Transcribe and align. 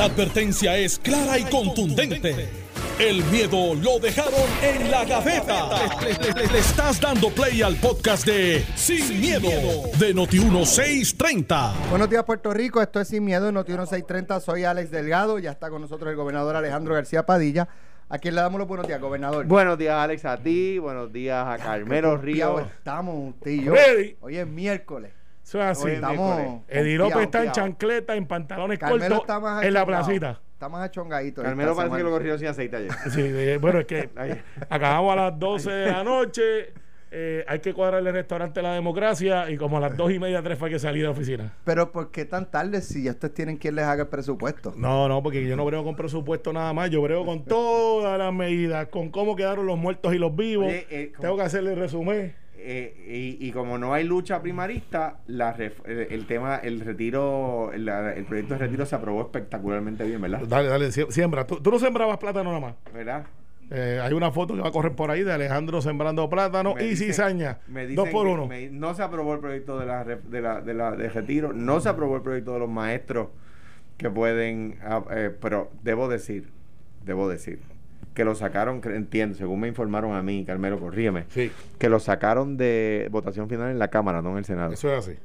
La 0.00 0.06
advertencia 0.06 0.78
es 0.78 0.98
clara 0.98 1.38
y 1.38 1.44
contundente. 1.44 2.48
El 2.98 3.22
miedo 3.24 3.74
lo 3.74 3.98
dejaron 3.98 4.32
en 4.62 4.90
la 4.90 5.04
gaveta. 5.04 5.68
Le, 6.00 6.14
le- 6.14 6.32
le- 6.40 6.46
le 6.54 6.58
estás 6.58 6.98
dando 6.98 7.28
play 7.28 7.60
al 7.60 7.76
podcast 7.76 8.24
de 8.24 8.64
Sin, 8.76 9.20
miedo, 9.20 9.50
de 9.98 10.14
Noti1630. 10.14 11.72
Buenos 11.90 12.08
días, 12.08 12.24
Puerto 12.24 12.50
Rico. 12.54 12.80
Esto 12.80 12.98
es 12.98 13.08
Sin 13.08 13.22
Miedo, 13.26 13.52
Noti 13.52 13.72
1630. 13.72 14.40
Soy 14.40 14.64
Alex 14.64 14.90
Delgado. 14.90 15.38
Ya 15.38 15.50
está 15.50 15.68
con 15.68 15.82
nosotros 15.82 16.08
el 16.08 16.16
gobernador 16.16 16.56
Alejandro 16.56 16.94
García 16.94 17.26
Padilla. 17.26 17.68
A 18.08 18.18
quien 18.18 18.34
le 18.36 18.40
damos 18.40 18.58
los 18.58 18.66
buenos 18.68 18.86
días, 18.86 19.02
gobernador. 19.02 19.44
Buenos 19.44 19.76
días, 19.76 19.96
Alex, 19.96 20.24
a 20.24 20.38
ti. 20.38 20.78
Buenos 20.78 21.12
días 21.12 21.46
a 21.46 21.58
Carmelo 21.58 22.16
Ríos. 22.16 22.62
Estamos 22.78 23.34
usted 23.34 23.50
y 23.50 23.64
yo. 23.64 23.74
Ready. 23.74 24.16
Hoy 24.22 24.38
es 24.38 24.46
miércoles. 24.46 25.12
Eso 25.50 25.58
es 25.60 25.64
así. 25.78 25.90
Estamos. 25.90 26.60
Eddie 26.68 26.96
López 26.96 27.22
está 27.22 27.42
en 27.44 27.50
chancleta, 27.50 28.14
en 28.14 28.24
pantalones 28.26 28.78
Carmelo 28.78 29.00
cortos, 29.16 29.20
está 29.22 29.40
más 29.40 29.64
en 29.64 29.74
la 29.74 29.84
placita. 29.84 30.40
Está 30.52 30.68
más 30.68 30.82
achongadito. 30.84 31.42
Carmelo 31.42 31.74
parece 31.74 31.96
que 31.96 32.02
lo 32.04 32.10
corrieron 32.10 32.38
sin 32.38 32.46
aceite 32.48 32.76
ayer. 32.76 32.90
Sí, 33.10 33.22
de- 33.22 33.58
bueno, 33.58 33.80
es 33.80 33.86
que 33.86 34.10
acabamos 34.70 35.12
a 35.12 35.16
las 35.16 35.38
12 35.40 35.70
de 35.72 35.90
la 35.90 36.04
noche. 36.04 36.72
eh, 37.10 37.44
hay 37.48 37.58
que 37.58 37.74
cuadrar 37.74 38.06
el 38.06 38.12
restaurante 38.12 38.62
La 38.62 38.74
Democracia 38.74 39.50
y 39.50 39.56
como 39.56 39.78
a 39.78 39.80
las 39.80 39.96
2 39.96 40.12
y 40.12 40.18
media, 40.20 40.40
3 40.40 40.56
fue 40.56 40.70
que 40.70 40.78
salí 40.78 40.98
de 41.00 41.06
la 41.06 41.10
oficina. 41.10 41.52
Pero 41.64 41.90
¿por 41.90 42.12
qué 42.12 42.24
tan 42.26 42.48
tarde 42.48 42.80
si 42.82 43.02
ya 43.02 43.10
ustedes 43.10 43.34
tienen 43.34 43.56
quien 43.56 43.74
les 43.74 43.84
haga 43.86 44.02
el 44.04 44.08
presupuesto? 44.08 44.72
No, 44.76 45.08
no, 45.08 45.20
porque 45.20 45.44
yo 45.44 45.56
no 45.56 45.64
brego 45.64 45.82
con 45.82 45.96
presupuesto 45.96 46.52
nada 46.52 46.72
más. 46.72 46.90
Yo 46.90 47.02
brego 47.02 47.26
con 47.26 47.44
todas 47.44 48.16
las 48.16 48.32
medidas, 48.32 48.86
con 48.86 49.08
cómo 49.10 49.34
quedaron 49.34 49.66
los 49.66 49.76
muertos 49.78 50.14
y 50.14 50.18
los 50.18 50.36
vivos. 50.36 50.68
Oye, 50.68 50.86
eh. 50.90 51.12
Tengo 51.20 51.36
que 51.36 51.42
hacerle 51.42 51.72
el 51.72 51.80
resumen. 51.80 52.36
Eh, 52.62 53.36
y, 53.40 53.48
y 53.48 53.52
como 53.52 53.78
no 53.78 53.94
hay 53.94 54.04
lucha 54.04 54.40
primarista, 54.42 55.18
la 55.26 55.56
ref- 55.56 55.84
el 55.86 56.26
tema, 56.26 56.56
el 56.56 56.80
retiro, 56.80 57.70
la- 57.76 58.12
el 58.12 58.24
proyecto 58.24 58.54
de 58.54 58.58
retiro 58.60 58.84
se 58.86 58.94
aprobó 58.94 59.22
espectacularmente 59.22 60.04
bien, 60.04 60.20
¿verdad? 60.20 60.42
Dale, 60.46 60.68
dale, 60.68 60.88
sie- 60.92 61.10
siembra. 61.10 61.46
Tú, 61.46 61.60
tú 61.60 61.70
no 61.70 61.78
sembrabas 61.78 62.18
plátano 62.18 62.50
nada 62.50 62.60
más. 62.60 62.74
¿Verdad? 62.92 63.24
Eh, 63.70 64.00
hay 64.02 64.12
una 64.12 64.30
foto 64.32 64.54
que 64.54 64.60
va 64.60 64.68
a 64.68 64.72
correr 64.72 64.92
por 64.96 65.10
ahí 65.10 65.22
de 65.22 65.32
Alejandro 65.32 65.80
sembrando 65.80 66.28
plátano 66.28 66.74
Me 66.74 66.84
y 66.84 66.88
dicen- 66.90 67.06
cizaña. 67.08 67.58
me 67.68 67.86
Dos 67.86 68.08
por 68.08 68.26
uno. 68.26 68.46
me- 68.46 68.68
no 68.68 68.94
se 68.94 69.02
aprobó 69.02 69.32
el 69.34 69.40
proyecto 69.40 69.78
de 69.78 69.86
la, 69.86 70.04
de 70.04 70.40
la, 70.42 70.60
de 70.60 70.74
la 70.74 70.90
de 70.92 71.08
retiro, 71.08 71.52
no 71.52 71.80
se 71.80 71.88
aprobó 71.88 72.16
el 72.16 72.22
proyecto 72.22 72.52
de 72.52 72.58
los 72.58 72.68
maestros 72.68 73.28
que 73.96 74.10
pueden, 74.10 74.78
ah, 74.82 75.04
eh, 75.12 75.30
pero 75.40 75.70
debo 75.82 76.08
decir, 76.08 76.50
debo 77.04 77.28
decir 77.28 77.60
que 78.14 78.24
lo 78.24 78.34
sacaron, 78.34 78.80
entiendo, 78.84 79.36
según 79.36 79.60
me 79.60 79.68
informaron 79.68 80.14
a 80.14 80.22
mí, 80.22 80.44
Carmelo, 80.44 80.78
corrígeme, 80.80 81.24
Sí, 81.28 81.50
que 81.78 81.88
lo 81.88 82.00
sacaron 82.00 82.56
de 82.56 83.08
votación 83.10 83.48
final 83.48 83.70
en 83.70 83.78
la 83.78 83.88
Cámara, 83.88 84.20
no 84.22 84.30
en 84.32 84.38
el 84.38 84.44
Senado. 84.44 84.72
eso 84.72 84.92
es 84.92 85.06
así. 85.08 85.18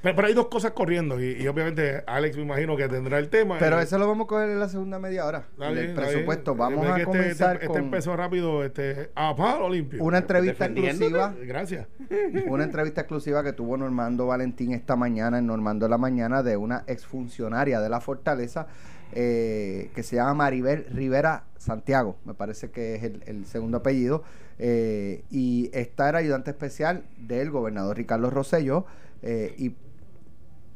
Pero, 0.00 0.14
pero 0.14 0.28
hay 0.28 0.34
dos 0.34 0.46
cosas 0.46 0.70
corriendo 0.72 1.20
y, 1.20 1.32
y 1.42 1.48
obviamente 1.48 2.04
Alex 2.06 2.36
me 2.36 2.42
imagino 2.44 2.76
que 2.76 2.88
tendrá 2.88 3.18
el 3.18 3.28
tema. 3.28 3.56
Pero 3.58 3.80
Eh, 3.80 3.82
eso 3.82 3.98
lo 3.98 4.06
vamos 4.06 4.26
a 4.26 4.28
coger 4.28 4.48
en 4.50 4.60
la 4.60 4.68
segunda 4.68 5.00
media 5.00 5.26
hora. 5.26 5.44
está 5.52 5.68
el 5.70 5.92
presupuesto. 5.94 6.54
bien. 6.54 6.58
Vamos 6.68 6.86
a 6.86 6.94
que 6.94 7.00
este- 7.02 7.04
comenzar 7.04 7.54
este, 7.56 7.66
con 7.66 7.76
este 7.76 7.84
empezó 7.84 8.16
rápido 8.16 8.64
este, 8.64 9.10
a 9.16 9.34
palo 9.34 9.68
limpio. 9.68 10.02
una 10.04 10.18
entrevista 10.18 10.66
exclusiva. 10.66 11.34
Gracias. 11.44 11.88
Una 12.46 12.64
entrevista 12.64 13.00
exclusiva 13.02 13.42
que 13.42 13.52
tuvo 13.52 13.76
Normando 13.76 14.26
Valentín 14.26 14.72
esta 14.72 14.94
mañana 14.96 15.38
en 15.40 15.46
Normando 15.46 15.88
la 15.88 15.98
Mañana 15.98 16.42
de 16.44 16.56
una 16.56 16.84
exfuncionaria 16.86 17.80
de 17.80 17.88
la 17.88 18.00
Fortaleza 18.00 18.68
eh, 19.12 19.90
que 19.94 20.02
se 20.02 20.16
llama 20.16 20.34
Maribel 20.34 20.86
Rivera 20.90 21.44
Santiago, 21.58 22.16
me 22.24 22.34
parece 22.34 22.70
que 22.70 22.94
es 22.94 23.02
el, 23.02 23.46
segundo 23.46 23.78
apellido, 23.78 24.22
eh, 24.58 25.24
y 25.30 25.70
esta 25.72 26.08
era 26.08 26.18
ayudante 26.18 26.50
especial 26.50 27.04
del 27.18 27.50
gobernador 27.50 27.96
Ricardo 27.96 28.30
Rosselló 28.30 28.86
eh, 29.22 29.54
y 29.58 29.74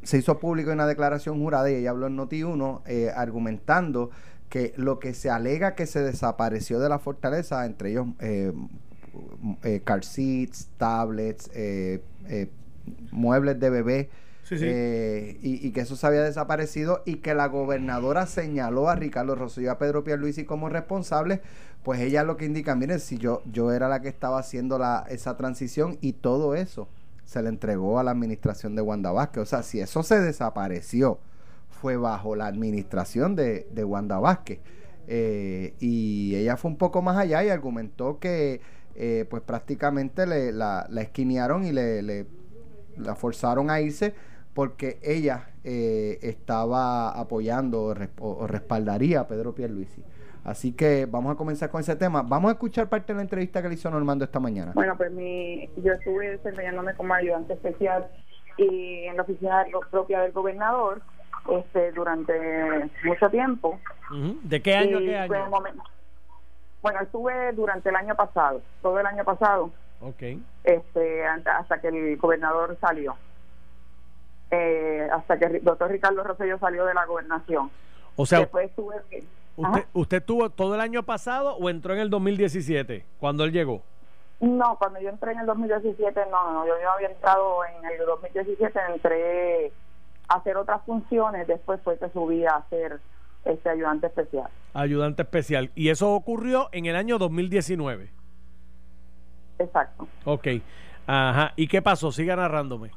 se 0.03 0.19
hizo 0.19 0.38
público 0.38 0.70
en 0.70 0.75
una 0.75 0.86
declaración 0.86 1.38
jurada 1.41 1.70
y 1.70 1.75
ella 1.75 1.91
habló 1.91 2.08
en 2.08 2.16
Noti1 2.16 2.83
eh, 2.86 3.10
argumentando 3.14 4.10
que 4.48 4.75
lo 4.77 4.98
que 4.98 5.14
se 5.14 5.30
alega 5.30 5.75
que 5.75 5.86
se 5.86 6.00
desapareció 6.00 6.78
de 6.78 6.88
la 6.88 6.98
fortaleza, 6.98 7.64
entre 7.64 7.92
ellos 7.92 8.06
car 9.84 10.05
seats, 10.05 10.69
tablets, 10.76 11.50
muebles 13.10 13.59
de 13.59 13.71
bebé, 13.71 14.10
Eh, 14.61 15.39
y, 15.43 15.71
que 15.73 15.81
eso 15.81 15.97
se 15.97 16.07
había 16.07 16.23
desaparecido 16.23 17.03
y 17.07 17.17
que 17.17 17.35
la 17.35 17.47
gobernadora 17.47 18.27
señaló 18.27 18.89
a 18.89 18.97
Ricardo 18.97 19.35
Rosselló 19.35 19.67
y 19.67 19.71
a 19.71 19.79
Pedro 19.79 20.05
Pierluisi 20.05 20.45
como 20.45 20.69
responsables, 20.69 21.41
pues 21.83 22.01
ella 22.01 22.23
lo 22.25 22.37
que 22.37 22.45
indica, 22.45 22.75
miren, 22.75 23.01
si 23.01 23.19
yo, 23.19 23.43
yo 23.51 23.73
era 23.73 23.89
la 23.89 24.01
que 24.03 24.09
estaba 24.09 24.39
haciendo 24.39 24.79
la, 24.79 25.05
esa 25.09 25.37
transición 25.37 25.99
y 26.01 26.13
todo 26.15 26.55
eso 26.55 26.89
se 27.25 27.43
le 27.43 27.49
entregó 27.49 27.99
a 27.99 28.05
la 28.05 28.11
administración 28.11 28.75
de 28.77 28.83
Wanda 28.83 29.11
Vázquez. 29.13 29.43
O 29.43 29.47
sea, 29.47 29.63
si 29.63 29.81
eso 29.81 30.03
se 30.03 30.21
desapareció, 30.21 31.19
fue 31.71 31.97
bajo 31.97 32.37
la 32.37 32.47
administración 32.47 33.34
de, 33.37 33.67
de 33.73 33.84
Wanda 33.84 34.19
Vázquez. 34.19 34.61
Eh, 35.09 35.75
y 35.81 36.34
ella 36.37 36.57
fue 36.57 36.71
un 36.71 36.77
poco 36.77 37.03
más 37.03 37.17
allá 37.17 37.43
y 37.43 37.49
argumentó 37.49 38.19
que 38.21 38.61
eh, 38.95 39.25
pues 39.31 39.43
prácticamente 39.43 40.27
le, 40.27 40.53
la, 40.53 40.87
la 40.91 41.01
esquinearon 41.03 41.65
y 41.65 41.73
le- 41.73 42.27
la 42.99 43.15
forzaron 43.15 43.71
a 43.71 43.81
irse 43.81 44.15
porque 44.55 44.99
ella 45.03 45.49
eh, 45.65 46.19
estaba 46.23 47.11
apoyando 47.19 47.83
o, 47.85 47.95
res- 47.95 48.11
o- 48.21 48.33
o 48.39 48.47
respaldaría 48.47 49.21
a 49.21 49.27
Pedro 49.29 49.55
Pierluisi. 49.55 50.03
Así 50.45 50.73
que 50.73 51.07
vamos 51.07 51.33
a 51.33 51.37
comenzar 51.37 51.71
con 51.71 51.81
ese 51.81 51.95
tema. 51.95 52.23
Vamos 52.23 52.49
a 52.51 52.53
escuchar 52.55 52.89
parte 52.89 53.13
de 53.13 53.17
la 53.19 53.23
entrevista 53.23 53.63
que 53.63 53.69
le 53.69 53.75
hizo 53.75 53.89
Normando 53.91 54.25
esta 54.25 54.41
mañana. 54.41 54.73
Bueno, 54.75 54.97
pues 54.97 55.13
mi, 55.13 55.69
yo 55.77 55.93
estuve 55.93 56.31
desempeñándome 56.31 56.95
como 56.95 57.15
ayudante 57.15 57.53
especial 57.55 58.09
y 58.59 59.05
en 59.05 59.17
la 59.17 59.23
oficina 59.23 59.65
de- 59.65 59.71
propia 59.91 60.21
del 60.21 60.33
gobernador 60.33 61.01
este, 61.51 61.93
durante 61.93 62.33
mucho 63.05 63.31
tiempo. 63.31 63.79
¿De 64.43 64.61
qué 64.61 64.75
año 64.77 64.99
a 64.99 65.01
Y 65.01 65.07
qué 65.07 65.25
fue 65.29 65.37
año? 65.37 65.45
un 65.47 65.51
momento- 65.51 65.83
Bueno, 66.83 67.01
estuve 67.01 67.53
durante 67.53 67.89
el 67.89 67.97
año 67.97 68.15
pasado, 68.17 68.61
todo 68.83 68.99
el 68.99 69.07
año 69.07 69.25
pasado, 69.25 69.71
Ok. 70.01 70.23
este, 70.65 71.25
hasta 71.25 71.59
hasta 71.59 71.81
que 71.81 71.89
el 71.89 72.17
gobernador 72.19 72.77
salió. 72.81 73.15
Eh, 74.55 75.09
hasta 75.11 75.39
que 75.39 75.47
el 75.47 75.65
doctor 75.65 75.91
Ricardo 75.91 76.23
Rosselló 76.23 76.59
salió 76.59 76.85
de 76.85 76.93
la 76.93 77.07
gobernación. 77.07 77.71
O 78.17 78.27
sea, 78.27 78.41
Después 78.41 78.69
estuve... 78.69 78.97
usted. 79.57 79.85
¿usted 79.95 80.23
tuvo 80.23 80.51
todo 80.51 80.75
el 80.75 80.83
año 80.83 81.03
pasado 81.05 81.57
o 81.57 81.71
entró 81.71 81.95
en 81.95 82.01
el 82.01 82.11
2017 82.11 83.07
cuando 83.19 83.45
él 83.45 83.53
llegó? 83.53 83.83
No, 84.41 84.77
cuando 84.79 85.01
yo 85.01 85.09
entré 85.09 85.33
en 85.33 85.41
el 85.41 85.47
2017, 85.47 86.21
no, 86.31 86.53
no, 86.53 86.67
yo, 86.67 86.75
yo 86.83 86.91
había 86.91 87.09
entrado 87.09 87.65
en 87.65 87.93
el 87.93 88.07
2017, 88.07 88.79
entré 88.93 89.73
a 90.29 90.35
hacer 90.35 90.57
otras 90.59 90.83
funciones, 90.84 91.47
después 91.47 91.81
fue 91.83 91.99
que 91.99 92.11
subí 92.11 92.45
a 92.45 92.63
ser 92.69 93.01
este 93.47 93.71
ayudante 93.71 94.09
especial. 94.09 94.51
Ayudante 94.75 95.23
especial. 95.23 95.71
Y 95.75 95.89
eso 95.89 96.13
ocurrió 96.13 96.69
en 96.73 96.87
el 96.87 96.97
año 96.97 97.19
2019. 97.19 98.11
Exacto. 99.61 100.09
Ok. 100.25 100.49
Ajá. 101.07 101.53
¿Y 101.57 101.69
qué 101.69 101.81
pasó? 101.81 102.13
Siga 102.13 102.37
narrándome. 102.37 102.91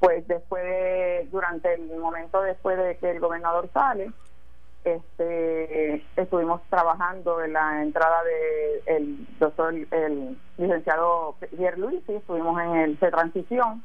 Pues 0.00 0.26
después, 0.28 0.62
de- 0.62 1.28
durante 1.32 1.72
el 1.74 1.96
momento 1.98 2.42
después 2.42 2.76
de 2.78 2.96
que 2.98 3.10
el 3.12 3.20
gobernador 3.20 3.68
sale, 3.72 4.12
este, 4.84 6.06
estuvimos 6.16 6.60
trabajando 6.70 7.42
en 7.42 7.52
la 7.54 7.82
entrada 7.82 8.22
de 8.24 8.82
el 8.86 9.26
doctor, 9.38 9.74
el 9.74 10.38
licenciado 10.58 11.34
Pierre 11.56 11.76
Luis, 11.78 12.08
estuvimos 12.08 12.60
en 12.62 12.76
el 12.76 12.98
de 12.98 13.10
transición. 13.10 13.82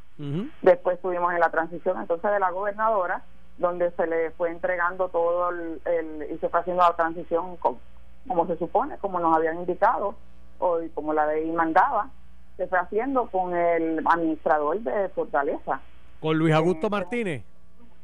Después 0.61 0.97
estuvimos 0.97 1.33
en 1.33 1.39
la 1.39 1.49
transición 1.49 1.99
entonces 1.99 2.29
de 2.31 2.39
la 2.39 2.51
gobernadora, 2.51 3.23
donde 3.57 3.89
se 3.91 4.05
le 4.05 4.31
fue 4.31 4.51
entregando 4.51 5.09
todo 5.09 5.49
el, 5.49 5.81
el- 5.85 6.27
y 6.31 6.37
se 6.37 6.49
fue 6.49 6.59
haciendo 6.59 6.83
la 6.83 6.95
transición 6.95 7.57
co- 7.57 7.79
como, 8.27 8.45
se 8.45 8.57
supone, 8.57 8.97
como 8.99 9.19
nos 9.19 9.35
habían 9.35 9.57
indicado, 9.59 10.15
o 10.59 10.79
y 10.81 10.89
como 10.89 11.13
la 11.13 11.25
ley 11.25 11.49
mandaba, 11.51 12.09
se 12.57 12.67
fue 12.67 12.77
haciendo 12.77 13.25
con 13.31 13.55
el 13.55 14.03
administrador 14.05 14.79
de 14.81 15.09
Fortaleza, 15.09 15.81
Con 16.21 16.37
Luis 16.37 16.53
Augusto 16.53 16.89
Martínez. 16.89 17.43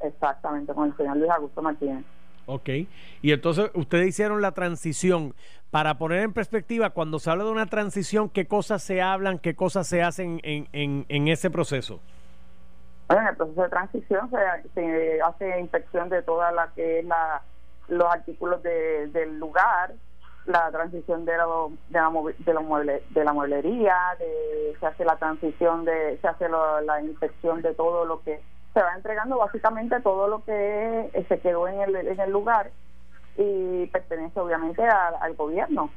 exactamente, 0.01 0.73
con 0.73 0.89
el 0.89 0.97
señor 0.97 1.15
Luis 1.17 1.31
Augusto 1.31 1.61
Martínez. 1.61 2.03
Ok. 2.45 2.69
Y 3.21 3.31
entonces 3.31 3.71
ustedes 3.73 4.07
hicieron 4.07 4.41
la 4.41 4.51
transición. 4.51 5.33
Para 5.69 5.97
poner 5.97 6.21
en 6.23 6.31
perspectiva, 6.33 6.91
cuando 6.91 7.19
se 7.19 7.29
habla 7.29 7.43
de 7.43 7.51
una 7.51 7.65
transición, 7.65 8.29
¿qué 8.29 8.47
cosas 8.47 8.81
se 8.81 9.01
hablan, 9.01 9.37
qué 9.37 9.53
cosas 9.55 9.85
se 9.87 10.01
hacen 10.01 10.39
en, 10.43 10.67
en, 10.71 11.05
en 11.09 11.27
ese 11.27 11.49
proceso? 11.49 11.99
Bueno, 13.09 13.23
en 13.23 13.27
el 13.29 13.35
proceso 13.35 13.61
de 13.63 13.69
transición 13.69 14.29
se, 14.29 14.69
se 14.73 15.21
hace 15.21 15.59
inspección 15.59 16.09
de 16.09 16.21
toda 16.23 16.51
la 16.53 16.71
que 16.73 16.99
es 16.99 17.05
la, 17.05 17.41
los 17.89 18.05
artículos 18.13 18.63
de- 18.63 19.07
del 19.07 19.37
lugar, 19.39 19.93
la 20.47 20.71
transición 20.71 21.25
de 21.25 21.35
la, 21.37 21.45
de 21.89 21.99
la, 21.99 22.09
de 22.39 22.53
la, 22.53 22.61
mueble- 22.61 23.01
de 23.09 23.23
la 23.23 23.33
mueblería, 23.33 23.95
de, 24.17 24.75
se 24.79 24.85
hace 24.87 25.05
la 25.05 25.17
transición 25.17 25.85
de, 25.85 26.17
se 26.21 26.27
hace 26.27 26.49
lo- 26.49 26.81
la 26.81 27.01
inspección 27.01 27.61
de 27.61 27.73
todo 27.75 28.05
lo 28.05 28.21
que 28.23 28.41
se 28.73 28.81
va 28.81 28.95
entregando, 28.95 29.37
básicamente 29.37 29.99
todo 30.01 30.27
lo 30.27 30.43
que 30.45 31.25
se 31.27 31.39
quedó 31.39 31.67
en 31.67 31.81
el, 31.81 31.95
en 31.95 32.19
el 32.19 32.31
lugar 32.31 32.71
y 33.37 33.85
pertenece 33.87 34.39
obviamente 34.39 34.83
al, 34.83 35.15
al 35.19 35.35
gobierno. 35.35 35.89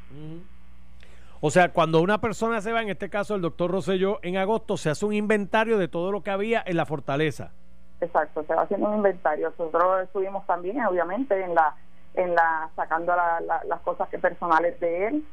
O 1.40 1.50
sea, 1.50 1.72
cuando 1.72 2.00
una 2.02 2.20
persona 2.20 2.60
se 2.60 2.72
va, 2.72 2.82
en 2.82 2.90
este 2.90 3.08
caso 3.08 3.34
el 3.34 3.40
doctor 3.42 3.70
Rosselló, 3.70 4.18
en 4.22 4.36
agosto 4.36 4.76
se 4.76 4.90
hace 4.90 5.06
un 5.06 5.14
inventario 5.14 5.78
de 5.78 5.88
todo 5.88 6.12
lo 6.12 6.22
que 6.22 6.30
había 6.30 6.62
en 6.66 6.76
la 6.76 6.84
fortaleza. 6.86 7.52
exacto, 8.00 8.44
se 8.46 8.54
va 8.54 8.62
haciendo 8.62 8.88
un 8.88 8.96
inventario. 8.96 9.50
Nosotros 9.58 10.02
estuvimos 10.04 10.46
también, 10.46 10.84
obviamente, 10.84 11.42
en 11.42 11.54
la, 11.54 11.74
en 12.14 12.34
la 12.34 12.70
sacando 12.76 13.14
la- 13.14 13.40
la- 13.40 13.64
las 13.64 13.80
cosas 13.80 14.08
que 14.08 14.18
personales 14.18 14.78
de 14.80 15.06
él, 15.06 15.24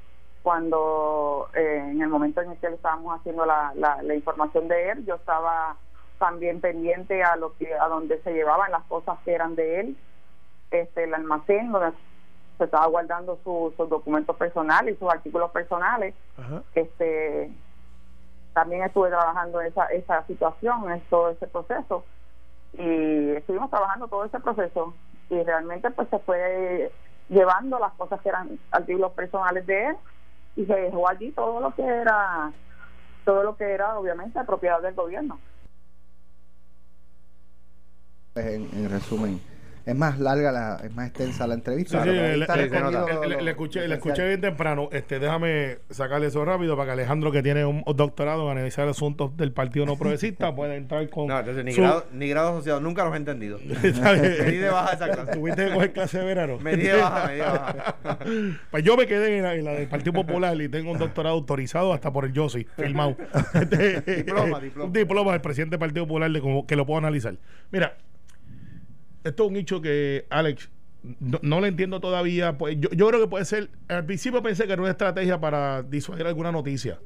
cuando 0.43 1.49
eh, 1.53 1.77
en 1.91 2.01
el 2.01 2.07
momento 2.07 2.41
en 2.41 2.51
el 2.51 2.57
que 2.57 2.69
le 2.69 2.75
estábamos 2.75 3.19
haciendo 3.19 3.45
la, 3.45 3.73
la, 3.75 4.01
la 4.01 4.13
información 4.15 4.67
de 4.67 4.91
él, 4.91 5.05
yo 5.05 5.15
estaba 5.15 5.75
también 6.19 6.61
pendiente 6.61 7.23
a 7.23 7.35
lo 7.35 7.53
que 7.57 7.73
a 7.75 7.87
donde 7.87 8.21
se 8.21 8.33
llevaban 8.33 8.71
las 8.71 8.83
cosas 8.83 9.17
que 9.25 9.33
eran 9.33 9.55
de 9.55 9.79
él, 9.81 9.97
este 10.71 11.03
el 11.03 11.13
almacén 11.13 11.71
donde 11.71 11.91
se 12.57 12.63
estaba 12.63 12.87
guardando 12.87 13.37
su- 13.43 13.73
sus 13.77 13.89
documentos 13.89 14.35
personales 14.35 14.95
y 14.95 14.97
sus 14.97 15.09
artículos 15.11 15.51
personales. 15.51 16.15
Ajá. 16.37 16.61
este 16.75 17.51
también 18.53 18.83
estuve 18.83 19.09
trabajando 19.09 19.61
esa 19.61 19.85
esa 19.87 20.23
situación 20.25 20.89
en 20.91 21.01
todo 21.09 21.29
ese 21.29 21.45
proceso. 21.47 22.03
Y 22.73 23.31
estuvimos 23.31 23.69
trabajando 23.69 24.07
todo 24.07 24.25
ese 24.25 24.39
proceso 24.39 24.93
y 25.29 25.43
realmente 25.43 25.91
pues 25.91 26.07
se 26.09 26.19
fue 26.19 26.91
llevando 27.29 27.79
las 27.79 27.93
cosas 27.93 28.21
que 28.21 28.29
eran 28.29 28.59
artículos 28.71 29.11
personales 29.13 29.65
de 29.65 29.87
él 29.87 29.95
y 30.55 30.65
se 30.65 30.73
dejó 30.73 31.09
allí 31.09 31.31
todo 31.31 31.59
lo 31.59 31.75
que 31.75 31.83
era 31.83 32.51
todo 33.25 33.43
lo 33.43 33.57
que 33.57 33.65
era 33.65 33.99
obviamente 33.99 34.41
propiedad 34.45 34.81
del 34.81 34.93
gobierno. 34.93 35.39
En 38.35 38.89
resumen, 38.89 39.41
es 39.87 39.95
más 39.95 40.19
larga, 40.19 40.51
la, 40.51 40.81
es 40.83 40.93
más 40.93 41.07
extensa 41.07 41.47
la 41.47 41.53
Sí, 41.55 41.59
entrevista. 41.59 42.03
sí, 42.03 42.09
ahí 42.09 42.15
le, 42.37 42.41
está 42.41 42.55
le- 42.57 42.63
recogido 42.67 43.07
le- 43.07 43.13
lo- 43.13 43.23
le- 43.23 43.35
lo- 43.37 43.41
le 43.41 43.51
escuché, 43.51 43.87
le 43.87 43.95
escuché 43.95 44.27
bien 44.27 44.41
temprano. 44.41 44.89
Este, 44.91 45.17
déjame 45.19 45.77
sacarle 45.89 46.27
eso 46.27 46.43
rápido 46.45 46.75
para 46.75 46.87
que 46.87 46.91
Alejandro, 46.91 47.31
que 47.31 47.41
tiene 47.41 47.65
un 47.65 47.83
doctorado 47.95 48.45
en 48.51 48.57
analizar 48.57 48.87
asuntos 48.87 49.35
del 49.37 49.51
Partido 49.53 49.85
No 49.85 49.95
Progresista, 49.97 50.53
pueda 50.53 50.75
entrar 50.75 51.09
con. 51.09 51.27
No, 51.27 51.39
entonces 51.39 51.63
ni, 51.65 51.71
su- 51.71 51.81
grado, 51.81 52.05
ni 52.11 52.27
grado 52.29 52.49
asociado, 52.49 52.81
nunca 52.81 53.03
los 53.05 53.13
he 53.13 53.17
entendido. 53.17 53.59
Me 53.65 54.51
di 54.51 54.57
de 54.57 54.69
baja 54.69 54.93
esa 54.93 55.09
clase. 55.09 55.31
Tuviste 55.31 55.65
que 55.67 55.73
coger 55.73 55.91
clase 55.93 56.19
de 56.19 56.25
verano. 56.25 56.57
Me 56.59 56.75
di 56.75 56.83
de 56.83 56.93
baja, 56.95 57.25
me 57.27 57.33
di 57.33 57.39
de 57.39 57.45
baja. 57.45 57.95
Pues 58.71 58.83
yo 58.83 58.97
me 58.97 59.07
quedé 59.07 59.37
en 59.37 59.43
la, 59.43 59.55
en 59.55 59.63
la 59.65 59.71
del 59.71 59.87
Partido 59.87 60.13
Popular 60.13 60.59
y 60.61 60.67
tengo 60.69 60.91
un 60.91 60.97
doctorado 60.99 61.35
autorizado 61.35 61.93
hasta 61.93 62.11
por 62.11 62.25
el 62.25 62.33
Yossi, 62.33 62.65
firmado. 62.75 63.15
Este, 63.53 64.01
Diploma, 64.23 64.59
diploma. 64.59 64.85
Un 64.87 64.93
diploma 64.93 65.31
del 65.31 65.41
presidente 65.41 65.71
del 65.75 65.79
Partido 65.79 66.05
Popular 66.05 66.29
de 66.31 66.41
como, 66.41 66.65
que 66.67 66.75
lo 66.75 66.85
puedo 66.85 66.97
analizar. 66.99 67.35
Mira, 67.71 67.95
esto 69.23 69.45
es 69.45 69.49
un 69.49 69.57
hecho 69.57 69.81
que, 69.81 70.25
Alex, 70.29 70.69
no, 71.19 71.39
no 71.41 71.59
lo 71.59 71.67
entiendo 71.67 71.99
todavía. 71.99 72.57
Pues 72.57 72.77
yo, 72.79 72.89
yo 72.91 73.07
creo 73.07 73.21
que 73.21 73.27
puede 73.27 73.45
ser. 73.45 73.69
Al 73.87 74.05
principio 74.05 74.41
pensé 74.41 74.65
que 74.65 74.73
era 74.73 74.81
una 74.81 74.91
estrategia 74.91 75.39
para 75.39 75.83
disuadir 75.83 76.27
alguna 76.27 76.51
noticia. 76.51 76.99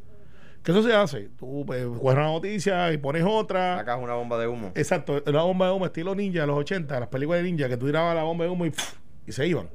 Que 0.63 0.71
eso 0.71 0.83
se 0.83 0.93
hace. 0.93 1.29
Tú 1.39 1.63
pues, 1.65 1.85
una 1.85 2.23
noticia 2.23 2.93
y 2.93 2.97
pones 2.97 3.23
otra. 3.25 3.79
Acá 3.79 3.97
es 3.97 4.03
una 4.03 4.13
bomba 4.13 4.37
de 4.37 4.47
humo. 4.47 4.71
Exacto, 4.75 5.21
la 5.25 5.41
bomba 5.41 5.67
de 5.67 5.73
humo 5.73 5.85
estilo 5.85 6.13
ninja 6.13 6.41
de 6.41 6.47
los 6.47 6.57
80, 6.57 6.99
las 6.99 7.09
películas 7.09 7.41
de 7.41 7.51
ninja, 7.51 7.67
que 7.67 7.77
tú 7.77 7.87
tirabas 7.87 8.15
la 8.15 8.23
bomba 8.23 8.45
de 8.45 8.51
humo 8.51 8.65
y, 8.65 8.73
y 9.25 9.31
se 9.31 9.47
iban. 9.47 9.69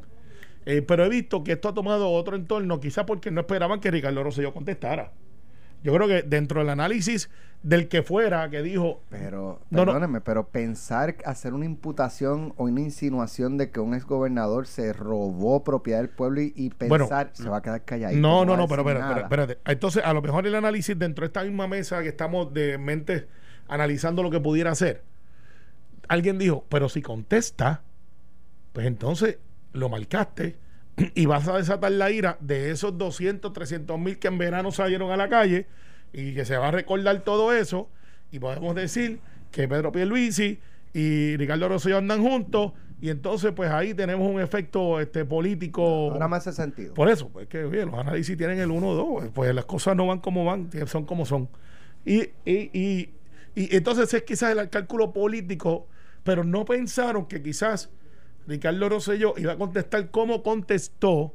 Eh, 0.64 0.82
pero 0.82 1.04
he 1.04 1.08
visto 1.08 1.42
que 1.42 1.52
esto 1.52 1.68
ha 1.68 1.74
tomado 1.74 2.10
otro 2.10 2.36
entorno, 2.36 2.78
quizás 2.80 3.04
porque 3.04 3.30
no 3.30 3.40
esperaban 3.40 3.80
que 3.80 3.90
Ricardo 3.90 4.22
Rosselló 4.22 4.52
contestara. 4.52 5.12
Yo 5.82 5.94
creo 5.94 6.08
que 6.08 6.22
dentro 6.22 6.60
del 6.60 6.70
análisis 6.70 7.30
del 7.62 7.88
que 7.88 8.02
fuera, 8.02 8.48
que 8.50 8.62
dijo, 8.62 9.02
Pero, 9.10 9.60
No, 9.70 9.80
no. 9.80 9.86
perdóneme, 9.86 10.20
pero 10.20 10.48
pensar, 10.48 11.16
hacer 11.24 11.52
una 11.54 11.64
imputación 11.64 12.52
o 12.56 12.64
una 12.64 12.80
insinuación 12.80 13.56
de 13.56 13.70
que 13.70 13.80
un 13.80 13.94
exgobernador 13.94 14.66
se 14.66 14.92
robó 14.92 15.64
propiedad 15.64 15.98
del 15.98 16.08
pueblo 16.10 16.40
y, 16.42 16.52
y 16.54 16.70
Bueno, 16.86 17.06
pensar, 17.06 17.30
se 17.32 17.48
va 17.48 17.58
a 17.58 17.62
quedar 17.62 17.84
calladito. 17.84 18.20
no, 18.20 18.44
no, 18.44 18.56
no, 18.56 18.68
pero 18.68 18.82
espérate, 18.82 19.00
nada. 19.04 19.20
espérate, 19.22 19.52
espérate. 19.54 19.72
Entonces, 19.72 20.04
a 20.04 20.12
lo 20.12 20.22
mejor 20.22 20.46
el 20.46 20.54
análisis 20.54 20.96
dentro 20.98 21.22
de 21.22 21.26
esta 21.26 21.42
misma 21.42 21.66
mesa 21.66 22.02
que 22.02 22.08
estamos 22.08 22.52
de 22.52 22.78
mente 22.78 23.26
analizando 23.68 24.22
lo 24.22 24.30
que 24.30 24.38
pudiera 24.40 24.70
hacer, 24.70 25.02
alguien 26.08 26.38
dijo, 26.38 26.64
pero 26.68 26.88
si 26.88 27.02
contesta, 27.02 27.82
pues 28.72 28.86
entonces 28.86 29.38
lo 29.72 29.88
marcaste 29.88 30.56
y 31.14 31.26
vas 31.26 31.46
a 31.48 31.56
desatar 31.56 31.92
la 31.92 32.10
ira 32.10 32.38
de 32.40 32.70
esos 32.70 32.96
200, 32.96 33.52
300 33.52 33.98
mil 33.98 34.18
que 34.18 34.28
en 34.28 34.38
verano 34.38 34.72
salieron 34.72 35.10
a 35.10 35.16
la 35.16 35.28
calle 35.28 35.66
y 36.12 36.34
que 36.34 36.44
se 36.44 36.56
va 36.56 36.68
a 36.68 36.70
recordar 36.70 37.20
todo 37.22 37.52
eso 37.52 37.90
y 38.30 38.38
podemos 38.38 38.74
decir 38.74 39.20
que 39.50 39.68
Pedro 39.68 39.92
Pierluisi 39.92 40.58
y 40.94 41.36
Ricardo 41.36 41.68
Rosselló 41.68 41.98
andan 41.98 42.22
juntos 42.22 42.72
y 43.00 43.10
entonces 43.10 43.52
pues 43.54 43.70
ahí 43.70 43.92
tenemos 43.92 44.26
un 44.30 44.40
efecto 44.40 44.98
este 45.00 45.26
político 45.26 46.10
Ahora 46.12 46.28
me 46.28 46.36
hace 46.36 46.52
sentido. 46.52 46.94
por 46.94 47.10
eso, 47.10 47.28
pues 47.28 47.46
que 47.46 47.64
oye, 47.64 47.84
los 47.84 47.94
análisis 47.94 48.36
tienen 48.36 48.58
el 48.58 48.70
1 48.70 48.88
o 48.88 49.20
2, 49.20 49.30
pues 49.34 49.54
las 49.54 49.66
cosas 49.66 49.94
no 49.96 50.06
van 50.06 50.20
como 50.20 50.44
van, 50.46 50.70
son 50.86 51.04
como 51.04 51.26
son. 51.26 51.48
Y, 52.06 52.20
y, 52.46 52.70
y, 52.72 53.10
y 53.54 53.76
entonces 53.76 54.12
es 54.14 54.22
quizás 54.22 54.56
el 54.56 54.70
cálculo 54.70 55.12
político, 55.12 55.88
pero 56.24 56.42
no 56.42 56.64
pensaron 56.64 57.26
que 57.26 57.42
quizás 57.42 57.90
Ricardo 58.46 58.88
Rosselló 58.88 59.34
iba 59.36 59.52
a 59.52 59.58
contestar 59.58 60.10
como 60.10 60.42
contestó 60.42 61.34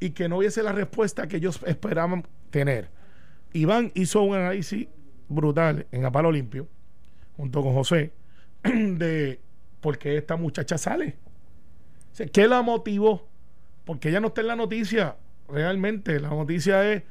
y 0.00 0.10
que 0.10 0.28
no 0.28 0.38
hubiese 0.38 0.62
la 0.62 0.72
respuesta 0.72 1.26
que 1.26 1.36
ellos 1.36 1.60
esperaban 1.66 2.26
tener. 2.50 2.90
Iván 3.52 3.92
hizo 3.94 4.22
un 4.22 4.36
análisis 4.36 4.88
brutal 5.28 5.86
en 5.92 6.04
A 6.04 6.12
Palo 6.12 6.32
Limpio, 6.32 6.68
junto 7.36 7.62
con 7.62 7.74
José, 7.74 8.12
de 8.62 9.40
por 9.80 9.98
qué 9.98 10.16
esta 10.16 10.36
muchacha 10.36 10.78
sale. 10.78 11.16
¿Qué 12.32 12.48
la 12.48 12.62
motivó? 12.62 13.28
Porque 13.84 14.08
ella 14.08 14.20
no 14.20 14.28
está 14.28 14.40
en 14.40 14.48
la 14.48 14.56
noticia 14.56 15.16
realmente. 15.48 16.18
La 16.18 16.30
noticia 16.30 16.90
es, 16.90 17.02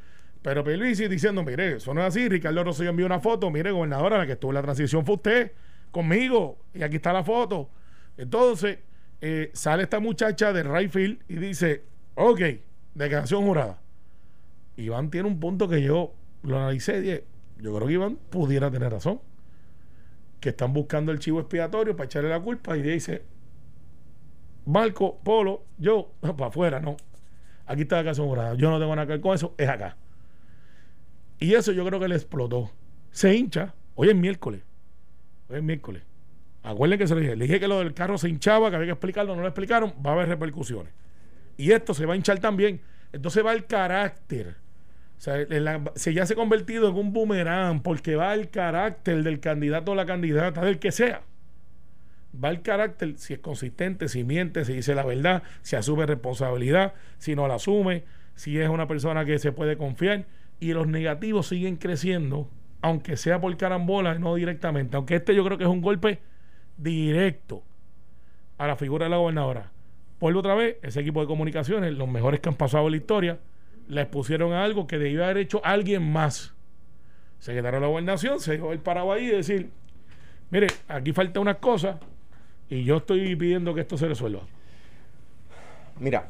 pero 0.42 0.64
Pierluisi 0.64 1.08
diciendo, 1.08 1.44
mire, 1.44 1.78
eso 1.78 1.94
no 1.94 2.02
es 2.02 2.08
así. 2.08 2.28
Ricardo 2.28 2.64
Rosselló 2.64 2.90
envió 2.90 3.06
una 3.06 3.20
foto, 3.20 3.50
mire, 3.50 3.72
gobernadora, 3.72 4.18
la 4.18 4.26
que 4.26 4.34
estuvo 4.34 4.52
en 4.52 4.56
la 4.56 4.62
transición 4.64 5.06
fue 5.06 5.16
usted, 5.16 5.52
conmigo, 5.92 6.60
y 6.74 6.84
aquí 6.84 6.98
está 6.98 7.14
la 7.14 7.24
foto. 7.24 7.70
Entonces, 8.18 8.80
eh, 9.22 9.50
sale 9.54 9.84
esta 9.84 10.00
muchacha 10.00 10.54
de 10.54 10.64
Rayfield 10.64 11.20
y 11.28 11.36
dice, 11.38 11.84
ok, 12.16 12.42
declaración 12.94 13.46
jurada. 13.46 13.80
Iván 14.76 15.10
tiene 15.10 15.28
un 15.28 15.40
punto 15.40 15.68
que 15.68 15.82
yo 15.82 16.14
lo 16.44 16.58
analicé 16.58 17.00
y 17.00 17.64
yo 17.64 17.76
creo 17.76 17.88
que 17.88 17.94
Iván 17.94 18.18
pudiera 18.30 18.70
tener 18.70 18.92
razón. 18.92 19.20
Que 20.40 20.50
están 20.50 20.72
buscando 20.72 21.12
el 21.12 21.20
chivo 21.20 21.40
expiatorio 21.40 21.96
para 21.96 22.06
echarle 22.06 22.30
la 22.30 22.40
culpa 22.40 22.78
y 22.78 22.84
dice, 22.84 23.24
Marco, 24.66 25.18
Polo, 25.24 25.64
yo, 25.78 26.12
para 26.22 26.48
afuera, 26.48 26.80
no. 26.80 26.98
Aquí 27.66 27.82
está 27.82 27.96
la 27.96 28.00
declaración 28.00 28.28
jurada. 28.28 28.54
Yo 28.54 28.70
no 28.70 28.80
tengo 28.80 28.96
nada 28.96 29.08
que 29.08 29.14
ver 29.14 29.22
con 29.22 29.34
eso, 29.34 29.56
es 29.58 29.68
acá. 29.68 29.98
Y 31.40 31.54
eso 31.54 31.72
yo 31.72 31.86
creo 31.86 32.00
que 32.00 32.08
le 32.08 32.16
explotó. 32.16 32.72
Se 33.12 33.36
hincha. 33.36 33.74
Hoy 33.96 34.10
es 34.10 34.16
miércoles. 34.16 34.62
Hoy 35.50 35.58
es 35.58 35.64
miércoles. 35.64 36.04
Acuérdense 36.68 37.00
que 37.00 37.08
se 37.08 37.16
le 37.16 37.22
dije. 37.22 37.36
Le 37.36 37.46
dije 37.46 37.60
que 37.62 37.68
lo 37.68 37.80
del 37.80 37.94
carro 37.94 38.18
se 38.18 38.28
hinchaba, 38.28 38.70
que 38.70 38.76
había 38.76 38.88
que 38.88 38.92
explicarlo, 38.94 39.36
no 39.36 39.42
lo 39.42 39.48
explicaron, 39.48 39.94
va 40.06 40.12
a 40.12 40.14
haber 40.14 40.28
repercusiones. 40.28 40.92
Y 41.56 41.72
esto 41.72 41.94
se 41.94 42.06
va 42.06 42.14
a 42.14 42.16
hinchar 42.18 42.40
también. 42.40 42.82
Entonces 43.14 43.46
va 43.46 43.54
el 43.54 43.66
carácter. 43.66 44.56
O 45.18 45.22
sea, 45.22 45.48
se 45.96 46.14
ya 46.14 46.26
se 46.26 46.34
ha 46.34 46.36
convertido 46.36 46.90
en 46.90 46.96
un 46.96 47.14
boomerang 47.14 47.82
porque 47.82 48.16
va 48.16 48.34
el 48.34 48.50
carácter 48.50 49.24
del 49.24 49.40
candidato 49.40 49.94
o 49.94 49.96
la 49.96 50.06
candidata, 50.06 50.62
del 50.62 50.78
que 50.78 50.92
sea. 50.92 51.22
Va 52.44 52.50
el 52.50 52.62
carácter, 52.62 53.18
si 53.18 53.34
es 53.34 53.40
consistente, 53.40 54.10
si 54.10 54.26
miente, 54.26 54.66
si 54.66 54.74
dice 54.74 54.94
la 54.94 55.06
verdad, 55.06 55.44
si 55.62 55.78
asume 55.78 56.06
responsabilidad, 56.06 56.94
si 57.18 57.34
no 57.36 57.48
la 57.48 57.56
asume, 57.56 58.04
si 58.36 58.60
es 58.60 58.68
una 58.68 58.88
persona 58.88 59.24
que 59.24 59.40
se 59.40 59.54
puede 59.54 59.78
confiar. 59.78 60.26
Y 60.60 60.74
los 60.74 60.86
negativos 60.86 61.48
siguen 61.48 61.78
creciendo, 61.78 62.50
aunque 62.82 63.16
sea 63.16 63.40
por 63.40 63.56
carambola 63.56 64.20
no 64.20 64.36
directamente. 64.36 64.98
Aunque 64.98 65.16
este 65.16 65.34
yo 65.34 65.46
creo 65.46 65.58
que 65.58 65.64
es 65.64 65.70
un 65.70 65.82
golpe 65.82 66.20
directo 66.78 67.64
a 68.58 68.68
la 68.68 68.76
figura 68.76 69.06
de 69.06 69.10
la 69.10 69.18
gobernadora. 69.18 69.72
Vuelvo 70.20 70.40
otra 70.40 70.56
vez, 70.56 70.78
ese 70.82 71.02
equipo 71.02 71.22
de 71.22 71.28
comunicaciones, 71.28 71.94
los 71.94 72.08
mejores 72.08 72.40
que 72.40 72.50
han 72.50 72.56
pasado 72.56 72.86
en 72.86 72.92
la 72.92 72.98
historia, 72.98 73.40
la 73.88 74.02
expusieron 74.02 74.54
a 74.54 74.64
algo 74.64 74.88
que 74.88 74.98
debió 74.98 75.24
haber 75.24 75.38
hecho 75.38 75.62
alguien 75.64 76.12
más. 76.12 76.54
Secretario 77.40 77.80
de 77.80 77.86
la 77.86 77.88
Gobernación 77.88 78.40
se 78.40 78.54
dejó 78.54 78.74
el 78.74 78.80
parado 78.80 79.12
ahí 79.12 79.26
y 79.26 79.32
decir, 79.32 79.70
mire, 80.50 80.68
aquí 80.88 81.14
falta 81.14 81.40
unas 81.40 81.58
cosas 81.58 81.98
y 82.70 82.84
yo 82.84 82.98
estoy 82.98 83.36
pidiendo 83.36 83.74
que 83.76 83.82
esto 83.82 83.98
se 83.98 84.08
resuelva. 84.08 84.42
Mira, 86.00 86.28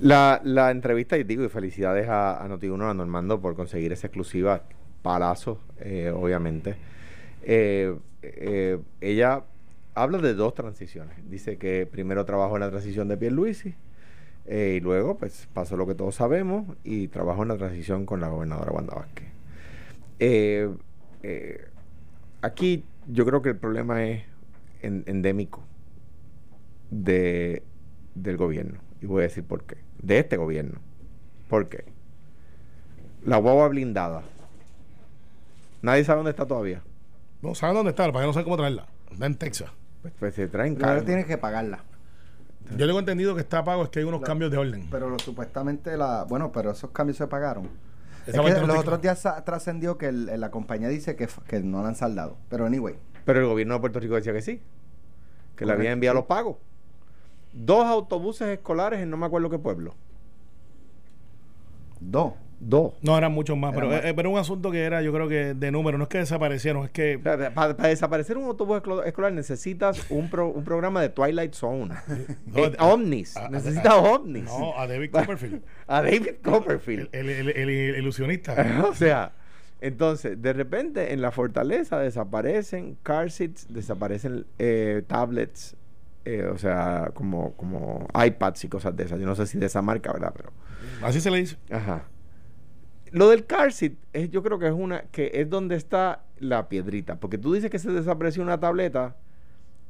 la, 0.00 0.40
la 0.44 0.70
entrevista, 0.70 1.18
y 1.18 1.24
digo, 1.24 1.44
y 1.44 1.48
felicidades 1.50 2.08
a, 2.08 2.42
a 2.42 2.48
Noti1, 2.48 2.90
a 2.90 2.94
Normando, 2.94 3.40
por 3.40 3.54
conseguir 3.54 3.92
esa 3.92 4.06
exclusiva, 4.06 4.62
palazo, 5.02 5.60
eh, 5.78 6.10
obviamente. 6.14 6.76
Eh, 7.42 7.96
eh, 8.22 8.78
ella 9.00 9.44
habla 9.94 10.18
de 10.18 10.34
dos 10.34 10.54
transiciones. 10.54 11.16
Dice 11.30 11.56
que 11.58 11.86
primero 11.90 12.24
trabajó 12.24 12.56
en 12.56 12.60
la 12.60 12.70
transición 12.70 13.08
de 13.08 13.16
Pierluisi, 13.16 13.74
eh, 14.46 14.74
y 14.76 14.80
luego, 14.80 15.16
pues, 15.16 15.48
pasó 15.52 15.76
lo 15.76 15.86
que 15.86 15.94
todos 15.94 16.14
sabemos, 16.16 16.66
y 16.84 17.08
trabajó 17.08 17.42
en 17.42 17.48
la 17.48 17.56
transición 17.56 18.06
con 18.06 18.20
la 18.20 18.28
gobernadora 18.28 18.72
Wanda 18.72 18.94
Vázquez. 18.94 19.28
Eh, 20.18 20.68
aquí 22.42 22.84
yo 23.08 23.24
creo 23.26 23.42
que 23.42 23.50
el 23.50 23.56
problema 23.56 24.04
es 24.04 24.24
en- 24.82 25.04
endémico 25.06 25.62
de, 26.90 27.62
del 28.14 28.36
gobierno. 28.36 28.78
Y 29.00 29.06
voy 29.06 29.20
a 29.20 29.22
decir 29.24 29.44
por 29.44 29.64
qué. 29.64 29.76
De 30.02 30.18
este 30.18 30.36
gobierno. 30.36 30.78
¿Por 31.48 31.68
qué? 31.68 31.84
La 33.24 33.38
guagua 33.38 33.68
blindada. 33.68 34.22
Nadie 35.82 36.04
sabe 36.04 36.18
dónde 36.18 36.30
está 36.30 36.46
todavía. 36.46 36.82
No 37.42 37.54
saben 37.54 37.76
dónde 37.76 37.90
está, 37.90 38.04
para 38.12 38.20
que 38.20 38.26
no 38.26 38.32
saben 38.32 38.44
cómo 38.44 38.56
traerla. 38.56 38.86
Está 39.10 39.26
en 39.26 39.34
Texas. 39.36 39.70
Pues, 40.02 40.14
pues 40.18 40.34
se 40.34 40.48
traen 40.48 40.74
Claro, 40.76 40.94
carne. 40.94 41.06
tienes 41.06 41.26
que 41.26 41.38
pagarla. 41.38 41.84
Yo 42.76 42.86
tengo 42.86 42.98
entendido 43.00 43.34
que 43.34 43.40
está 43.40 43.64
pago, 43.64 43.82
es 43.84 43.88
que 43.88 43.98
hay 43.98 44.04
unos 44.04 44.20
cambios 44.20 44.50
de 44.50 44.56
orden. 44.58 44.86
Pero 44.90 45.08
lo- 45.10 45.18
supuestamente 45.18 45.96
la. 45.96 46.24
Bueno, 46.24 46.52
pero 46.52 46.70
esos 46.70 46.90
cambios 46.90 47.16
se 47.16 47.26
pagaron. 47.26 47.68
Es 48.26 48.34
que 48.34 48.66
los 48.66 48.78
otros 48.78 49.00
días 49.02 49.26
trascendió 49.44 49.98
que 49.98 50.06
el- 50.08 50.38
la 50.40 50.50
compañía 50.50 50.88
dice 50.88 51.16
que, 51.16 51.28
no 51.62 51.82
la 51.82 51.88
han 51.88 51.96
saldado. 51.96 52.36
Pero 52.48 52.66
anyway. 52.66 52.96
Pero 53.24 53.40
el 53.40 53.46
gobierno 53.46 53.74
de 53.74 53.80
Puerto 53.80 53.98
Rico 53.98 54.14
decía 54.14 54.32
que 54.32 54.42
sí. 54.42 54.60
Que 55.56 55.64
le 55.64 55.72
Correcto, 55.72 55.72
había 55.80 55.92
enviado 55.92 56.14
los 56.14 56.24
pagos. 56.26 56.58
Dos 57.52 57.84
autobuses 57.86 58.48
escolares 58.48 59.00
en 59.00 59.10
no 59.10 59.16
me 59.16 59.26
acuerdo 59.26 59.50
qué 59.50 59.58
pueblo. 59.58 59.94
Dos. 62.00 62.34
Dos. 62.62 62.92
No, 63.00 63.16
eran 63.16 63.32
muchos 63.32 63.56
más, 63.56 63.72
pero, 63.74 63.88
más. 63.88 64.04
eh, 64.04 64.12
pero 64.14 64.28
un 64.30 64.38
asunto 64.38 64.70
que 64.70 64.82
era, 64.84 65.00
yo 65.00 65.12
creo 65.14 65.28
que 65.28 65.54
de 65.54 65.70
número, 65.70 65.96
no 65.96 66.04
es 66.04 66.08
que 66.10 66.18
desaparecieron, 66.18 66.84
es 66.84 66.90
que 66.90 67.18
Para, 67.18 67.54
para 67.54 67.88
desaparecer 67.88 68.36
un 68.36 68.44
autobús 68.44 68.82
escolar 69.06 69.32
necesitas 69.32 70.10
un, 70.10 70.28
pro- 70.28 70.48
un 70.50 70.62
programa 70.62 71.00
de 71.00 71.08
Twilight 71.08 71.54
Zone. 71.54 71.94
No, 72.46 72.58
Eh, 72.66 72.70
de- 72.70 72.76
ovnis. 72.80 73.36
a- 73.36 73.46
a- 73.46 73.48
necesitas 73.48 73.94
ovnis. 73.94 74.44
no, 74.44 74.78
a 74.78 74.86
David 74.86 75.10
Copperfield, 75.12 75.62
A 75.86 76.02
David 76.02 76.28
Copperfield. 76.42 77.08
el, 77.12 77.30
el- 77.30 77.48
el- 77.48 77.68
el 77.70 77.96
ilusionista. 77.96 78.54
o 78.88 78.94
sea, 78.94 79.32
entonces, 79.80 80.40
de 80.42 80.52
repente 80.52 81.14
en 81.14 81.22
la 81.22 81.30
fortaleza 81.30 81.98
desaparecen 81.98 82.98
car 83.02 83.30
seats, 83.30 83.66
desaparecen 83.72 84.44
eh, 84.58 85.02
tablets, 85.06 85.76
eh, 86.26 86.44
o 86.44 86.58
sea, 86.58 87.10
como, 87.14 87.54
como 87.54 88.06
iPads 88.22 88.64
y 88.64 88.68
cosas 88.68 88.94
de 88.94 89.04
esas. 89.04 89.18
Yo 89.18 89.24
no 89.24 89.34
sé 89.34 89.46
si 89.46 89.56
de 89.58 89.64
esa 89.64 89.80
marca, 89.80 90.12
¿verdad? 90.12 90.34
Pero, 90.36 90.52
Así 91.02 91.22
se 91.22 91.30
le 91.30 91.38
dice. 91.38 91.56
ajá. 91.70 92.04
Lo 93.12 93.28
del 93.28 93.46
car 93.46 93.72
seat, 93.72 93.94
es, 94.12 94.30
yo 94.30 94.42
creo 94.42 94.58
que 94.58 94.66
es 94.66 94.72
una, 94.72 95.02
que 95.10 95.30
es 95.34 95.48
donde 95.48 95.76
está 95.76 96.24
la 96.38 96.68
piedrita. 96.68 97.16
Porque 97.16 97.38
tú 97.38 97.52
dices 97.52 97.70
que 97.70 97.78
se 97.78 97.90
desapareció 97.90 98.42
una 98.42 98.60
tableta 98.60 99.16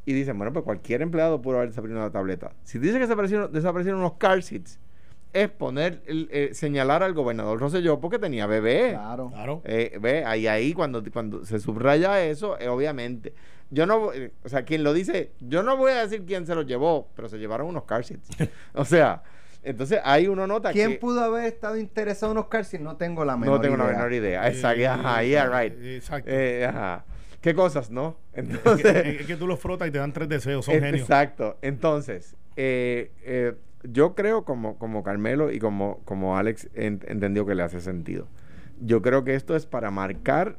y 0.04 0.12
dicen, 0.12 0.38
bueno, 0.38 0.52
pues 0.52 0.64
cualquier 0.64 1.02
empleado 1.02 1.42
pudo 1.42 1.56
haber 1.56 1.68
desaparecido 1.68 2.00
una 2.00 2.10
tableta. 2.10 2.52
Si 2.64 2.78
dice 2.78 2.94
que 2.94 3.00
desaparecieron, 3.00 3.52
desaparecieron 3.52 4.00
unos 4.00 4.14
car 4.14 4.42
seats, 4.42 4.78
es 5.32 5.48
poner, 5.48 6.02
eh, 6.06 6.50
señalar 6.52 7.02
al 7.02 7.14
gobernador 7.14 7.60
Rosselló 7.60 8.00
porque 8.00 8.18
tenía 8.18 8.46
bebé. 8.46 8.90
Claro. 8.90 9.28
Claro. 9.28 9.62
Eh, 9.64 9.98
ve, 10.00 10.24
ahí, 10.24 10.46
ahí 10.46 10.72
cuando, 10.72 11.02
cuando 11.12 11.44
se 11.44 11.60
subraya 11.60 12.24
eso, 12.24 12.58
eh, 12.58 12.68
obviamente. 12.68 13.34
Yo 13.70 13.86
no, 13.86 14.12
eh, 14.12 14.32
o 14.44 14.48
sea, 14.48 14.64
quien 14.64 14.82
lo 14.82 14.92
dice, 14.92 15.30
yo 15.38 15.62
no 15.62 15.76
voy 15.76 15.92
a 15.92 16.02
decir 16.02 16.24
quién 16.26 16.44
se 16.44 16.54
los 16.54 16.66
llevó, 16.66 17.08
pero 17.14 17.28
se 17.28 17.38
llevaron 17.38 17.68
unos 17.68 17.84
car 17.84 18.04
seats. 18.04 18.28
o 18.74 18.84
sea, 18.84 19.22
entonces 19.62 20.00
ahí 20.04 20.26
uno 20.28 20.46
nota 20.46 20.72
¿Quién 20.72 20.92
que 20.92 20.98
pudo 20.98 21.20
haber 21.22 21.44
estado 21.44 21.76
interesado 21.76 22.32
en 22.32 22.36
los 22.36 22.46
cars 22.46 22.68
si 22.68 22.78
no 22.78 22.96
tengo 22.96 23.24
la 23.24 23.36
menor 23.36 23.56
no 23.56 23.60
tengo 23.60 23.76
idea? 23.76 23.86
la 23.86 23.92
menor 23.92 24.12
idea. 24.12 24.48
Exacto, 24.48 24.88
ajá, 24.88 25.22
yeah, 25.24 25.60
right. 25.62 25.74
Exacto. 25.82 26.30
Eh, 26.32 26.64
ajá. 26.66 27.04
¿Qué 27.40 27.54
cosas, 27.54 27.90
no? 27.90 28.16
Es 28.32 28.44
que, 28.44 28.52
Entonces, 28.52 28.96
es 29.20 29.26
que 29.26 29.36
tú 29.36 29.46
los 29.46 29.58
frotas 29.58 29.88
y 29.88 29.90
te 29.90 29.98
dan 29.98 30.12
tres 30.12 30.28
deseos, 30.28 30.64
son 30.64 30.74
eh, 30.74 30.80
genios. 30.80 31.00
exacto. 31.02 31.56
Entonces, 31.62 32.36
eh, 32.56 33.10
eh, 33.22 33.54
yo 33.84 34.14
creo 34.14 34.44
como, 34.44 34.76
como 34.78 35.02
Carmelo 35.02 35.50
y 35.50 35.58
como, 35.58 36.00
como 36.04 36.36
Alex 36.36 36.68
en- 36.74 37.00
entendió 37.08 37.46
que 37.46 37.54
le 37.54 37.62
hace 37.62 37.80
sentido. 37.80 38.28
Yo 38.82 39.00
creo 39.02 39.24
que 39.24 39.34
esto 39.34 39.56
es 39.56 39.64
para 39.66 39.90
marcar 39.90 40.58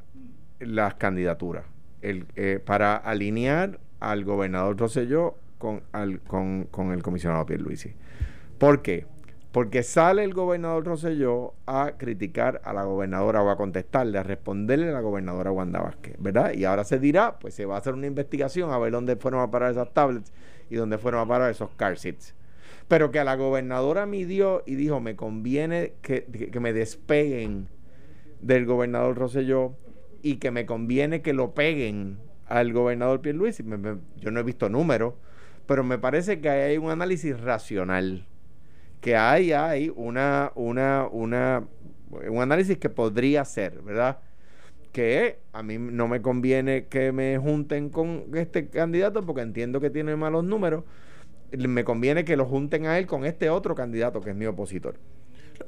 las 0.59 0.95
candidaturas, 0.95 1.65
el, 2.01 2.25
eh, 2.35 2.59
para 2.63 2.95
alinear 2.95 3.79
al 3.99 4.23
gobernador 4.25 4.77
Rosselló 4.77 5.35
con, 5.59 5.83
al, 5.91 6.19
con, 6.21 6.63
con 6.71 6.91
el 6.93 7.03
comisionado 7.03 7.45
Pierluisi. 7.45 7.93
¿Por 8.61 8.83
qué? 8.83 9.07
Porque 9.51 9.81
sale 9.81 10.23
el 10.23 10.35
gobernador 10.35 10.85
Rosselló 10.85 11.55
a 11.65 11.93
criticar 11.97 12.61
a 12.63 12.73
la 12.73 12.83
gobernadora 12.83 13.41
o 13.41 13.49
a 13.49 13.57
contestarle, 13.57 14.19
a 14.19 14.23
responderle 14.23 14.89
a 14.89 14.91
la 14.91 15.01
gobernadora 15.01 15.51
Wanda 15.51 15.81
Vázquez, 15.81 16.15
¿verdad? 16.19 16.53
Y 16.53 16.65
ahora 16.65 16.83
se 16.83 16.99
dirá, 16.99 17.39
pues 17.39 17.55
se 17.55 17.65
va 17.65 17.73
a 17.73 17.79
hacer 17.79 17.95
una 17.95 18.05
investigación 18.05 18.69
a 18.71 18.77
ver 18.77 18.91
dónde 18.91 19.15
fueron 19.15 19.41
a 19.41 19.49
parar 19.49 19.71
esas 19.71 19.91
tablets 19.95 20.31
y 20.69 20.75
dónde 20.75 20.99
fueron 20.99 21.21
a 21.21 21.25
parar 21.27 21.49
esos 21.49 21.71
car 21.71 21.97
seats. 21.97 22.35
Pero 22.87 23.09
que 23.09 23.17
a 23.17 23.23
la 23.23 23.35
gobernadora 23.35 24.05
midió 24.05 24.61
y 24.67 24.75
dijo, 24.75 24.99
me 24.99 25.15
conviene 25.15 25.93
que, 26.03 26.25
que- 26.51 26.59
me 26.59 26.71
despeguen 26.71 27.67
del 28.41 28.67
gobernador 28.67 29.17
Rosselló 29.17 29.73
y 30.21 30.35
que 30.35 30.51
me 30.51 30.67
conviene 30.67 31.23
que 31.23 31.33
lo 31.33 31.55
peguen 31.55 32.19
al 32.45 32.73
gobernador 32.73 33.21
Pierluisi. 33.21 33.63
Me- 33.63 33.77
me- 33.77 33.97
yo 34.17 34.29
no 34.29 34.39
he 34.39 34.43
visto 34.43 34.69
números, 34.69 35.15
pero 35.65 35.83
me 35.83 35.97
parece 35.97 36.41
que 36.41 36.49
hay 36.49 36.77
un 36.77 36.91
análisis 36.91 37.39
racional 37.41 38.27
que 39.01 39.15
hay, 39.15 39.51
hay 39.51 39.91
una, 39.95 40.51
una, 40.55 41.07
una, 41.11 41.63
un 42.29 42.41
análisis 42.41 42.77
que 42.77 42.89
podría 42.89 43.43
ser, 43.45 43.81
¿verdad? 43.81 44.19
Que 44.91 45.39
a 45.53 45.63
mí 45.63 45.77
no 45.77 46.07
me 46.07 46.21
conviene 46.21 46.85
que 46.87 47.11
me 47.11 47.37
junten 47.37 47.89
con 47.89 48.25
este 48.35 48.67
candidato 48.69 49.25
porque 49.25 49.41
entiendo 49.41 49.79
que 49.81 49.89
tiene 49.89 50.15
malos 50.15 50.43
números. 50.43 50.83
Me 51.57 51.83
conviene 51.83 52.23
que 52.23 52.37
lo 52.37 52.45
junten 52.45 52.85
a 52.85 52.97
él 52.97 53.07
con 53.07 53.25
este 53.25 53.49
otro 53.49 53.75
candidato 53.75 54.21
que 54.21 54.29
es 54.29 54.35
mi 54.35 54.45
opositor. 54.45 54.95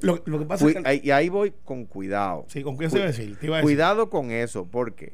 Lo, 0.00 0.22
lo 0.26 0.38
que 0.38 0.44
pasa 0.46 0.66
es 0.68 0.74
que. 0.76 0.82
ahí- 0.88 1.00
y 1.04 1.10
ahí 1.10 1.28
voy 1.28 1.52
con 1.64 1.84
cuidado. 1.86 2.44
sí, 2.48 2.62
¿con 2.62 2.76
qué 2.78 2.88
se 2.90 2.96
iba 2.96 3.04
a 3.04 3.08
decir? 3.08 3.36
Te 3.38 3.46
iba 3.46 3.56
a 3.56 3.58
decir. 3.60 3.66
Cuidado 3.76 4.10
con 4.10 4.30
eso, 4.30 4.66
¿por 4.66 4.94
qué? 4.94 5.12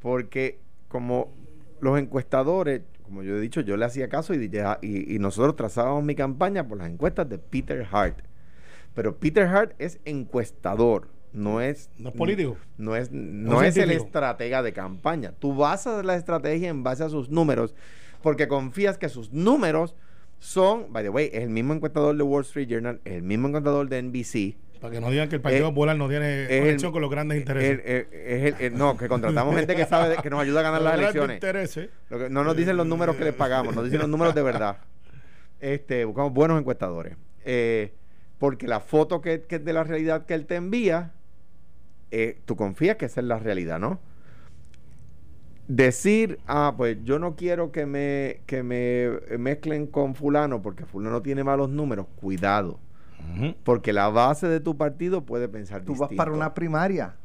Porque 0.00 0.58
como 0.88 1.32
los 1.80 1.98
encuestadores, 1.98 2.82
como 3.02 3.22
yo 3.22 3.36
he 3.36 3.40
dicho, 3.40 3.60
yo 3.60 3.76
le 3.76 3.84
hacía 3.84 4.08
caso 4.08 4.34
y, 4.34 4.50
y, 4.82 5.14
y 5.14 5.18
nosotros 5.18 5.56
trazábamos 5.56 6.04
mi 6.04 6.14
campaña 6.14 6.66
por 6.66 6.78
las 6.78 6.88
encuestas 6.88 7.28
de 7.28 7.38
Peter 7.38 7.86
Hart. 7.90 8.18
Pero 8.94 9.16
Peter 9.16 9.46
Hart 9.46 9.74
es 9.78 10.00
encuestador, 10.04 11.08
no 11.32 11.60
es... 11.60 11.90
No 11.98 12.10
es 12.10 12.14
político. 12.16 12.56
No 12.76 12.96
es, 12.96 13.10
no 13.12 13.52
No 13.52 13.62
es 13.62 13.76
el 13.76 13.90
estratega 13.90 14.62
de 14.62 14.72
campaña. 14.72 15.32
Tú 15.38 15.54
basas 15.54 16.04
la 16.04 16.16
estrategia 16.16 16.68
en 16.68 16.82
base 16.82 17.04
a 17.04 17.08
sus 17.08 17.30
números 17.30 17.74
porque 18.22 18.48
confías 18.48 18.98
que 18.98 19.08
sus 19.08 19.32
números 19.32 19.94
son, 20.38 20.92
by 20.92 21.02
the 21.02 21.10
way, 21.10 21.30
es 21.32 21.42
el 21.42 21.50
mismo 21.50 21.74
encuestador 21.74 22.16
de 22.16 22.22
Wall 22.22 22.42
Street 22.42 22.68
Journal, 22.68 23.00
es 23.04 23.14
el 23.14 23.22
mismo 23.22 23.48
encuestador 23.48 23.88
de 23.88 24.02
NBC, 24.02 24.56
Para 24.80 24.92
que 24.94 25.00
no 25.00 25.10
digan 25.10 25.28
que 25.28 25.36
el 25.36 25.42
Partido 25.42 25.66
Eh, 25.66 25.68
Popular 25.70 25.96
no 25.96 26.08
tiene 26.08 26.46
conexión 26.48 26.88
el- 26.88 26.92
con 26.92 27.02
los 27.02 27.10
grandes 27.10 27.38
intereses. 27.38 27.80
el- 27.84 27.90
el- 27.90 28.06
es 28.12 28.54
el- 28.54 28.64
el- 28.72 28.78
no, 28.78 28.96
que 28.96 29.08
contratamos 29.08 29.54
gente 29.54 29.76
que 29.76 29.84
sabe, 29.84 30.08
de- 30.08 30.16
que 30.22 30.30
nos 30.30 30.40
ayuda 30.40 30.60
a 30.60 30.62
ganar 30.62 30.80
Los 30.80 30.90
las 30.90 30.98
elecciones. 31.00 31.36
intereses. 31.36 31.90
Lo 32.08 32.18
que- 32.18 32.30
no 32.30 32.44
nos 32.44 32.56
dicen 32.56 32.76
los 32.78 32.86
números 32.86 33.16
que 33.16 33.24
les 33.24 33.34
pagamos, 33.34 33.74
nos 33.74 33.84
dicen 33.84 33.98
los 34.00 34.08
números 34.08 34.34
de 34.34 34.42
verdad. 34.42 34.78
Este, 35.60 36.06
buscamos 36.06 36.32
buenos 36.32 36.58
encuestadores. 36.58 37.16
Eh, 37.44 37.92
porque 38.38 38.66
la 38.66 38.80
foto 38.80 39.20
que, 39.20 39.42
que 39.42 39.56
es 39.56 39.64
de 39.64 39.72
la 39.74 39.84
realidad 39.84 40.24
que 40.24 40.32
él 40.32 40.46
te 40.46 40.54
envía, 40.56 41.12
eh, 42.10 42.38
tú 42.46 42.56
confías 42.56 42.96
que 42.96 43.04
esa 43.04 43.20
es 43.20 43.26
la 43.26 43.38
realidad, 43.38 43.78
¿no? 43.78 44.00
Decir, 45.68 46.38
ah, 46.48 46.74
pues 46.76 46.96
yo 47.04 47.18
no 47.20 47.36
quiero 47.36 47.70
que 47.70 47.86
me, 47.86 48.40
que 48.46 48.62
me 48.64 49.10
mezclen 49.38 49.86
con 49.86 50.14
fulano 50.16 50.62
porque 50.62 50.84
fulano 50.84 51.22
tiene 51.22 51.44
malos 51.44 51.68
números, 51.68 52.06
cuidado. 52.16 52.80
Porque 53.64 53.92
la 53.92 54.08
base 54.08 54.48
de 54.48 54.60
tu 54.60 54.76
partido 54.76 55.24
puede 55.24 55.48
pensar 55.48 55.82
Tú 55.84 55.94
vas 55.94 56.10
para 56.16 56.32
una 56.32 56.54
primaria. 56.54 57.16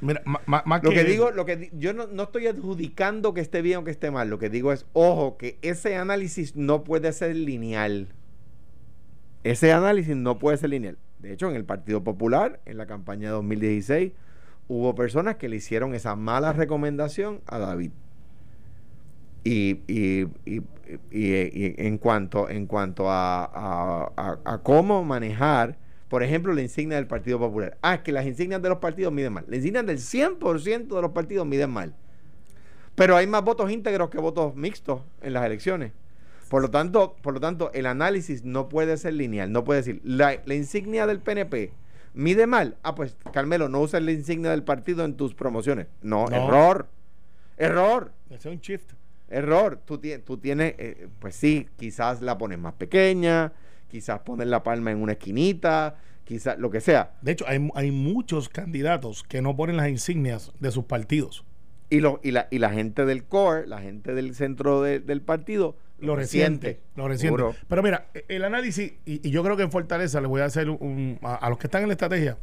Mira, 0.00 0.22
ma- 0.24 0.40
ma- 0.46 0.62
más 0.66 0.82
Lo 0.84 0.90
que 0.90 1.02
digo, 1.04 1.30
lo 1.32 1.44
que 1.44 1.70
yo 1.72 1.92
no, 1.92 2.06
no 2.06 2.24
estoy 2.24 2.46
adjudicando 2.46 3.34
que 3.34 3.40
esté 3.40 3.60
bien 3.60 3.78
o 3.78 3.84
que 3.84 3.90
esté 3.90 4.10
mal. 4.12 4.30
Lo 4.30 4.38
que 4.38 4.48
digo 4.48 4.72
es, 4.72 4.86
ojo, 4.92 5.36
que 5.36 5.58
ese 5.62 5.96
análisis 5.96 6.54
no 6.54 6.84
puede 6.84 7.12
ser 7.12 7.34
lineal. 7.34 8.08
Ese 9.42 9.72
análisis 9.72 10.16
no 10.16 10.38
puede 10.38 10.56
ser 10.58 10.70
lineal. 10.70 10.96
De 11.18 11.32
hecho, 11.32 11.48
en 11.50 11.56
el 11.56 11.64
Partido 11.64 12.04
Popular, 12.04 12.60
en 12.66 12.76
la 12.76 12.86
campaña 12.86 13.28
de 13.28 13.34
2016, 13.34 14.12
hubo 14.68 14.94
personas 14.94 15.36
que 15.36 15.48
le 15.48 15.56
hicieron 15.56 15.94
esa 15.94 16.14
mala 16.16 16.52
recomendación 16.52 17.40
a 17.46 17.58
David. 17.58 17.90
Y, 19.42 19.80
y- 19.88 20.28
y- 20.46 20.62
y- 21.10 21.32
y 21.32 21.74
en 21.78 21.98
cuanto, 21.98 22.48
en 22.48 22.66
cuanto 22.66 23.10
a, 23.10 23.44
a- 23.44 24.12
a- 24.16 24.38
a 24.44 24.58
cómo 24.62 25.04
manejar, 25.04 25.78
por 26.08 26.22
ejemplo, 26.22 26.52
la 26.52 26.62
insignia 26.62 26.96
del 26.96 27.06
Partido 27.06 27.38
Popular. 27.38 27.76
Ah, 27.82 27.94
es 27.94 28.00
que 28.02 28.12
las 28.12 28.26
insignias 28.26 28.62
de 28.62 28.68
los 28.68 28.78
partidos 28.78 29.12
miden 29.12 29.32
mal. 29.32 29.44
Las 29.48 29.56
insignias 29.58 29.86
del 29.86 29.98
100% 29.98 30.94
de 30.96 31.02
los 31.02 31.10
partidos 31.12 31.46
miden 31.46 31.70
mal. 31.70 31.94
Pero 32.94 33.16
hay 33.16 33.26
más 33.26 33.42
votos 33.42 33.70
íntegros 33.70 34.10
que 34.10 34.18
votos 34.18 34.54
mixtos 34.54 35.00
en 35.22 35.32
las 35.32 35.44
elecciones. 35.44 35.92
Por 36.48 36.62
lo 36.62 36.70
tanto, 36.70 37.16
por 37.22 37.34
lo 37.34 37.40
tanto 37.40 37.72
el 37.72 37.86
análisis 37.86 38.44
no 38.44 38.68
puede 38.68 38.96
ser 38.96 39.14
lineal. 39.14 39.50
No 39.50 39.64
puede 39.64 39.80
decir, 39.80 40.00
la, 40.04 40.36
la 40.44 40.54
insignia 40.54 41.06
del 41.06 41.18
PNP 41.18 41.72
mide 42.12 42.46
mal. 42.46 42.76
Ah, 42.84 42.94
pues, 42.94 43.16
Carmelo, 43.32 43.68
no 43.68 43.80
uses 43.80 44.00
la 44.02 44.12
insignia 44.12 44.50
del 44.52 44.62
partido 44.62 45.04
en 45.04 45.16
tus 45.16 45.34
promociones. 45.34 45.88
No, 46.02 46.26
No. 46.28 46.36
error. 46.36 46.86
Error. 47.56 48.12
Es 48.30 48.44
un 48.46 48.58
shift. 48.58 48.92
Error. 49.28 49.80
Tú, 49.84 50.00
tú 50.24 50.38
tienes, 50.38 50.74
eh, 50.78 51.08
pues 51.18 51.34
sí, 51.36 51.68
quizás 51.76 52.20
la 52.22 52.38
pones 52.38 52.58
más 52.58 52.74
pequeña, 52.74 53.52
quizás 53.88 54.20
pones 54.20 54.46
la 54.48 54.62
palma 54.62 54.90
en 54.90 55.02
una 55.02 55.12
esquinita, 55.12 55.96
quizás 56.24 56.58
lo 56.58 56.70
que 56.70 56.80
sea. 56.80 57.14
De 57.22 57.32
hecho, 57.32 57.44
hay, 57.48 57.68
hay 57.74 57.90
muchos 57.90 58.48
candidatos 58.48 59.22
que 59.22 59.42
no 59.42 59.56
ponen 59.56 59.76
las 59.76 59.88
insignias 59.88 60.52
de 60.60 60.70
sus 60.70 60.84
partidos. 60.84 61.44
Y, 61.90 62.00
lo, 62.00 62.18
y, 62.22 62.30
la, 62.32 62.48
y 62.50 62.58
la 62.58 62.70
gente 62.70 63.04
del 63.04 63.24
core, 63.24 63.66
la 63.66 63.80
gente 63.80 64.14
del 64.14 64.34
centro 64.34 64.82
de- 64.82 65.00
del 65.00 65.20
partido, 65.20 65.76
Lo 66.00 66.16
reciente. 66.16 66.80
Lo 66.96 67.06
reciente. 67.06 67.36
Seguro. 67.38 67.54
Pero 67.68 67.82
mira, 67.82 68.08
el 68.28 68.44
análisis, 68.44 68.94
y, 69.04 69.26
y 69.26 69.30
yo 69.30 69.42
creo 69.44 69.56
que 69.56 69.62
en 69.62 69.70
Fortaleza 69.70 70.20
le 70.20 70.26
voy 70.26 70.40
a 70.40 70.46
hacer 70.46 70.70
un, 70.70 71.18
a, 71.22 71.34
a 71.36 71.48
los 71.50 71.58
que 71.58 71.66
están 71.66 71.82
en 71.82 71.88
la 71.88 71.94
estrategia, 71.94 72.38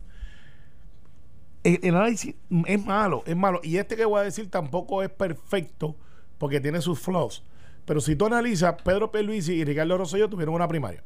el, 1.63 1.79
el 1.83 1.95
análisis 1.95 2.35
es 2.65 2.85
malo, 2.85 3.23
es 3.25 3.35
malo. 3.35 3.59
Y 3.63 3.77
este 3.77 3.95
que 3.95 4.05
voy 4.05 4.19
a 4.21 4.23
decir 4.23 4.49
tampoco 4.49 5.03
es 5.03 5.09
perfecto 5.09 5.95
porque 6.41 6.59
tiene 6.59 6.81
sus 6.81 6.99
flaws. 6.99 7.43
Pero 7.85 8.01
si 8.01 8.15
tú 8.15 8.25
analizas, 8.25 8.73
Pedro 8.83 9.11
Pierluisi 9.11 9.53
y 9.53 9.63
Ricardo 9.63 9.95
Rosselló 9.95 10.27
tuvieron 10.27 10.55
una 10.55 10.67
primaria. 10.67 11.03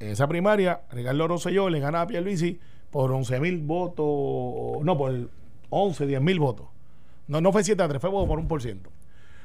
En 0.00 0.08
esa 0.08 0.26
primaria, 0.26 0.80
Ricardo 0.90 1.28
Rosselló 1.28 1.68
le 1.68 1.78
gana 1.78 2.00
a 2.00 2.06
Pierluisi 2.06 2.58
por 2.90 3.12
11 3.12 3.38
mil 3.38 3.58
votos, 3.58 4.82
no, 4.82 4.96
por 4.96 5.28
11, 5.68 6.06
10 6.06 6.22
mil 6.22 6.38
votos. 6.38 6.68
No, 7.28 7.42
no 7.42 7.52
fue 7.52 7.64
7 7.64 7.82
a 7.82 7.86
3, 7.86 8.00
fue 8.00 8.10
por 8.10 8.38
un 8.38 8.48
por 8.48 8.62
ciento. 8.62 8.90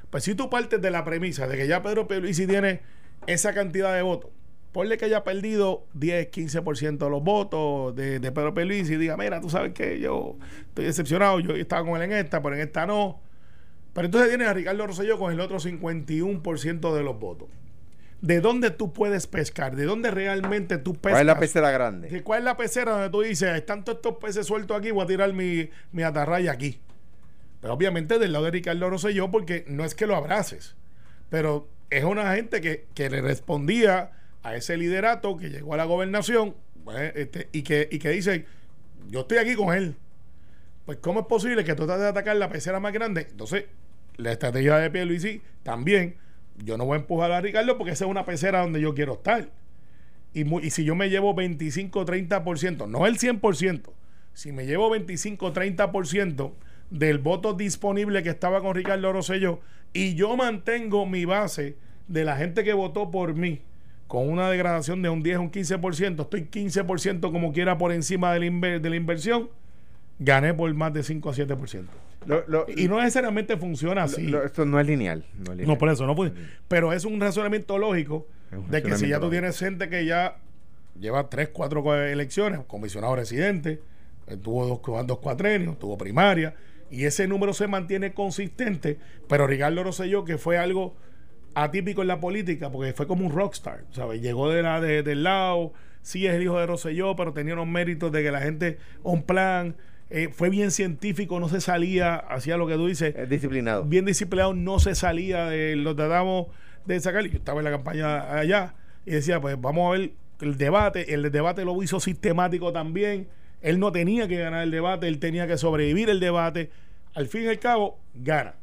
Pues 0.09 0.23
si 0.23 0.33
tú 0.33 0.49
partes 0.49 0.81
de 0.81 0.91
la 0.91 1.03
premisa 1.03 1.45
de 1.45 1.57
que 1.57 1.67
ya 1.67 1.83
Pedro 1.83 2.07
Pierluisi 2.07 2.47
tiene 2.47 2.79
esa 3.27 3.53
cantidad 3.53 3.93
de 3.93 4.01
votos, 4.01 4.31
ponle 4.71 4.97
que 4.97 5.03
haya 5.03 5.25
perdido 5.25 5.87
10, 5.95 6.31
15% 6.31 6.99
de 6.99 7.09
los 7.09 7.21
votos 7.21 7.93
de, 7.97 8.21
de 8.21 8.31
Pedro 8.31 8.53
Pierluisi 8.53 8.93
y 8.93 8.97
diga, 8.97 9.17
mira, 9.17 9.41
tú 9.41 9.49
sabes 9.49 9.73
que 9.73 9.99
yo 9.99 10.37
estoy 10.69 10.85
decepcionado, 10.85 11.41
yo 11.41 11.53
estaba 11.53 11.85
con 11.85 12.01
él 12.01 12.09
en 12.09 12.13
esta, 12.13 12.41
pero 12.41 12.55
en 12.55 12.61
esta 12.61 12.85
no. 12.85 13.27
Pero 13.99 14.05
entonces 14.05 14.29
tienes 14.29 14.47
a 14.47 14.53
Ricardo 14.53 14.87
Rosselló 14.87 15.19
con 15.19 15.33
el 15.33 15.41
otro 15.41 15.59
51% 15.59 16.95
de 16.95 17.03
los 17.03 17.19
votos. 17.19 17.49
¿De 18.21 18.39
dónde 18.39 18.71
tú 18.71 18.93
puedes 18.93 19.27
pescar? 19.27 19.75
¿De 19.75 19.83
dónde 19.83 20.09
realmente 20.09 20.77
tú 20.77 20.93
pescas? 20.93 21.11
¿Cuál 21.15 21.21
es 21.23 21.25
la 21.25 21.37
pecera 21.37 21.69
grande? 21.69 22.07
¿De 22.07 22.23
¿Cuál 22.23 22.39
es 22.39 22.45
la 22.45 22.55
pecera 22.55 22.93
donde 22.93 23.09
tú 23.09 23.23
dices, 23.23 23.53
están 23.57 23.83
todos 23.83 23.97
estos 23.97 24.15
peces 24.15 24.47
sueltos 24.47 24.77
aquí, 24.77 24.91
voy 24.91 25.03
a 25.03 25.07
tirar 25.07 25.33
mi, 25.33 25.69
mi 25.91 26.03
atarraya 26.03 26.53
aquí? 26.53 26.79
Pero 27.59 27.73
obviamente 27.73 28.19
del 28.19 28.31
lado 28.31 28.45
de 28.45 28.51
Ricardo 28.51 28.89
Rosselló, 28.89 29.29
porque 29.31 29.65
no 29.67 29.83
es 29.83 29.95
que 29.95 30.07
lo 30.07 30.15
abraces, 30.15 30.77
pero 31.29 31.67
es 31.89 32.05
una 32.05 32.33
gente 32.35 32.61
que, 32.61 32.87
que 32.93 33.09
le 33.09 33.19
respondía 33.19 34.11
a 34.43 34.55
ese 34.55 34.77
liderato 34.77 35.35
que 35.35 35.49
llegó 35.49 35.73
a 35.73 35.77
la 35.77 35.83
gobernación 35.83 36.55
pues, 36.85 37.11
este, 37.17 37.49
y, 37.51 37.63
que, 37.63 37.89
y 37.91 37.99
que 37.99 38.11
dice, 38.11 38.45
yo 39.09 39.19
estoy 39.19 39.39
aquí 39.39 39.55
con 39.55 39.75
él. 39.75 39.97
Pues 40.85 40.99
¿cómo 40.99 41.19
es 41.19 41.25
posible 41.25 41.65
que 41.65 41.75
tú 41.75 41.85
trates 41.85 42.03
de 42.03 42.09
atacar 42.09 42.37
la 42.37 42.49
pecera 42.49 42.79
más 42.79 42.93
grande? 42.93 43.27
Entonces, 43.29 43.65
la 44.19 44.31
estrategia 44.31 44.77
de 44.77 44.89
Pierluisi 44.91 45.41
también, 45.63 46.15
yo 46.63 46.77
no 46.77 46.85
voy 46.85 46.95
a 46.95 46.99
empujar 46.99 47.31
a 47.31 47.41
Ricardo 47.41 47.77
porque 47.77 47.93
esa 47.93 48.05
es 48.05 48.11
una 48.11 48.25
pecera 48.25 48.61
donde 48.61 48.81
yo 48.81 48.93
quiero 48.93 49.13
estar. 49.13 49.49
Y, 50.33 50.43
mu- 50.43 50.59
y 50.59 50.69
si 50.69 50.83
yo 50.83 50.93
me 50.95 51.09
llevo 51.09 51.33
25, 51.33 52.05
30%, 52.05 52.87
no 52.87 53.05
el 53.07 53.17
100%, 53.17 53.81
si 54.33 54.51
me 54.51 54.65
llevo 54.65 54.89
25, 54.89 55.53
30% 55.53 56.51
del 56.91 57.17
voto 57.19 57.53
disponible 57.53 58.21
que 58.23 58.29
estaba 58.29 58.61
con 58.61 58.75
Ricardo 58.75 59.11
Rosselló 59.13 59.59
y 59.93 60.15
yo 60.15 60.35
mantengo 60.35 61.05
mi 61.05 61.25
base 61.25 61.77
de 62.07 62.25
la 62.25 62.35
gente 62.37 62.63
que 62.63 62.73
votó 62.73 63.09
por 63.11 63.33
mí 63.35 63.61
con 64.07 64.27
una 64.27 64.49
degradación 64.49 65.01
de 65.01 65.09
un 65.09 65.21
10 65.23 65.37
o 65.37 65.41
un 65.43 65.51
15%, 65.51 66.21
estoy 66.21 66.41
15% 66.45 67.31
como 67.31 67.53
quiera 67.53 67.77
por 67.77 67.91
encima 67.91 68.33
de 68.33 68.39
la, 68.49 68.79
de 68.79 68.89
la 68.89 68.95
inversión, 68.95 69.49
gané 70.17 70.53
por 70.53 70.73
más 70.73 70.93
de 70.93 71.03
5 71.03 71.29
a 71.29 71.33
7%. 71.33 71.85
Lo- 72.25 72.43
lo- 72.47 72.65
Y 72.75 72.87
no 72.87 72.97
necesariamente 72.99 73.55
funciona 73.57 74.03
así. 74.03 74.27
lo- 74.27 74.43
esto 74.43 74.65
no 74.65 74.79
es 74.79 74.85
lineal. 74.87 75.25
No, 75.37 75.43
es 75.43 75.49
lineal. 75.51 75.67
No, 75.67 75.77
por 75.77 75.89
eso, 75.89 76.05
no 76.05 76.15
puede. 76.15 76.33
Pero 76.67 76.91
es 76.93 77.05
un 77.05 77.19
razonamiento 77.19 77.77
lógico 77.77 78.27
un 78.51 78.69
de 78.69 78.83
que 78.83 78.95
si 78.97 79.07
ya 79.07 79.19
tú 79.19 79.29
tienes 79.29 79.57
gente 79.57 79.89
que 79.89 80.05
ya 80.05 80.37
lleva 80.99 81.29
tres, 81.29 81.49
cuatro 81.49 81.95
elecciones, 81.95 82.59
comisionado 82.67 83.15
residente, 83.15 83.79
eh, 84.27 84.35
tuvo 84.37 84.65
dos, 84.67 85.07
dos 85.07 85.19
cuatrenios, 85.19 85.79
tuvo 85.79 85.97
primaria, 85.97 86.55
y 86.91 87.05
ese 87.05 87.27
número 87.27 87.53
se 87.53 87.67
mantiene 87.67 88.13
consistente, 88.13 88.97
pero 89.29 89.47
Ricardo 89.47 89.83
Rosselló, 89.83 90.25
que 90.25 90.37
fue 90.37 90.57
algo 90.57 90.95
atípico 91.55 92.01
en 92.01 92.07
la 92.09 92.19
política, 92.19 92.69
porque 92.71 92.93
fue 92.93 93.07
como 93.07 93.25
un 93.25 93.31
rockstar, 93.31 93.85
¿sabes? 93.91 94.21
Llegó 94.21 94.49
de 94.49 94.61
la, 94.61 94.81
de- 94.81 95.03
del 95.03 95.23
lado, 95.23 95.71
sí 96.01 96.27
es 96.27 96.33
el 96.33 96.43
hijo 96.43 96.59
de 96.59 96.65
Rosselló, 96.65 97.15
pero 97.15 97.33
tenía 97.33 97.53
unos 97.53 97.67
méritos 97.67 98.11
de 98.11 98.23
que 98.23 98.31
la 98.31 98.41
gente, 98.41 98.77
un 99.03 99.23
plan, 99.23 99.75
eh, 100.09 100.29
fue 100.31 100.49
bien 100.49 100.71
científico, 100.71 101.39
no 101.39 101.49
se 101.49 101.61
salía, 101.61 102.15
hacía 102.15 102.57
lo 102.57 102.67
que 102.67 102.75
tú 102.75 102.87
dices, 102.87 103.15
Es 103.15 103.29
disciplinado. 103.29 103.83
bien 103.83 104.05
disciplinado, 104.05 104.53
no 104.53 104.79
se 104.79 104.95
salía 104.95 105.45
de 105.45 105.75
lo 105.75 105.95
tratamos 105.95 106.47
de 106.85 106.99
sacar. 106.99 107.23
Yo 107.25 107.37
estaba 107.37 107.59
en 107.59 107.65
la 107.65 107.71
campaña 107.71 108.33
allá 108.37 108.73
y 109.05 109.11
decía, 109.11 109.39
pues 109.39 109.59
vamos 109.59 109.87
a 109.87 109.97
ver 109.99 110.11
el 110.41 110.57
debate. 110.57 111.13
El 111.13 111.31
debate 111.31 111.63
lo 111.63 111.81
hizo 111.83 111.99
sistemático 111.99 112.73
también. 112.73 113.27
Él 113.61 113.79
no 113.79 113.91
tenía 113.91 114.27
que 114.27 114.37
ganar 114.37 114.63
el 114.63 114.71
debate, 114.71 115.07
él 115.07 115.19
tenía 115.19 115.45
que 115.45 115.57
sobrevivir 115.57 116.09
el 116.09 116.19
debate. 116.19 116.71
Al 117.13 117.27
fin 117.27 117.43
y 117.43 117.47
al 117.47 117.59
cabo, 117.59 117.99
gana. 118.15 118.55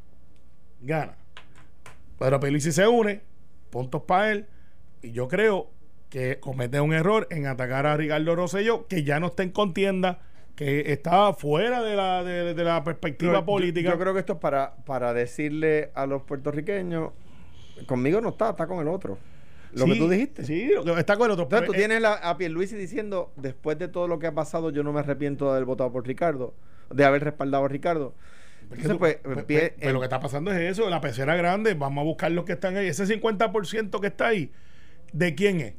Gana. 0.81 1.15
Pero 2.19 2.39
Pelici 2.39 2.71
se 2.71 2.87
une, 2.87 3.21
puntos 3.69 4.01
para 4.03 4.31
él. 4.31 4.47
Y 5.01 5.11
yo 5.11 5.27
creo 5.27 5.69
que 6.09 6.39
comete 6.39 6.81
un 6.81 6.93
error 6.93 7.27
en 7.29 7.45
atacar 7.45 7.85
a 7.85 7.95
Ricardo 7.95 8.35
Rosselló, 8.35 8.87
que 8.87 9.03
ya 9.03 9.19
no 9.19 9.27
está 9.27 9.43
en 9.43 9.51
contienda, 9.51 10.19
que 10.57 10.91
está 10.91 11.31
fuera 11.33 11.83
de 11.83 11.95
la, 11.95 12.23
de, 12.23 12.55
de 12.55 12.63
la 12.63 12.83
perspectiva 12.83 13.45
política. 13.45 13.91
Yo, 13.91 13.99
creo 13.99 14.13
que 14.13 14.19
esto 14.21 14.33
es 14.33 14.39
para, 14.39 14.75
para 14.85 15.13
decirle 15.13 15.91
a 15.93 16.07
los 16.07 16.23
puertorriqueños, 16.23 17.11
conmigo 17.85 18.19
no 18.21 18.29
está, 18.29 18.49
está 18.49 18.65
con 18.65 18.79
el 18.79 18.87
otro. 18.87 19.19
Lo 19.73 19.85
que 19.85 19.95
tú 19.95 20.09
dijiste. 20.09 20.43
Sí, 20.45 20.71
está 20.97 21.15
con 21.15 21.27
el 21.27 21.31
otro. 21.33 21.43
Entonces 21.43 21.67
tú 21.67 21.71
Pero, 21.73 21.73
eh, 21.73 21.77
tienes 21.77 22.01
la- 22.01 22.13
a 22.15 22.37
Pierluisi 22.37 22.75
diciendo, 22.75 23.31
después 23.35 23.77
de 23.77 23.87
todo 23.87 24.07
lo 24.07 24.17
que 24.17 24.25
ha 24.25 24.33
pasado, 24.33 24.71
yo 24.71 24.81
no 24.81 24.91
me 24.91 25.01
arrepiento 25.01 25.45
de 25.45 25.51
haber 25.51 25.65
votado 25.65 25.91
por 25.91 26.07
Ricardo, 26.07 26.55
de 26.91 27.05
haber 27.05 27.23
respaldado 27.23 27.65
a 27.65 27.67
Ricardo. 27.67 28.15
Entonces, 28.63 28.89
tú- 28.89 28.97
pues, 28.97 29.17
pues, 29.23 29.45
pues, 29.45 29.93
lo 29.93 29.99
que 29.99 30.05
está 30.05 30.19
pasando 30.19 30.51
es 30.51 30.57
eso, 30.71 30.89
la 30.89 31.01
pecera 31.01 31.35
grande, 31.35 31.75
vamos 31.75 32.01
a 32.01 32.05
buscar 32.05 32.31
los 32.31 32.45
que 32.45 32.53
están 32.53 32.75
ahí. 32.77 32.87
Ese 32.87 33.05
50% 33.05 34.01
que 34.01 34.07
está 34.07 34.27
ahí, 34.29 34.51
¿de 35.13 35.35
quién 35.35 35.61
es? 35.61 35.75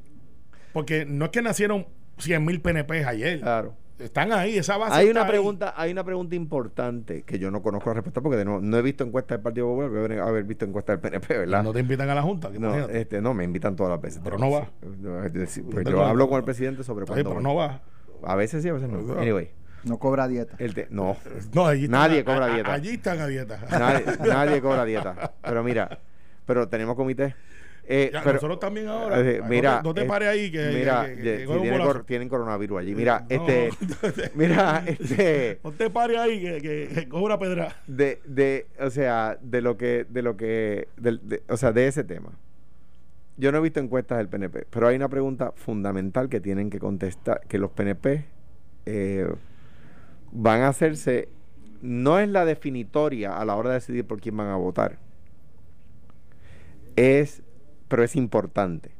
Porque 0.73 1.05
no 1.05 1.25
es 1.25 1.31
que 1.33 1.43
nacieron 1.43 1.89
100 2.19 2.45
mil 2.45 2.61
PNPs 2.61 3.07
ayer. 3.07 3.41
Claro. 3.41 3.75
Están 3.99 4.33
ahí, 4.33 4.57
esa 4.59 4.77
base 4.77 4.95
Hay 4.95 5.09
una 5.11 5.23
ahí. 5.23 5.29
pregunta, 5.29 5.75
hay 5.77 5.91
una 5.91 6.05
pregunta 6.05 6.37
importante 6.37 7.23
que 7.23 7.39
yo 7.39 7.51
no 7.51 7.63
conozco 7.63 7.91
la 7.91 7.95
respuesta 7.95 8.21
porque 8.21 8.45
nuevo, 8.45 8.61
no 8.61 8.77
he 8.77 8.83
visto 8.83 9.03
encuestas 9.03 9.39
del 9.39 9.43
Partido 9.43 9.67
Popular, 9.67 10.21
a 10.21 10.29
haber- 10.29 10.45
visto 10.45 10.65
encuestas 10.65 10.95
del 10.95 11.11
PNP, 11.11 11.39
¿verdad? 11.39 11.63
No 11.65 11.73
te 11.73 11.81
invitan 11.81 12.09
a 12.09 12.15
la 12.15 12.23
Junta, 12.23 12.49
No, 12.59 12.75
este, 12.89 13.21
no, 13.21 13.35
me 13.35 13.43
invitan 13.45 13.75
todas 13.75 13.91
las 13.91 14.01
veces. 14.01 14.21
Pero 14.23 14.39
no 14.39 14.51
va. 14.51 14.69
No, 14.83 15.21
pues 15.33 15.61
Pero 15.75 15.91
yo 15.91 15.97
no- 15.97 16.05
hablo 16.07 16.29
con 16.29 16.39
el 16.39 16.45
presidente 16.45 16.85
sobre 16.85 17.07
cuándo 17.07 17.23
pero 17.25 17.35
voy. 17.35 17.43
no 17.43 17.55
va. 17.57 17.81
A 18.25 18.35
veces 18.37 18.63
sí, 18.63 18.69
a 18.69 18.73
veces 18.73 18.89
no. 18.89 19.01
No. 19.01 19.21
Anyway, 19.21 19.51
No 19.85 19.99
cobra 19.99 20.29
dieta. 20.29 20.55
el 20.59 20.75
te- 20.75 20.87
no, 20.91 21.17
No, 21.53 21.67
allí 21.67 21.85
están 21.85 22.01
Nadie 22.01 22.21
a- 22.21 22.25
cobra 22.25 22.47
a- 22.47 22.55
dieta. 22.55 22.73
Allí 22.73 22.91
están 22.91 23.19
a 23.21 23.27
dieta. 23.27 23.59
nadie, 23.71 24.05
nadie 24.29 24.61
cobra 24.63 24.85
dieta. 24.85 25.33
Pero 25.43 25.65
mira, 25.65 25.99
pero 26.47 26.69
tenemos 26.69 26.95
comité. 26.95 27.35
Eh, 27.91 28.11
Ya, 28.13 28.21
pero- 28.23 28.35
nosotros 28.35 28.61
también 28.61 28.87
ahora. 28.87 29.19
eh, 29.21 29.39
No 29.41 29.49
mira, 29.49 29.79
te- 29.81 29.89
no 29.89 29.95
te, 29.95 30.03
eh, 30.03 30.05
pares 30.05 30.29
ahí 30.29 30.51
que, 30.53 30.71
mira, 30.75 31.07
que- 31.07 31.15
que- 31.17 31.23
ye- 31.23 31.33
que 31.37 31.39
si 31.41 31.45
coge 31.47 31.57
un 31.57 31.63
tienen, 31.63 31.81
bolazo. 31.81 31.99
cor- 32.01 32.07
tienen 32.07 32.29
coronavirus 32.29 32.81
allí. 32.81 32.95
Mira, 32.95 33.21
No. 33.21 33.27
este, 33.31 33.71
mira, 34.35 34.85
este, 34.87 35.59
No 35.65 35.73
te 35.73 35.89
pares 35.89 36.19
ahí 36.19 36.39
que, 36.61 37.07
coge 37.09 37.25
una 37.25 37.39
pedra. 37.39 37.75
de, 37.87 38.21
de, 38.27 38.67
o 38.79 38.91
sea, 38.91 39.39
de 39.41 39.63
lo 39.63 39.79
que, 39.79 40.05
de 40.07 40.21
lo 40.23 40.37
que, 40.37 40.89
de- 40.99 41.43
o 41.49 41.57
sea, 41.57 41.73
de 41.73 41.87
ese 41.89 42.05
tema. 42.05 42.31
Yo 43.39 43.53
no 43.53 43.59
he 43.59 43.61
visto 43.63 43.81
encuestas 43.81 44.19
del 44.19 44.29
PNP, 44.29 44.67
pero 44.69 44.89
hay 44.89 44.97
una 44.97 45.09
pregunta 45.09 45.53
fundamental 45.57 46.29
que 46.29 46.41
tienen 46.41 46.69
que 46.69 46.79
contestar, 46.81 47.41
que 47.49 47.57
los 47.57 47.71
PNP 47.71 48.27
eh, 48.85 49.27
van 50.33 50.61
a 50.61 50.69
hacerse, 50.69 51.29
no 51.81 52.19
es 52.19 52.29
la 52.29 52.45
definitoria 52.45 53.39
a 53.39 53.45
la 53.47 53.55
hora 53.57 53.71
de 53.71 53.75
decidir 53.77 54.05
por 54.05 54.21
quién 54.21 54.37
van 54.37 54.49
a 54.49 54.57
votar, 54.57 54.99
es, 56.97 57.43
pero 57.89 58.05
es 58.05 58.15
importante. 58.17 58.91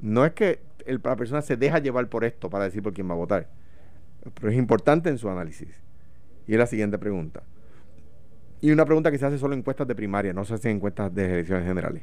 No 0.00 0.24
es 0.24 0.32
que 0.32 0.60
el- 0.86 1.00
la 1.02 1.16
persona 1.16 1.40
se 1.42 1.56
deja 1.56 1.78
llevar 1.78 2.08
por 2.08 2.24
esto 2.24 2.50
para 2.50 2.64
decir 2.64 2.82
por 2.82 2.92
quién 2.92 3.08
va 3.08 3.12
a 3.14 3.16
votar, 3.16 3.48
pero 4.34 4.50
es 4.50 4.58
importante 4.58 5.08
en 5.08 5.18
su 5.18 5.28
análisis. 5.30 5.68
Y 6.46 6.52
es 6.52 6.58
la 6.58 6.66
siguiente 6.66 6.98
pregunta. 6.98 7.42
Y 8.60 8.70
una 8.70 8.84
pregunta 8.84 9.10
que 9.10 9.18
se 9.18 9.26
hace 9.26 9.38
solo 9.38 9.54
en 9.54 9.60
encuestas 9.60 9.86
de 9.86 9.94
primaria, 9.94 10.32
no 10.32 10.44
se 10.44 10.54
hace 10.54 10.70
en 10.70 10.76
encuestas 10.76 11.14
de 11.14 11.26
elecciones 11.26 11.66
generales. 11.66 12.02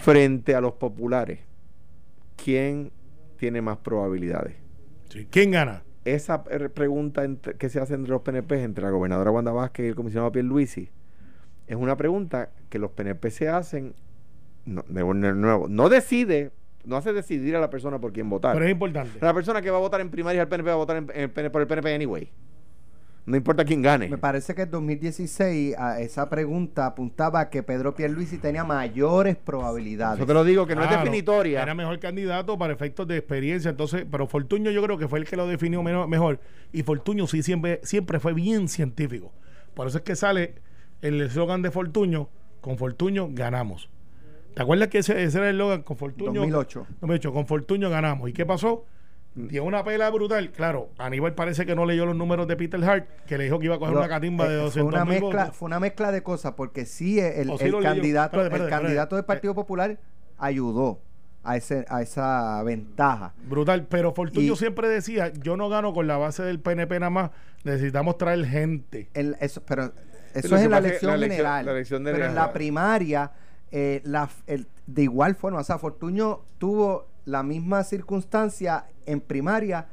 Frente 0.00 0.54
a 0.54 0.60
los 0.60 0.74
populares, 0.74 1.40
¿quién 2.42 2.90
tiene 3.38 3.62
más 3.62 3.78
probabilidades? 3.78 4.56
Sí. 5.10 5.26
¿Quién 5.30 5.52
gana? 5.52 5.82
Esa 6.04 6.44
pregunta 6.44 7.24
entre- 7.24 7.54
que 7.54 7.68
se 7.70 7.80
hace 7.80 7.94
entre 7.94 8.10
los 8.10 8.22
PNP, 8.22 8.62
entre 8.62 8.84
la 8.84 8.90
gobernadora 8.90 9.30
Wanda 9.30 9.52
Vázquez 9.52 9.86
y 9.86 9.88
el 9.88 9.94
comisionado 9.94 10.32
Pierluisi, 10.32 10.90
es 11.66 11.76
una 11.76 11.96
pregunta 11.96 12.50
que 12.68 12.78
los 12.78 12.90
PNP 12.90 13.30
se 13.30 13.48
hacen, 13.48 13.94
no, 14.66 14.82
de 14.88 15.02
nuevo, 15.34 15.68
no 15.68 15.88
decide, 15.88 16.50
no 16.84 16.96
hace 16.96 17.12
decidir 17.12 17.56
a 17.56 17.60
la 17.60 17.70
persona 17.70 17.98
por 17.98 18.12
quién 18.12 18.28
votar. 18.28 18.52
Pero 18.54 18.64
es 18.64 18.72
importante. 18.72 19.18
La 19.20 19.34
persona 19.34 19.60
que 19.62 19.70
va 19.70 19.76
a 19.78 19.80
votar 19.80 20.00
en 20.00 20.10
primaria 20.10 20.42
al 20.42 20.48
PNP 20.48 20.68
va 20.68 20.74
a 20.74 20.76
votar 20.76 20.96
en- 20.96 21.10
en 21.14 21.30
PNP 21.30 21.50
por 21.50 21.60
el 21.62 21.66
PNP 21.68 21.94
anyway. 21.94 22.28
No 23.26 23.38
importa 23.38 23.64
quién 23.64 23.80
gane. 23.80 24.10
Me 24.10 24.18
parece 24.18 24.54
que 24.54 24.62
en 24.62 24.70
2016 24.70 25.74
a 25.78 25.98
esa 26.00 26.28
pregunta 26.28 26.84
apuntaba 26.84 27.40
a 27.40 27.48
que 27.48 27.62
Pedro 27.62 27.94
Pierluisi 27.94 28.36
tenía 28.36 28.64
mayores 28.64 29.36
probabilidades. 29.36 30.18
Yo 30.18 30.26
te 30.26 30.34
lo 30.34 30.44
digo 30.44 30.66
que 30.66 30.74
no 30.74 30.84
es 30.84 30.90
definitoria. 30.90 31.62
Era 31.62 31.74
mejor 31.74 31.98
candidato 32.00 32.58
para 32.58 32.74
efectos 32.74 33.08
de 33.08 33.16
experiencia. 33.16 33.70
Entonces, 33.70 34.04
pero 34.10 34.26
Fortuño 34.26 34.70
yo 34.70 34.82
creo 34.82 34.98
que 34.98 35.08
fue 35.08 35.20
el 35.20 35.24
que 35.24 35.36
lo 35.36 35.46
definió 35.46 35.82
mejor. 35.82 36.38
Y 36.70 36.82
Fortuño 36.82 37.26
sí 37.26 37.42
siempre, 37.42 37.80
siempre 37.82 38.20
fue 38.20 38.34
bien 38.34 38.68
científico. 38.68 39.32
Por 39.72 39.86
eso 39.86 39.96
es 39.98 40.04
que 40.04 40.16
sale 40.16 40.56
el 41.00 41.18
eslogan 41.22 41.62
de 41.62 41.70
Fortuño, 41.70 42.28
con 42.60 42.76
Fortuño 42.76 43.28
ganamos. 43.32 43.88
¿Te 44.54 44.62
acuerdas 44.62 44.88
que 44.88 44.98
ese, 44.98 45.22
ese 45.22 45.38
era 45.38 45.48
el 45.50 45.56
eslogan? 45.56 45.82
Con 45.82 45.96
Fortuño. 45.96 46.32
2008. 46.40 46.86
2008, 47.00 47.32
con 47.32 47.46
Fortuño 47.46 47.90
ganamos. 47.90 48.28
¿Y 48.28 48.32
qué 48.32 48.46
pasó? 48.46 48.84
dio 49.36 49.64
una 49.64 49.82
pela 49.82 50.08
brutal. 50.10 50.52
Claro, 50.52 50.90
Aníbal 50.96 51.34
parece 51.34 51.66
que 51.66 51.74
no 51.74 51.84
leyó 51.86 52.06
los 52.06 52.14
números 52.14 52.46
de 52.46 52.54
Peter 52.56 52.82
Hart, 52.84 53.08
que 53.26 53.36
le 53.36 53.42
dijo 53.44 53.58
que 53.58 53.64
iba 53.66 53.74
a 53.74 53.78
coger 53.80 53.96
una 53.96 54.08
catimba 54.08 54.46
de 54.48 54.54
eh, 54.54 54.62
200 54.62 54.72
fue 54.92 55.00
una 55.00 55.04
mil 55.04 55.20
mezcla 55.22 55.42
votos. 55.46 55.56
fue 55.56 55.66
una 55.66 55.80
mezcla 55.80 56.12
de 56.12 56.22
cosas 56.22 56.52
porque 56.52 56.86
sí 56.86 57.18
el, 57.18 57.50
sí 57.58 57.72
candidato 57.82 58.36
Espérate, 58.36 58.54
espérate, 58.54 58.64
el 58.64 58.70
candidato 58.70 59.16
del. 59.16 59.24
Partido 59.24 59.52
Popular 59.56 59.98
ayudó 60.38 61.00
a 61.42 61.56
ese 61.56 61.84
a 61.88 62.00
esa 62.02 62.62
ventaja 62.62 63.34
Brutal, 63.48 63.86
pero 63.90 64.12
Fortunio 64.14 64.52
Y- 64.52 64.56
siempre 64.56 64.88
decía, 64.88 65.32
yo 65.32 65.56
no 65.56 65.68
gano 65.68 65.92
con 65.92 66.06
la 66.06 66.16
base 66.16 66.44
del 66.44 66.60
PNP 66.60 67.00
nada 67.00 67.10
más, 67.10 67.30
necesitamos 67.64 68.16
traer 68.18 68.46
gente. 68.46 69.08
El- 69.14 69.36
eso, 69.40 69.64
pero 69.66 69.92
eso 70.32 70.48
lo 70.48 70.56
es 70.58 70.62
en 70.62 70.70
la 70.70 70.78
elección 70.78 71.10
la 71.10 71.16
elección- 71.16 71.30
general. 71.38 71.66
la 71.66 71.72
elección 71.72 72.04
de 72.04 72.12
pero 72.12 72.26
en 72.26 72.34
la 72.36 72.52
primaria, 72.52 73.32
eh, 73.76 74.00
la, 74.04 74.28
el- 74.46 74.68
de 74.86 75.02
igual 75.02 75.34
forma, 75.34 75.58
o 75.58 75.64
sea, 75.64 75.78
Fortuño 75.78 76.42
tuvo 76.58 77.06
la 77.24 77.42
misma 77.42 77.82
circunstancia 77.82 78.84
en 79.04 79.20
primaria 79.20 79.88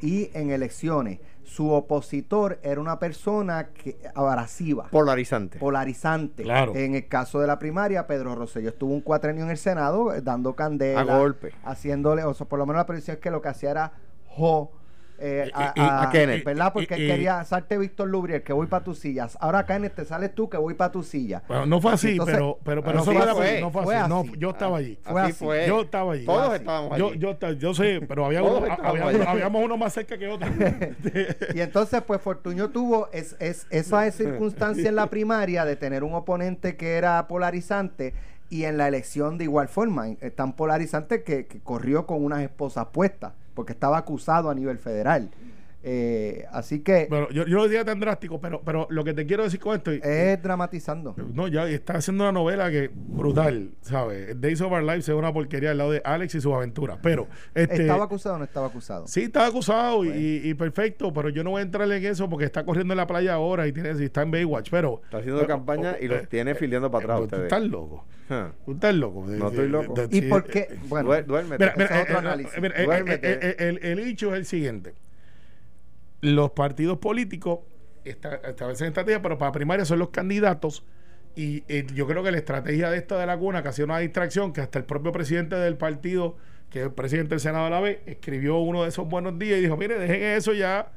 y 0.00 0.30
en 0.32 0.50
elecciones. 0.50 1.20
Su 1.44 1.70
opositor 1.70 2.58
era 2.62 2.80
una 2.80 2.98
persona 2.98 3.68
que 3.74 3.98
abrasiva. 4.14 4.88
Polarizante. 4.90 5.58
polarizante. 5.58 6.42
Claro. 6.44 6.74
En 6.74 6.94
el 6.94 7.08
caso 7.08 7.38
de 7.40 7.46
la 7.46 7.58
primaria, 7.58 8.06
Pedro 8.06 8.34
Rosselló 8.34 8.70
estuvo 8.70 8.94
un 8.94 9.02
cuatrenio 9.02 9.44
en 9.44 9.50
el 9.50 9.58
Senado 9.58 10.14
eh, 10.14 10.22
dando 10.22 10.54
candela. 10.56 11.00
A 11.02 11.18
golpe. 11.18 11.52
Haciéndole, 11.62 12.24
o 12.24 12.32
sea, 12.34 12.48
por 12.48 12.58
lo 12.58 12.64
menos 12.66 12.80
la 12.80 12.86
predicción 12.86 13.16
es 13.16 13.20
que 13.20 13.30
lo 13.30 13.42
que 13.42 13.48
hacía 13.48 13.70
era 13.70 13.92
jo. 14.28 14.72
Eh, 15.18 15.50
a, 15.54 16.08
Kenneth. 16.12 16.44
¿Verdad? 16.44 16.72
Porque 16.72 16.96
Y- 16.96 17.00
él 17.00 17.06
y- 17.06 17.10
quería 17.10 17.44
salte 17.44 17.78
Víctor 17.78 18.08
Lubriel, 18.08 18.42
que 18.42 18.52
voy 18.52 18.66
para 18.66 18.84
tus 18.84 18.98
sillas. 18.98 19.36
Ahora 19.40 19.64
Kenneth, 19.64 19.94
te 19.94 20.04
sales 20.04 20.34
tú, 20.34 20.48
que 20.48 20.56
voy 20.56 20.74
para 20.74 20.92
tu 20.92 21.02
silla. 21.02 21.42
Bueno, 21.48 21.66
no 21.66 21.80
fue 21.80 21.92
así, 21.92 22.10
Entonces, 22.12 22.34
pero, 22.36 22.58
pero, 22.64 22.82
pero 22.82 22.96
no 22.96 23.02
eso 23.02 23.12
fue 23.12 23.60
no, 23.60 23.70
fue, 23.70 23.84
fue 23.84 23.96
así. 23.96 24.08
No, 24.08 24.24
yo 24.36 24.50
estaba 24.50 24.78
allí. 24.78 24.98
Fue 25.02 25.20
así 25.22 25.30
así. 25.32 25.44
fue. 25.44 25.66
Yo 25.66 25.80
estaba 25.82 26.12
allí. 26.12 26.24
Todos 26.26 26.48
así. 26.50 26.56
estábamos 26.56 26.98
Yo, 26.98 27.08
allí. 27.08 27.18
yo, 27.18 27.36
ta- 27.36 27.52
yo 27.52 27.74
sé, 27.74 28.00
pero 28.08 28.26
había 28.26 28.42
uno, 28.42 28.66
allí. 28.82 29.20
habíamos 29.26 29.64
uno 29.64 29.76
más 29.76 29.92
cerca 29.92 30.18
que 30.18 30.28
otro. 30.28 30.48
Y 31.54 31.60
entonces, 31.60 32.02
pues 32.06 32.20
Fortuño 32.20 32.70
tuvo 32.70 33.08
es, 33.12 33.36
es- 33.40 33.66
esa 33.70 34.10
circunstancia 34.10 34.88
en 34.88 34.96
la 34.96 35.06
primaria 35.08 35.64
de 35.64 35.76
tener 35.76 36.04
un 36.04 36.14
oponente 36.14 36.76
que 36.76 36.96
era 36.96 37.26
polarizante 37.28 38.14
y 38.48 38.64
en 38.64 38.76
la 38.76 38.86
elección 38.88 39.38
de 39.38 39.44
igual 39.44 39.68
forma, 39.68 40.08
eh, 40.08 40.30
tan 40.30 40.52
polarizante 40.54 41.22
que, 41.24 41.46
que 41.46 41.58
corrió 41.60 42.06
con 42.06 42.24
unas 42.24 42.42
esposas 42.42 42.86
puestas, 42.92 43.32
porque 43.56 43.72
estaba 43.72 43.96
acusado 43.96 44.48
a 44.50 44.54
nivel 44.54 44.78
federal. 44.78 45.30
Eh, 45.88 46.44
así 46.50 46.80
que 46.80 47.06
Pero 47.08 47.30
yo, 47.30 47.46
yo 47.46 47.58
lo 47.58 47.64
decía 47.68 47.84
tan 47.84 48.00
drástico, 48.00 48.40
pero, 48.40 48.60
pero 48.64 48.88
lo 48.90 49.04
que 49.04 49.14
te 49.14 49.24
quiero 49.24 49.44
decir 49.44 49.60
con 49.60 49.76
esto. 49.76 49.92
y- 49.94 50.00
es 50.02 50.42
dramatizando. 50.42 51.14
No, 51.32 51.46
ya 51.46 51.68
está 51.68 51.94
haciendo 51.98 52.24
una 52.24 52.32
novela 52.32 52.70
que 52.72 52.90
brutal, 52.92 53.70
¿sabes? 53.82 54.40
Days 54.40 54.60
of 54.62 54.72
Our 54.72 54.82
Lives 54.82 55.08
es 55.08 55.14
una 55.14 55.32
porquería 55.32 55.70
al 55.70 55.78
lado 55.78 55.92
de 55.92 56.02
Alex 56.04 56.34
y 56.34 56.40
sus 56.40 56.52
aventuras. 56.52 56.98
Pero, 57.02 57.28
este. 57.54 57.82
¿Estaba 57.82 58.04
acusado 58.06 58.34
o 58.34 58.38
no 58.38 58.44
estaba 58.44 58.66
acusado? 58.66 59.06
Sí, 59.06 59.22
estaba 59.22 59.46
acusado 59.46 60.04
y- 60.04 60.08
Pues. 60.08 60.20
y, 60.20 60.48
y 60.50 60.54
perfecto, 60.54 61.12
pero 61.12 61.28
yo 61.28 61.44
no 61.44 61.50
voy 61.50 61.60
a 61.60 61.62
entrar 61.62 61.90
en 61.90 62.04
eso 62.04 62.28
porque 62.28 62.46
está 62.46 62.64
corriendo 62.64 62.92
en 62.94 62.98
la 62.98 63.06
playa 63.06 63.34
ahora 63.34 63.68
y, 63.68 63.72
tiene, 63.72 63.92
y 63.96 64.04
está 64.04 64.22
en 64.22 64.32
Baywatch. 64.32 64.70
Pero. 64.70 65.02
Está 65.04 65.18
haciendo 65.18 65.40
pero- 65.42 65.48
campaña 65.54 65.96
y 66.00 66.06
eh, 66.06 66.08
los 66.08 66.28
tiene 66.28 66.54
filiando 66.56 66.90
para 66.90 67.04
atrás 67.04 67.18
Tú 67.18 67.24
ustedes. 67.24 67.42
estás 67.44 67.62
loco. 67.62 68.04
Ja. 68.28 68.52
Tú 68.64 68.72
estás 68.72 68.92
loco. 68.94 69.24
No 69.28 69.48
estoy 69.48 69.68
loco. 69.68 69.94
¿Y 70.10 70.20
Sí, 70.20 70.22
por 70.22 70.40
eh, 70.48 70.50
qué? 70.50 70.78
Bueno, 70.88 71.10
duérmete. 71.22 71.62
Mira, 71.64 71.74
mira, 71.76 71.84
Ese 71.86 71.94
es 71.94 72.02
otro 72.02 72.14
eh, 72.14 72.16
eh, 72.16 72.18
análisis. 72.18 72.60
mira, 72.60 72.74
eh, 72.76 72.86
eh, 73.06 73.38
eh, 73.40 73.56
el, 73.60 73.78
el 73.84 73.98
hecho 74.00 74.32
es 74.34 74.38
el 74.40 74.46
siguiente. 74.46 74.94
Los 76.20 76.50
partidos 76.52 76.98
políticos 76.98 77.60
esta- 78.04 78.36
establecen 78.36 78.88
estrategia, 78.88 79.20
pero 79.22 79.38
para 79.38 79.52
primaria 79.52 79.84
son 79.84 79.98
los 79.98 80.10
candidatos. 80.10 80.84
Y 81.34 81.64
eh, 81.68 81.86
yo 81.94 82.06
creo 82.06 82.22
que 82.22 82.30
la 82.30 82.38
estrategia 82.38 82.90
de 82.90 82.96
esta 82.96 83.18
de 83.18 83.26
la 83.26 83.36
cuna, 83.36 83.62
que 83.62 83.68
ha 83.68 83.72
sido 83.72 83.86
una 83.86 83.98
distracción, 83.98 84.52
que 84.52 84.60
hasta 84.62 84.78
el 84.78 84.84
propio 84.86 85.12
presidente 85.12 85.56
del 85.56 85.76
partido, 85.76 86.36
que 86.70 86.80
es 86.80 86.86
el 86.86 86.92
presidente 86.92 87.30
del 87.30 87.40
Senado 87.40 87.66
a 87.66 87.70
la 87.70 87.80
vez, 87.80 87.98
escribió 88.06 88.56
uno 88.58 88.82
de 88.82 88.88
esos 88.88 89.06
buenos 89.08 89.38
días 89.38 89.58
y 89.58 89.62
dijo, 89.62 89.76
mire, 89.76 89.98
dejen 89.98 90.22
eso 90.22 90.54
ya, 90.54 90.92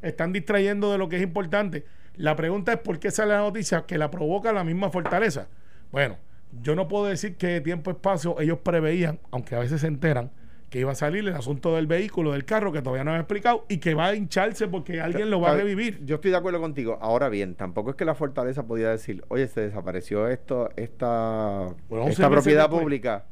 están 0.00 0.32
distrayendo 0.32 0.90
de 0.90 0.98
lo 0.98 1.08
que 1.08 1.16
es 1.16 1.22
importante. 1.22 1.84
La 2.16 2.36
pregunta 2.36 2.72
es 2.72 2.78
por 2.78 2.98
qué 2.98 3.10
sale 3.10 3.32
la 3.32 3.40
noticia 3.40 3.84
que 3.86 3.98
la 3.98 4.10
provoca 4.10 4.52
la 4.52 4.64
misma 4.64 4.90
fortaleza. 4.90 5.48
Bueno, 5.90 6.16
yo 6.62 6.74
no 6.74 6.88
puedo 6.88 7.04
decir 7.06 7.36
que 7.36 7.46
de 7.48 7.60
tiempo 7.60 7.90
y 7.90 7.94
espacio 7.94 8.40
ellos 8.40 8.58
preveían, 8.62 9.20
aunque 9.30 9.54
a 9.54 9.58
veces 9.58 9.82
se 9.82 9.86
enteran, 9.86 10.30
que 10.72 10.78
iba 10.80 10.90
a 10.90 10.94
salir 10.94 11.28
el 11.28 11.34
asunto 11.34 11.76
del 11.76 11.86
vehículo, 11.86 12.32
del 12.32 12.46
carro, 12.46 12.72
que 12.72 12.80
todavía 12.80 13.04
no 13.04 13.10
han 13.12 13.18
explicado, 13.20 13.66
y 13.68 13.76
que 13.76 13.92
va 13.92 14.06
a 14.06 14.14
hincharse 14.14 14.68
porque 14.68 15.02
alguien 15.02 15.28
lo 15.30 15.38
va 15.38 15.50
a 15.50 15.54
revivir. 15.56 16.02
Yo 16.06 16.14
estoy 16.14 16.30
de 16.30 16.38
acuerdo 16.38 16.62
contigo. 16.62 16.96
Ahora 17.02 17.28
bien, 17.28 17.54
tampoco 17.56 17.90
es 17.90 17.96
que 17.96 18.06
la 18.06 18.14
fortaleza 18.14 18.66
podía 18.66 18.88
decir, 18.88 19.22
oye, 19.28 19.46
se 19.48 19.60
desapareció 19.60 20.28
esto, 20.28 20.70
esta, 20.76 21.68
Bueno, 21.90 22.08
esta 22.08 22.30
propiedad 22.30 22.70
pública. 22.70 23.26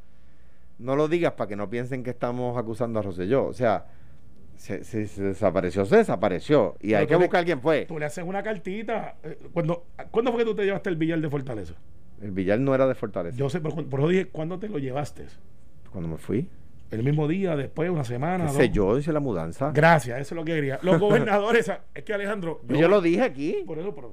No 0.79 0.96
lo 0.96 1.09
digas 1.09 1.33
para 1.33 1.48
que 1.48 1.57
no 1.57 1.70
piensen 1.70 2.03
que 2.05 2.11
estamos 2.11 2.59
acusando 2.59 2.98
a 2.98 3.03
Rosselló. 3.03 3.46
O 3.46 3.55
sea, 3.55 3.87
se, 4.57 4.85
se- 4.85 5.07
se 5.07 5.22
desapareció, 5.22 5.87
se 5.87 5.96
desapareció. 5.96 6.76
Y 6.81 6.88
Pero 6.88 6.98
hay 6.98 7.07
que 7.07 7.16
buscar 7.16 7.44
quién 7.46 7.62
fue. 7.62 7.87
Tú 7.87 7.98
le 7.98 8.05
haces 8.05 8.22
una 8.22 8.42
cartita. 8.42 9.14
eh, 9.22 9.38
cuando, 9.55 9.87
¿Cuándo 10.11 10.31
fue 10.33 10.40
que 10.40 10.44
tú 10.50 10.55
te 10.55 10.64
llevaste 10.66 10.90
el 10.90 10.96
billar 10.96 11.18
de 11.22 11.31
Fortaleza? 11.31 11.72
El 12.20 12.33
billar 12.33 12.61
no 12.61 12.74
era 12.74 12.87
de 12.87 12.94
fortaleza. 12.94 13.35
Yo 13.38 13.48
sé, 13.48 13.61
por 13.61 13.72
eso 14.00 14.09
dije, 14.09 14.26
¿cuándo 14.26 14.59
te 14.59 14.68
lo 14.68 14.79
llevaste? 14.79 15.24
Cuando 15.90 16.07
me 16.11 16.18
fui. 16.18 16.46
El 16.90 17.05
mismo 17.05 17.29
día, 17.29 17.55
después, 17.57 17.88
una 17.88 18.05
semana. 18.05 18.38
¿Qué 18.44 18.53
dos? 18.53 18.57
sé 18.57 18.70
yo? 18.70 18.98
Hice 18.98 19.12
la 19.12 19.20
mudanza. 19.20 19.70
Gracias, 19.72 20.18
eso 20.20 20.35
es 20.35 20.37
lo 20.37 20.44
que 20.44 20.55
quería. 20.55 20.79
Los 20.83 20.98
gobernadores, 21.00 21.70
es 21.94 22.03
que 22.03 22.12
Alejandro. 22.12 22.61
Yo, 22.68 22.88
lo 22.88 23.00
dije 23.00 23.22
aquí. 23.22 23.57
Por 23.66 23.79
eso, 23.79 23.94
pero, 23.94 24.12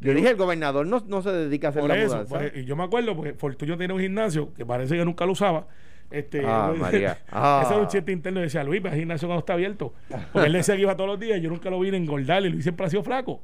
Yo 0.00 0.14
dije, 0.14 0.30
el 0.30 0.36
gobernador 0.36 0.86
no, 0.86 1.02
no 1.06 1.22
se 1.22 1.30
dedica 1.32 1.68
a 1.68 1.70
hacer 1.70 1.80
por 1.80 1.88
la 1.90 1.96
eso, 1.96 2.14
mudanza. 2.14 2.38
por 2.38 2.56
y 2.56 2.64
yo 2.64 2.76
me 2.76 2.84
acuerdo 2.84 3.16
porque 3.16 3.34
Fortunio 3.34 3.76
tiene 3.76 3.92
un 3.92 4.00
gimnasio 4.00 4.54
que 4.54 4.64
parece 4.64 4.96
que 4.96 5.04
nunca 5.04 5.26
lo 5.26 5.32
usaba. 5.32 5.66
Este, 6.12 6.42
Ah, 6.46 6.72
María. 6.78 7.18
Ah. 7.30 7.62
Ese 7.64 7.72
era 7.74 7.82
un 7.82 7.88
chiste 7.88 8.12
interno. 8.12 8.40
Decía 8.40 8.62
Luis, 8.62 8.84
el 8.84 8.92
gimnasio 8.94 9.26
cuando 9.26 9.40
está 9.40 9.54
abierto. 9.54 9.92
Porque 10.32 10.46
él 10.46 10.52
decía 10.52 10.76
que 10.76 10.82
iba 10.82 10.96
todos 10.96 11.10
los 11.10 11.18
días. 11.18 11.40
Yo 11.40 11.48
nunca 11.50 11.70
lo 11.70 11.80
vi 11.80 11.88
en 11.88 11.96
engordar 11.96 12.44
y 12.44 12.50
Luis 12.50 12.62
siempre 12.62 12.86
ha 12.86 12.90
sido 12.90 13.02
flaco. 13.02 13.42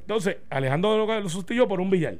Entonces, 0.00 0.38
Alejandro 0.50 1.06
lo 1.06 1.28
sustituyó 1.28 1.68
por 1.68 1.80
un 1.80 1.90
billar. 1.90 2.16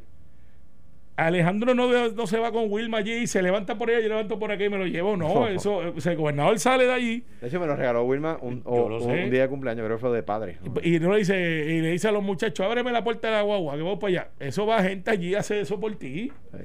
Alejandro 1.26 1.74
no, 1.74 2.08
no 2.10 2.26
se 2.28 2.38
va 2.38 2.52
con 2.52 2.70
Wilma 2.70 2.98
allí 2.98 3.12
y 3.12 3.26
se 3.26 3.42
levanta 3.42 3.76
por 3.76 3.90
allá, 3.90 4.00
yo 4.00 4.08
levanto 4.08 4.38
por 4.38 4.52
aquí 4.52 4.64
y 4.64 4.68
me 4.68 4.78
lo 4.78 4.86
llevo. 4.86 5.16
No, 5.16 5.48
eso, 5.48 5.78
o 5.96 6.00
sea, 6.00 6.12
el 6.12 6.18
gobernador 6.18 6.58
sale 6.60 6.84
de 6.86 6.92
allí 6.92 7.24
De 7.40 7.48
hecho, 7.48 7.58
me 7.58 7.66
lo 7.66 7.74
regaló 7.74 8.04
Wilma 8.04 8.38
un, 8.40 8.62
Yo 8.62 8.70
o- 8.70 8.88
lo 8.88 8.96
un, 9.04 9.10
sé. 9.10 9.28
día 9.30 9.42
de 9.42 9.48
cumpleaños, 9.48 9.84
creo 9.84 9.96
que 9.96 10.00
fue 10.00 10.10
de 10.14 10.22
padre. 10.22 10.58
y, 10.82 10.96
y 10.96 11.00
no 11.00 11.12
le 11.12 11.18
dice, 11.18 11.36
y 11.36 11.80
le 11.80 11.90
dice 11.90 12.06
a 12.08 12.12
los 12.12 12.22
muchachos, 12.22 12.64
ábreme 12.64 12.92
la 12.92 13.02
puerta 13.02 13.26
de 13.28 13.34
la 13.34 13.42
guagua, 13.42 13.76
que 13.76 13.82
voy 13.82 13.96
para 13.96 14.08
allá. 14.08 14.28
Eso 14.38 14.64
va 14.66 14.82
gente 14.82 15.10
allí 15.10 15.34
a 15.34 15.40
hacer 15.40 15.58
eso 15.58 15.80
por 15.80 15.94
ti. 15.96 16.30
Sí. 16.52 16.58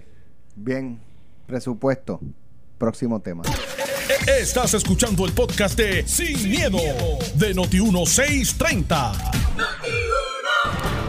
Bien, 0.56 1.00
presupuesto. 1.48 2.20
Próximo 2.78 3.20
tema. 3.22 3.42
Estás 4.40 4.74
escuchando 4.76 5.26
el 5.26 5.32
podcast 5.32 5.78
de 5.80 6.04
Sin, 6.06 6.50
miedo, 6.50 6.78
de 7.36 7.56
Noti1630. 7.56 9.14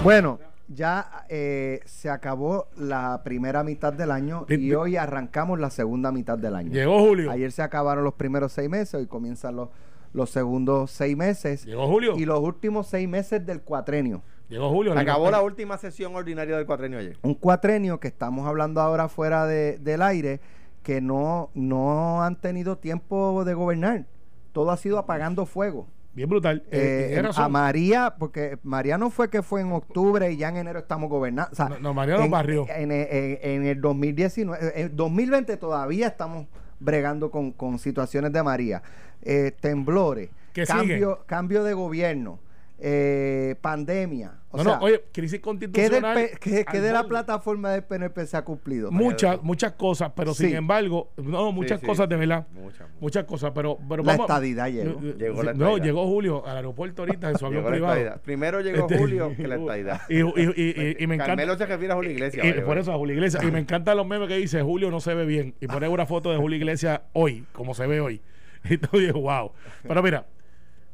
Bueno, 0.03 0.39
ya 0.75 1.25
eh, 1.29 1.81
se 1.87 2.11
acabó 2.11 2.67
la 2.77 3.23
primera 3.25 3.63
mitad 3.65 3.93
del 3.93 4.11
año 4.11 4.47
y 4.49 4.73
hoy 4.75 4.97
arrancamos 4.97 5.59
la 5.61 5.71
segunda 5.71 6.11
mitad 6.13 6.37
del 6.39 6.55
año. 6.55 6.73
Llegó 6.73 6.99
Julio. 7.01 7.31
Ayer 7.31 7.53
se 7.53 7.63
acabaron 7.63 8.05
los 8.05 8.15
primeros 8.15 8.53
seis 8.53 8.69
meses, 8.69 8.95
hoy 8.95 9.07
comienzan 9.07 9.57
los, 9.57 9.69
los 10.13 10.31
segundos 10.31 10.91
seis 10.91 11.17
meses 11.17 11.65
Llegó 11.65 11.87
Julio. 11.87 12.15
y 12.17 12.25
los 12.25 12.41
últimos 12.41 12.87
seis 12.89 13.09
meses 13.09 13.45
del 13.47 13.63
cuatrenio. 13.63 14.23
Llegó 14.49 14.69
Julio. 14.71 14.97
Acabó 14.99 15.31
la 15.31 15.41
última 15.43 15.79
sesión 15.79 16.15
ordinaria 16.15 16.57
del 16.57 16.67
cuatrenio 16.67 16.99
ayer. 16.99 17.19
Un 17.23 17.35
cuatrenio 17.35 17.99
que 17.99 18.09
estamos 18.09 18.47
hablando 18.47 18.81
ahora 18.81 19.09
fuera 19.09 19.47
de- 19.47 19.79
del 19.79 20.03
aire, 20.03 20.41
que 20.83 21.01
no, 21.01 21.51
no 21.55 22.23
han 22.23 22.37
tenido 22.41 22.77
tiempo 22.77 23.45
de 23.45 23.55
gobernar. 23.55 24.05
Todo 24.53 24.71
ha 24.71 24.77
sido 24.77 24.99
apagando 24.99 25.47
fuego. 25.47 25.89
Bien 26.14 26.29
brutal. 26.29 26.62
Eh, 26.70 27.20
Eh, 27.20 27.29
a 27.37 27.48
María, 27.48 28.14
porque 28.18 28.59
María 28.62 28.96
no 28.98 29.11
fue 29.11 29.29
que 29.31 29.42
fue 29.42 29.61
en 29.62 29.72
octubre 29.72 30.31
y 30.31 30.37
ya 30.37 30.48
en 30.48 30.57
enero 30.59 30.79
estamos 30.79 31.11
gobernando. 31.11 31.50
O 31.53 31.55
sea, 31.57 31.68
No, 31.68 31.79
no, 31.81 31.94
María 31.94 32.14
nos 32.16 32.24
en, 32.27 32.31
barrió. 32.31 32.66
En, 32.68 32.92
en- 32.92 33.38
en 33.42 33.66
el 33.66 33.81
2019, 33.81 34.81
en 34.81 34.94
2020 34.96 35.57
todavía 35.57 36.07
estamos 36.07 36.46
bregando 36.79 37.31
con, 37.31 37.50
con 37.53 37.79
situaciones 37.79 38.33
de 38.33 38.42
María. 38.42 38.83
Eh, 39.22 39.53
temblores, 39.59 40.31
cambio, 40.66 41.20
cambio 41.27 41.64
de 41.64 41.72
gobierno, 41.72 42.38
eh, 42.79 43.55
pandemia. 43.61 44.41
O 44.51 44.59
no, 44.59 44.63
sea, 44.65 44.77
no, 44.79 44.85
oye, 44.85 45.05
crisis 45.13 45.33
¿qué, 45.33 45.37
del 45.39 45.43
constitucional. 45.43 46.31
Qué- 46.41 46.81
de 46.81 46.93
la 46.93 47.05
plataforma 47.05 47.71
del 47.73 47.83
PNP 47.83 48.25
se 48.27 48.37
ha 48.37 48.43
cumplido? 48.43 48.91
Muchas, 48.93 49.43
muchas 49.43 49.73
cosas, 49.73 50.13
pero 50.15 50.33
Sí. 50.35 50.47
sin 50.47 50.57
embargo, 50.57 51.11
no, 51.17 51.51
muchas 51.51 51.81
sí, 51.81 51.87
cosas 51.87 52.09
de 52.09 52.17
verdad. 52.17 52.47
Muchas. 52.53 52.89
Muchas 53.01 53.25
cosas, 53.25 53.51
pero, 53.55 53.79
pero 53.89 54.03
La 54.05 54.13
vamos- 54.13 54.27
estadidad 54.29 54.69
llegó. 54.71 55.01
Llegó 55.01 55.43
la 55.43 55.55
no, 55.55 55.79
llegó 55.79 56.07
Julio 56.07 56.47
al 56.47 56.57
aeropuerto 56.59 57.03
ahorita 57.03 57.31
en 57.31 57.39
su 57.39 57.47
avión 57.47 57.65
privado. 57.65 58.21
Primero 58.23 58.61
llegó 58.61 58.83
Este, 58.83 58.99
Julio 58.99 59.35
que 59.37 59.49
la 59.49 59.55
estadidad. 59.57 60.01
Y, 60.09 60.19
y- 60.21 60.23
y- 60.23 60.97
y- 60.99 61.03
y 61.03 61.07
me 61.09 61.15
encanta. 61.17 61.33
Carmelo 61.33 61.57
se 61.57 61.67
refiere 61.67 61.93
a 61.93 61.97
Julio 61.97 62.11
Iglesias. 62.13 62.47
por 62.65 62.79
eso 62.79 62.93
a 62.93 62.97
Julio 62.97 63.15
Iglesias. 63.15 63.43
Y 63.43 63.51
me 63.51 63.59
encantan 63.61 63.97
los 63.97 64.07
memes 64.07 64.29
que 64.29 64.37
dice 64.37 64.63
Julio 64.63 64.91
no 64.91 65.01
se 65.01 65.15
ve 65.15 65.25
bien. 65.27 65.55
Y 65.61 65.67
pone 65.67 65.89
una 65.89 66.07
foto 66.07 66.31
de 66.31 66.37
Julio 66.39 66.57
Iglesias 66.59 67.01
hoy, 67.13 67.45
como 67.53 67.75
se 67.75 67.87
ve 67.87 68.01
hoy. 68.01 68.21
Y 68.69 68.79
tú 68.79 68.99
dices, 68.99 69.13
wow. 69.15 69.51
Pero 69.87 70.03
mira, 70.03 70.27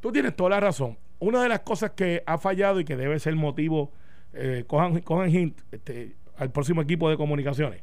tú 0.01 0.11
tienes 0.13 0.35
toda 0.35 0.51
la 0.51 0.61
razón. 0.61 0.97
Una 1.21 1.43
de 1.43 1.49
las 1.49 1.61
cosas 1.61 1.93
que 1.93 2.23
ha 2.27 2.39
fallado 2.39 2.81
y 2.81 2.85
que 2.85 2.97
debe 2.97 3.19
ser 3.21 3.37
motivo, 3.37 3.93
eh, 4.33 4.65
cojan, 4.67 5.01
cojan 5.01 5.31
hint 5.31 5.61
este, 5.71 6.17
al 6.37 6.51
próximo 6.51 6.83
equipo 6.83 7.09
de 7.09 7.17
comunicaciones, 7.17 7.83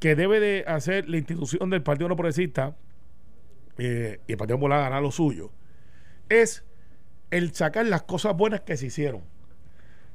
que 0.00 0.16
debe 0.16 0.40
de 0.40 0.64
hacer 0.66 1.08
la 1.08 1.18
institución 1.18 1.70
del 1.70 1.82
Partido 1.82 2.08
No 2.08 2.16
Progresista 2.16 2.74
eh, 3.78 4.20
y 4.26 4.32
el 4.32 4.38
Partido 4.38 4.56
Popular 4.58 4.80
ganar 4.80 5.02
lo 5.02 5.10
suyo, 5.10 5.52
es 6.28 6.64
el 7.30 7.52
sacar 7.54 7.86
las 7.86 8.02
cosas 8.02 8.36
buenas 8.36 8.62
que 8.62 8.76
se 8.76 8.86
hicieron. 8.86 9.22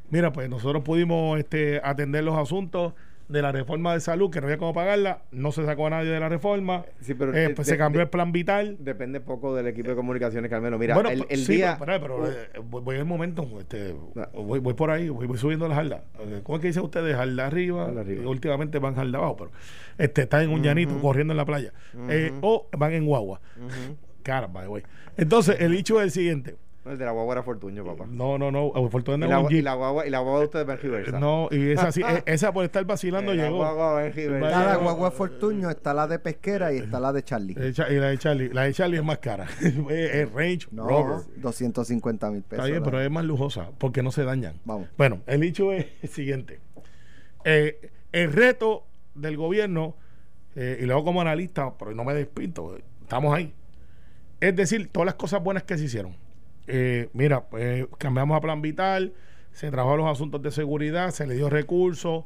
Mira, 0.09 0.33
pues 0.33 0.49
nosotros 0.49 0.83
pudimos 0.83 1.37
este, 1.37 1.81
atender 1.83 2.23
los 2.23 2.37
asuntos 2.37 2.93
de 3.29 3.41
la 3.43 3.51
reforma 3.51 3.93
de 3.93 3.99
salud, 3.99 4.29
que 4.31 4.41
no 4.41 4.47
había 4.47 4.57
cómo 4.57 4.73
pagarla, 4.73 5.21
no 5.31 5.51
se 5.51 5.63
sacó 5.63 5.87
a 5.87 5.91
nadie 5.91 6.09
de 6.09 6.19
la 6.19 6.27
reforma, 6.29 6.83
Sí, 6.99 7.13
pero 7.13 7.31
eh, 7.33 7.39
de- 7.41 7.49
pues 7.51 7.67
de- 7.67 7.73
se 7.73 7.77
cambió 7.77 7.99
de- 7.99 8.03
el 8.05 8.09
plan 8.09 8.31
vital. 8.31 8.75
Depende 8.79 9.21
poco 9.21 9.55
del 9.55 9.67
equipo 9.67 9.89
de 9.89 9.95
comunicaciones, 9.95 10.49
Carmelo. 10.49 10.77
Mira, 10.79 10.95
bueno, 10.95 11.09
el, 11.09 11.19
pues, 11.19 11.29
el 11.31 11.45
sí, 11.45 11.53
día. 11.57 11.77
pero, 11.79 12.01
pero, 12.01 12.15
pero, 12.23 12.31
eh, 12.31 12.47
voy, 12.63 12.81
voy 12.81 12.95
al 12.97 13.05
momento, 13.05 13.47
este, 13.59 13.95
Ah. 14.17 14.27
voy, 14.33 14.59
voy 14.59 14.73
por 14.73 14.89
ahí, 14.91 15.09
voy, 15.09 15.27
voy 15.27 15.37
subiendo 15.37 15.67
la 15.67 15.75
jarda. 15.75 16.03
Eh, 16.19 16.41
¿Cómo 16.43 16.57
es 16.57 16.61
que 16.61 16.67
dicen 16.67 16.83
ustedes? 16.83 17.15
Jarda 17.15 17.45
arriba, 17.45 17.91
y 18.07 18.11
últimamente 18.25 18.79
van 18.79 18.95
jarda 18.95 19.17
abajo, 19.19 19.37
pero 19.37 19.51
este, 19.97 20.23
están 20.23 20.41
en 20.41 20.49
un 20.49 20.63
llanito 20.63 20.99
corriendo 20.99 21.31
en 21.33 21.37
la 21.37 21.45
playa. 21.45 21.71
Eh, 22.09 22.33
o 22.41 22.67
van 22.77 22.93
en 22.93 23.05
guagua. 23.05 23.39
Caramba, 24.23 24.65
güey. 24.65 24.83
Entonces, 25.17 25.57
el 25.59 25.73
hecho 25.75 25.99
es 25.99 26.05
el 26.05 26.11
siguiente. 26.11 26.55
El 26.89 26.97
de 26.97 27.05
la 27.05 27.11
guagua 27.11 27.33
era 27.35 27.43
Fortuño, 27.43 27.85
papá. 27.85 28.05
No, 28.09 28.37
no, 28.37 28.51
no. 28.51 28.71
La, 28.73 29.39
un 29.39 29.53
y 29.53 29.61
la 29.61 29.73
guagua, 29.75 30.07
y 30.07 30.09
la 30.09 30.19
guagua 30.19 30.39
de 30.39 30.45
ustedes 30.45 30.67
va 30.67 30.73
en 30.73 30.79
reversa. 30.79 31.19
No, 31.19 31.47
y 31.51 31.71
esa 31.71 31.91
sí, 31.91 32.01
e- 32.07 32.23
esa 32.25 32.51
por 32.51 32.65
estar 32.65 32.83
vacilando 32.85 33.31
Eh, 33.31 33.35
la 33.35 33.43
llegó. 33.43 33.57
guagua 33.57 34.05
en 34.05 34.13
reversa. 34.13 34.47
Está 34.49 34.65
la 34.65 34.75
guagua 34.77 35.11
Fortuño, 35.11 35.69
está 35.69 35.93
la 35.93 36.07
de 36.07 36.19
pesquera 36.19 36.73
y 36.73 36.77
está 36.77 36.99
la 36.99 37.13
de 37.13 37.23
Charlie. 37.23 37.55
Eh, 37.59 37.73
Y 37.89 37.93
la 37.95 38.07
de 38.09 38.17
Charlie, 38.17 38.49
la 38.53 38.63
de 38.63 38.73
Charlie 38.73 38.97
es 38.97 39.03
más 39.03 39.19
cara. 39.19 39.45
es 39.61 40.31
Range 40.33 40.67
No, 40.71 40.87
Rover. 40.87 41.19
250 41.37 42.31
mil 42.31 42.41
pesos. 42.41 42.65
Está 42.65 42.65
bien, 42.71 42.79
la- 42.83 42.85
pero 42.85 43.01
es 43.01 43.11
más 43.11 43.23
lujosa 43.25 43.69
porque 43.77 44.01
no 44.01 44.11
se 44.11 44.23
dañan. 44.23 44.55
Vamos. 44.65 44.87
Bueno, 44.97 45.21
el 45.27 45.43
hecho 45.43 45.71
es 45.71 45.85
el 46.01 46.09
siguiente. 46.09 46.59
Eh, 47.45 47.91
el 48.11 48.33
reto 48.33 48.85
del 49.15 49.37
gobierno, 49.37 49.95
eh, 50.55 50.79
y 50.81 50.85
luego 50.85 51.03
como 51.03 51.21
analista, 51.21 51.71
pero 51.77 51.93
no 51.93 52.03
me 52.03 52.13
despinto, 52.13 52.75
estamos 53.01 53.35
ahí. 53.35 53.53
Es 54.41 54.55
decir, 54.55 54.89
todas 54.91 55.05
las 55.05 55.15
cosas 55.15 55.43
buenas 55.43 55.63
que 55.63 55.77
se 55.77 55.83
hicieron. 55.85 56.15
Eh, 56.69 57.09
mira, 57.13 57.41
pues 57.49 57.87
cambiamos 57.97 58.37
a 58.37 58.41
plan 58.41 58.61
vital, 58.61 59.13
se 59.51 59.71
trabajó 59.71 59.97
los 59.97 60.07
asuntos 60.07 60.41
de 60.41 60.51
seguridad, 60.51 61.11
se 61.11 61.25
le 61.27 61.35
dio 61.35 61.49
recursos. 61.49 62.25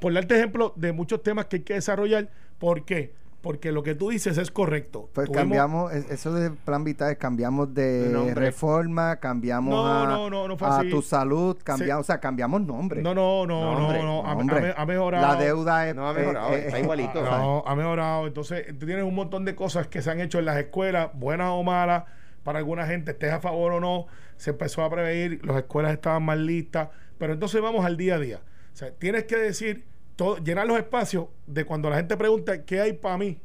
Por 0.00 0.12
darte 0.12 0.34
ejemplo 0.36 0.72
de 0.76 0.92
muchos 0.92 1.22
temas 1.22 1.46
que 1.46 1.56
hay 1.56 1.62
que 1.62 1.74
desarrollar. 1.74 2.28
¿Por 2.58 2.84
qué? 2.84 3.14
Porque 3.42 3.70
lo 3.70 3.84
que 3.84 3.94
tú 3.94 4.10
dices 4.10 4.38
es 4.38 4.50
correcto. 4.50 5.08
Pues 5.12 5.28
Tuvimos- 5.28 5.36
cambiamos, 5.42 5.92
es- 5.92 6.10
eso 6.10 6.34
de 6.34 6.50
plan 6.50 6.82
vital, 6.82 7.12
es 7.12 7.18
cambiamos 7.18 7.72
de 7.72 8.08
nombre. 8.12 8.34
reforma, 8.34 9.16
cambiamos 9.20 9.72
No, 9.72 9.86
a, 9.86 10.04
no, 10.06 10.28
no, 10.28 10.48
no 10.48 10.56
fue 10.56 10.66
a 10.66 10.78
así. 10.78 10.90
tu 10.90 11.00
salud, 11.02 11.56
cambiamos, 11.62 12.00
o 12.00 12.04
sea, 12.04 12.18
cambiamos 12.18 12.62
nombre. 12.62 13.00
No, 13.02 13.14
no, 13.14 13.46
no, 13.46 13.60
no, 13.74 13.78
Nombre, 13.78 14.02
no, 14.02 14.26
ha- 14.26 14.32
ha, 14.32 14.36
Hombre, 14.36 14.74
ha 14.76 14.84
mejorado. 14.86 15.24
La 15.34 15.36
deuda 15.40 15.88
es. 15.88 15.94
No 15.94 16.08
ha 16.08 16.12
mejorado, 16.12 16.48
eh, 16.50 16.56
eh, 16.56 16.66
está 16.66 16.80
igualito. 16.80 17.22
No, 17.22 17.62
ha 17.64 17.76
mejorado. 17.76 18.26
Entonces, 18.26 18.66
tú 18.76 18.86
tienes 18.86 19.04
un 19.04 19.14
montón 19.14 19.44
de 19.44 19.54
cosas 19.54 19.86
que 19.86 20.02
se 20.02 20.10
han 20.10 20.18
hecho 20.18 20.40
en 20.40 20.46
las 20.46 20.56
escuelas, 20.56 21.10
buenas 21.14 21.50
o 21.52 21.62
malas, 21.62 22.02
para 22.46 22.60
alguna 22.60 22.86
gente, 22.86 23.10
estés 23.10 23.32
a 23.32 23.40
favor 23.40 23.72
o 23.72 23.80
no. 23.80 24.06
Se 24.36 24.50
empezó 24.50 24.84
a 24.84 24.88
prever, 24.88 25.44
las 25.44 25.56
escuelas 25.56 25.92
estaban 25.92 26.22
más 26.22 26.38
listas. 26.38 26.90
Pero 27.18 27.32
entonces 27.32 27.60
vamos 27.60 27.84
al 27.84 27.96
día 27.96 28.14
a 28.14 28.18
día. 28.20 28.40
O 28.72 28.76
sea, 28.76 28.92
tienes 28.92 29.24
que 29.24 29.36
decir, 29.36 29.84
todo, 30.14 30.36
llenar 30.38 30.64
los 30.64 30.78
espacios 30.78 31.26
de 31.48 31.64
cuando 31.64 31.90
la 31.90 31.96
gente 31.96 32.16
pregunta 32.16 32.64
qué 32.64 32.80
hay 32.80 32.92
para 32.92 33.18
mí 33.18 33.40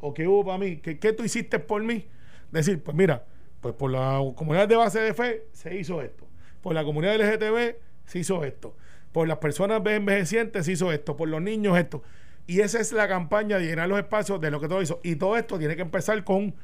o 0.00 0.14
qué 0.14 0.26
hubo 0.26 0.46
para 0.46 0.56
mí, 0.56 0.78
qué, 0.78 0.98
qué 0.98 1.12
tú 1.12 1.24
hiciste 1.24 1.58
por 1.58 1.82
mí. 1.82 2.06
Decir, 2.50 2.82
pues 2.82 2.96
mira, 2.96 3.26
pues 3.60 3.74
por 3.74 3.90
la 3.90 4.18
comunidad 4.34 4.66
de 4.66 4.76
base 4.76 4.98
de 4.98 5.12
fe 5.12 5.44
se 5.52 5.76
hizo 5.76 6.00
esto. 6.00 6.26
Por 6.62 6.74
la 6.74 6.84
comunidad 6.84 7.16
LGTB 7.16 7.76
se 8.06 8.18
hizo 8.18 8.44
esto. 8.44 8.74
Por 9.12 9.28
las 9.28 9.36
personas 9.36 9.82
envejecientes 9.84 10.64
se 10.64 10.72
hizo 10.72 10.90
esto. 10.90 11.18
Por 11.18 11.28
los 11.28 11.42
niños 11.42 11.76
esto. 11.76 12.02
Y 12.46 12.60
esa 12.60 12.80
es 12.80 12.92
la 12.92 13.08
campaña 13.08 13.58
de 13.58 13.66
llenar 13.66 13.90
los 13.90 13.98
espacios 13.98 14.40
de 14.40 14.50
lo 14.50 14.58
que 14.58 14.68
todo 14.68 14.80
hizo. 14.80 15.00
Y 15.02 15.16
todo 15.16 15.36
esto 15.36 15.58
tiene 15.58 15.76
que 15.76 15.82
empezar 15.82 16.24
con, 16.24 16.54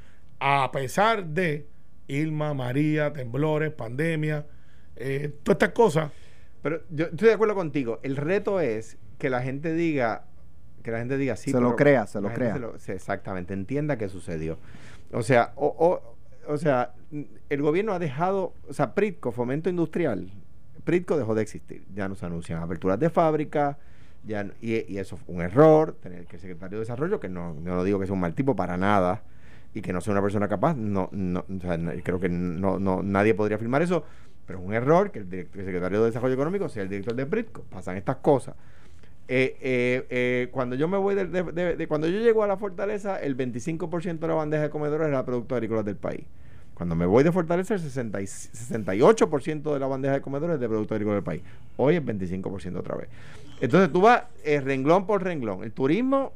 a 0.40 0.72
pesar 0.72 1.26
de 1.26 1.73
Irma, 2.08 2.54
María, 2.54 3.12
temblores, 3.12 3.72
pandemia, 3.72 4.46
eh, 4.96 5.32
todas 5.42 5.56
estas 5.56 5.72
cosas. 5.72 6.10
Pero 6.62 6.80
yo 6.90 7.06
estoy 7.06 7.28
de 7.28 7.34
acuerdo 7.34 7.54
contigo. 7.54 8.00
El 8.02 8.16
reto 8.16 8.60
es 8.60 8.96
que 9.18 9.30
la 9.30 9.42
gente 9.42 9.74
diga, 9.74 10.24
que 10.82 10.90
la 10.90 10.98
gente 10.98 11.16
diga 11.18 11.36
sí. 11.36 11.50
Se 11.50 11.60
lo 11.60 11.76
crea, 11.76 12.06
se 12.06 12.20
lo 12.20 12.32
crea. 12.32 12.58
sí, 12.78 12.92
exactamente, 12.92 13.54
entienda 13.54 13.98
qué 13.98 14.08
sucedió. 14.08 14.58
O 15.12 15.22
sea, 15.22 15.52
o, 15.56 15.66
o, 15.66 16.52
o 16.52 16.56
sea, 16.58 16.94
el 17.48 17.62
gobierno 17.62 17.92
ha 17.92 17.98
dejado, 17.98 18.54
o 18.68 18.72
sea, 18.72 18.94
Pritco, 18.94 19.32
Fomento 19.32 19.68
Industrial, 19.68 20.30
Pritco 20.84 21.16
dejó 21.16 21.34
de 21.34 21.42
existir. 21.42 21.84
Ya 21.94 22.08
no 22.08 22.14
se 22.14 22.26
anuncian 22.26 22.62
aperturas 22.62 22.98
de 22.98 23.10
fábrica, 23.10 23.78
ya, 24.24 24.46
y, 24.60 24.90
y 24.92 24.98
eso 24.98 25.16
fue 25.16 25.34
un 25.34 25.42
error, 25.42 25.96
tener 26.00 26.26
que 26.26 26.36
el 26.36 26.40
secretario 26.42 26.78
de 26.78 26.80
Desarrollo, 26.80 27.20
que 27.20 27.28
no, 27.28 27.54
no 27.54 27.76
lo 27.76 27.84
digo 27.84 27.98
que 27.98 28.06
sea 28.06 28.14
un 28.14 28.20
mal 28.20 28.34
tipo 28.34 28.56
para 28.56 28.76
nada, 28.76 29.22
y 29.74 29.82
que 29.82 29.92
no 29.92 30.00
sea 30.00 30.12
una 30.12 30.22
persona 30.22 30.48
capaz, 30.48 30.76
no, 30.76 31.08
no, 31.12 31.44
creo 32.02 32.20
que 32.20 32.28
no, 32.28 32.78
no, 32.78 33.02
nadie 33.02 33.34
podría 33.34 33.56
afirmar 33.56 33.82
eso, 33.82 34.04
pero 34.46 34.60
es 34.60 34.64
un 34.64 34.72
error 34.72 35.10
que 35.10 35.18
el, 35.18 35.28
secretario 35.28 36.00
de 36.00 36.06
Desarrollo 36.06 36.34
Económico 36.34 36.68
sea 36.68 36.84
el 36.84 36.88
director 36.88 37.14
de 37.14 37.26
Pritco. 37.26 37.62
Pasan 37.70 37.96
estas 37.96 38.16
cosas. 38.16 38.54
Eh, 39.26 39.56
eh, 39.60 40.06
eh, 40.10 40.48
cuando 40.52 40.76
yo 40.76 40.86
me 40.86 40.98
voy 40.98 41.14
de, 41.14 41.86
cuando 41.88 42.06
yo 42.06 42.20
llego 42.20 42.44
a 42.44 42.46
la 42.46 42.56
fortaleza, 42.56 43.18
el 43.20 43.36
25% 43.36 44.18
de 44.18 44.28
la 44.28 44.34
bandeja 44.34 44.64
de 44.64 44.70
comedores 44.70 45.08
era 45.08 45.24
producto 45.24 45.54
agrícola 45.54 45.82
del 45.82 45.96
país. 45.96 46.24
Cuando 46.74 46.94
me 46.94 47.06
voy 47.06 47.22
de 47.22 47.30
Fortaleza, 47.30 47.74
el 47.74 47.80
60 47.80 48.20
y- 48.20 48.24
68% 48.24 49.72
de 49.72 49.78
la 49.78 49.86
bandeja 49.86 50.14
de 50.14 50.20
comedores 50.20 50.54
es 50.54 50.60
de 50.60 50.68
producto 50.68 50.94
agrícola 50.94 51.14
del 51.14 51.24
país. 51.24 51.42
Hoy 51.76 51.96
es 51.96 52.04
25% 52.04 52.78
otra 52.78 52.96
vez. 52.96 53.08
Entonces 53.60 53.92
tú 53.92 54.00
vas 54.00 54.24
renglón 54.44 55.06
por 55.06 55.22
renglón. 55.22 55.62
El 55.62 55.72
turismo, 55.72 56.32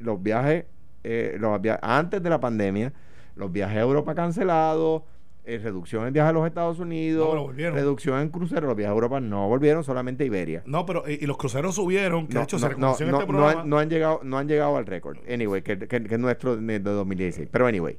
los 0.00 0.22
viajes, 0.22 0.64
eh, 1.04 1.36
los 1.38 1.60
antes 1.82 2.22
de 2.22 2.30
la 2.30 2.40
pandemia, 2.40 2.92
los 3.36 3.52
viajes 3.52 3.78
a 3.78 3.80
Europa 3.82 4.14
cancelados, 4.14 5.02
eh, 5.44 5.58
reducción 5.62 6.06
en 6.06 6.12
viajes 6.14 6.30
a 6.30 6.32
los 6.32 6.46
Estados 6.46 6.78
Unidos, 6.78 7.34
No, 7.34 7.52
reducción 7.52 8.20
en 8.20 8.30
cruceros, 8.30 8.64
los 8.64 8.76
viajes 8.76 8.90
a 8.90 8.94
Europa 8.94 9.20
no 9.20 9.46
volvieron, 9.48 9.84
solamente 9.84 10.24
Iberia. 10.24 10.62
No, 10.64 10.86
pero 10.86 11.06
eh, 11.06 11.18
y 11.20 11.26
los 11.26 11.36
cruceros 11.36 11.74
subieron, 11.74 12.26
que 12.26 12.38
de 12.38 12.44
hecho 12.44 12.58
se 12.58 12.68
reconoció 12.68 13.04
en 13.06 13.12
no, 13.12 13.20
este 13.20 13.32
no 13.32 13.38
programa. 13.38 13.60
han, 13.60 13.68
no 13.68 13.78
han 13.78 13.90
llegado, 13.90 14.20
no 14.22 14.38
han 14.38 14.48
llegado 14.48 14.76
al 14.76 14.86
récord. 14.86 15.18
Anyway, 15.30 15.62
que, 15.62 15.78
que, 15.78 15.86
que 15.86 16.14
es 16.14 16.18
nuestro 16.18 16.56
de 16.56 16.78
2016. 16.80 17.48
Pero 17.52 17.66
anyway. 17.66 17.98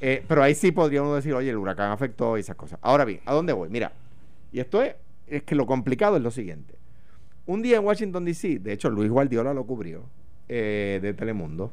Eh, 0.00 0.24
pero 0.26 0.42
ahí 0.42 0.54
sí 0.54 0.72
podríamos 0.72 1.14
decir, 1.14 1.34
oye, 1.34 1.50
el 1.50 1.58
huracán 1.58 1.92
afectó 1.92 2.36
y 2.36 2.40
esas 2.40 2.56
cosas. 2.56 2.78
Ahora 2.82 3.04
bien, 3.04 3.20
¿a 3.26 3.34
dónde 3.34 3.52
voy? 3.52 3.68
Mira, 3.68 3.92
y 4.50 4.58
esto 4.58 4.82
es, 4.82 4.94
es 5.26 5.42
que 5.42 5.54
lo 5.54 5.66
complicado 5.66 6.16
es 6.16 6.22
lo 6.22 6.30
siguiente. 6.30 6.74
Un 7.46 7.62
día 7.62 7.76
en 7.76 7.84
Washington, 7.84 8.24
D.C., 8.24 8.58
de 8.60 8.72
hecho 8.72 8.90
Luis 8.90 9.10
Guardiola 9.10 9.52
lo 9.52 9.64
cubrió, 9.64 10.04
eh, 10.48 10.98
de 11.02 11.14
Telemundo. 11.14 11.72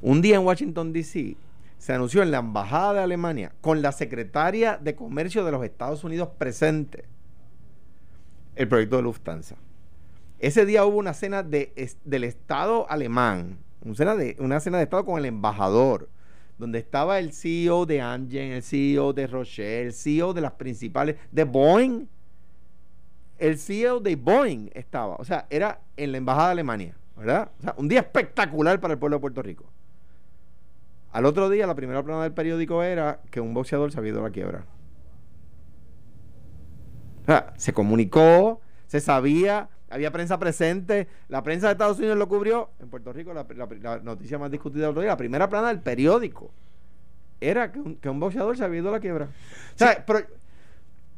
Un 0.00 0.22
día 0.22 0.36
en 0.36 0.44
Washington, 0.44 0.92
D.C., 0.92 1.36
se 1.78 1.92
anunció 1.92 2.22
en 2.22 2.30
la 2.30 2.38
Embajada 2.38 2.92
de 2.94 3.00
Alemania, 3.00 3.52
con 3.60 3.82
la 3.82 3.90
secretaria 3.90 4.78
de 4.80 4.94
Comercio 4.94 5.44
de 5.44 5.50
los 5.50 5.64
Estados 5.64 6.04
Unidos 6.04 6.28
presente, 6.38 7.06
el 8.54 8.68
proyecto 8.68 8.96
de 8.96 9.02
Lufthansa. 9.02 9.56
Ese 10.38 10.64
día 10.64 10.84
hubo 10.84 10.98
una 10.98 11.12
cena 11.12 11.42
de, 11.42 11.72
del 12.04 12.22
Estado 12.22 12.88
alemán, 12.88 13.58
una 13.84 13.94
cena, 13.96 14.14
de, 14.14 14.36
una 14.38 14.60
cena 14.60 14.78
de 14.78 14.84
Estado 14.84 15.04
con 15.04 15.18
el 15.18 15.24
embajador, 15.24 16.08
donde 16.56 16.78
estaba 16.78 17.18
el 17.18 17.32
CEO 17.32 17.84
de 17.84 18.00
Amgen, 18.00 18.52
el 18.52 18.62
CEO 18.62 19.12
de 19.12 19.26
Rocher, 19.26 19.86
el 19.86 19.92
CEO 19.92 20.32
de 20.34 20.40
las 20.40 20.52
principales, 20.52 21.16
de 21.32 21.42
Boeing. 21.42 22.06
El 23.38 23.58
CEO 23.58 23.98
de 23.98 24.14
Boeing 24.14 24.70
estaba, 24.72 25.16
o 25.16 25.24
sea, 25.24 25.46
era 25.50 25.80
en 25.96 26.12
la 26.12 26.18
Embajada 26.18 26.46
de 26.46 26.52
Alemania, 26.52 26.94
¿verdad? 27.16 27.50
O 27.58 27.62
sea, 27.62 27.74
un 27.78 27.88
día 27.88 28.00
espectacular 28.00 28.80
para 28.80 28.94
el 28.94 28.98
pueblo 28.98 29.16
de 29.16 29.20
Puerto 29.20 29.42
Rico. 29.42 29.64
Al 31.12 31.26
otro 31.26 31.50
día, 31.50 31.66
la 31.66 31.74
primera 31.74 32.02
plana 32.02 32.22
del 32.22 32.32
periódico 32.32 32.82
era 32.82 33.20
que 33.30 33.40
un 33.40 33.52
boxeador 33.54 33.92
se 33.92 33.98
había 33.98 34.12
ido 34.12 34.20
a 34.20 34.24
la 34.24 34.30
quiebra. 34.30 34.64
O 37.22 37.24
sea, 37.26 37.52
se 37.56 37.72
comunicó, 37.72 38.60
se 38.86 39.00
sabía, 39.00 39.68
había 39.90 40.10
prensa 40.10 40.38
presente, 40.38 41.06
la 41.28 41.42
prensa 41.42 41.66
de 41.68 41.72
Estados 41.72 41.98
Unidos 41.98 42.16
lo 42.18 42.28
cubrió. 42.28 42.70
En 42.80 42.88
Puerto 42.88 43.12
Rico, 43.12 43.32
la, 43.32 43.46
la- 43.54 43.68
la 43.80 43.98
noticia 44.00 44.38
más 44.38 44.50
discutida 44.50 44.82
del 44.82 44.90
otro 44.90 45.02
día, 45.02 45.10
la 45.10 45.16
primera 45.16 45.48
plana 45.48 45.68
del 45.68 45.80
periódico, 45.80 46.50
era 47.40 47.70
que 47.72 47.78
un, 47.78 47.96
que 47.96 48.08
un 48.08 48.18
boxeador 48.18 48.56
se 48.56 48.64
había 48.64 48.80
ido 48.80 48.88
a 48.88 48.92
la 48.92 49.00
quiebra. 49.00 49.26
O 49.26 49.78
sea, 49.78 50.04
pero, 50.06 50.20
Pe- 50.20 50.26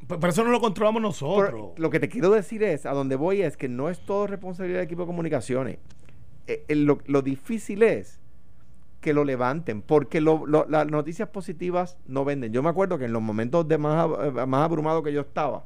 Pero 0.06 0.28
eso 0.28 0.44
no 0.44 0.50
lo 0.50 0.60
controlamos 0.60 1.00
nosotros. 1.00 1.72
lo 1.78 1.90
que 1.90 2.00
te 2.00 2.08
quiero 2.08 2.30
decir 2.30 2.62
es, 2.62 2.84
a 2.86 2.92
donde 2.92 3.16
voy 3.16 3.42
es 3.42 3.56
que 3.56 3.68
no 3.68 3.88
es 3.88 4.04
todo 4.04 4.26
responsabilidad 4.26 4.80
del 4.80 4.86
equipo 4.86 5.02
de 5.02 5.06
comunicaciones. 5.06 5.78
Eh, 6.46 6.64
eh, 6.68 6.74
lo, 6.74 7.22
difícil 7.22 7.82
es 7.82 8.20
que 9.00 9.14
lo 9.14 9.24
levanten, 9.24 9.82
porque 9.82 10.20
las 10.20 10.86
noticias 10.90 11.28
positivas 11.28 11.96
no 12.06 12.24
venden. 12.24 12.52
Yo 12.52 12.62
me 12.62 12.68
acuerdo 12.70 12.98
que 12.98 13.04
en 13.06 13.12
los 13.12 13.22
momentos 13.22 13.66
de 13.68 13.78
más, 13.78 14.06
ab- 14.06 14.42
eh, 14.42 14.46
más 14.46 14.62
abrumado 14.64 15.02
que 15.02 15.12
yo 15.12 15.22
estaba, 15.22 15.64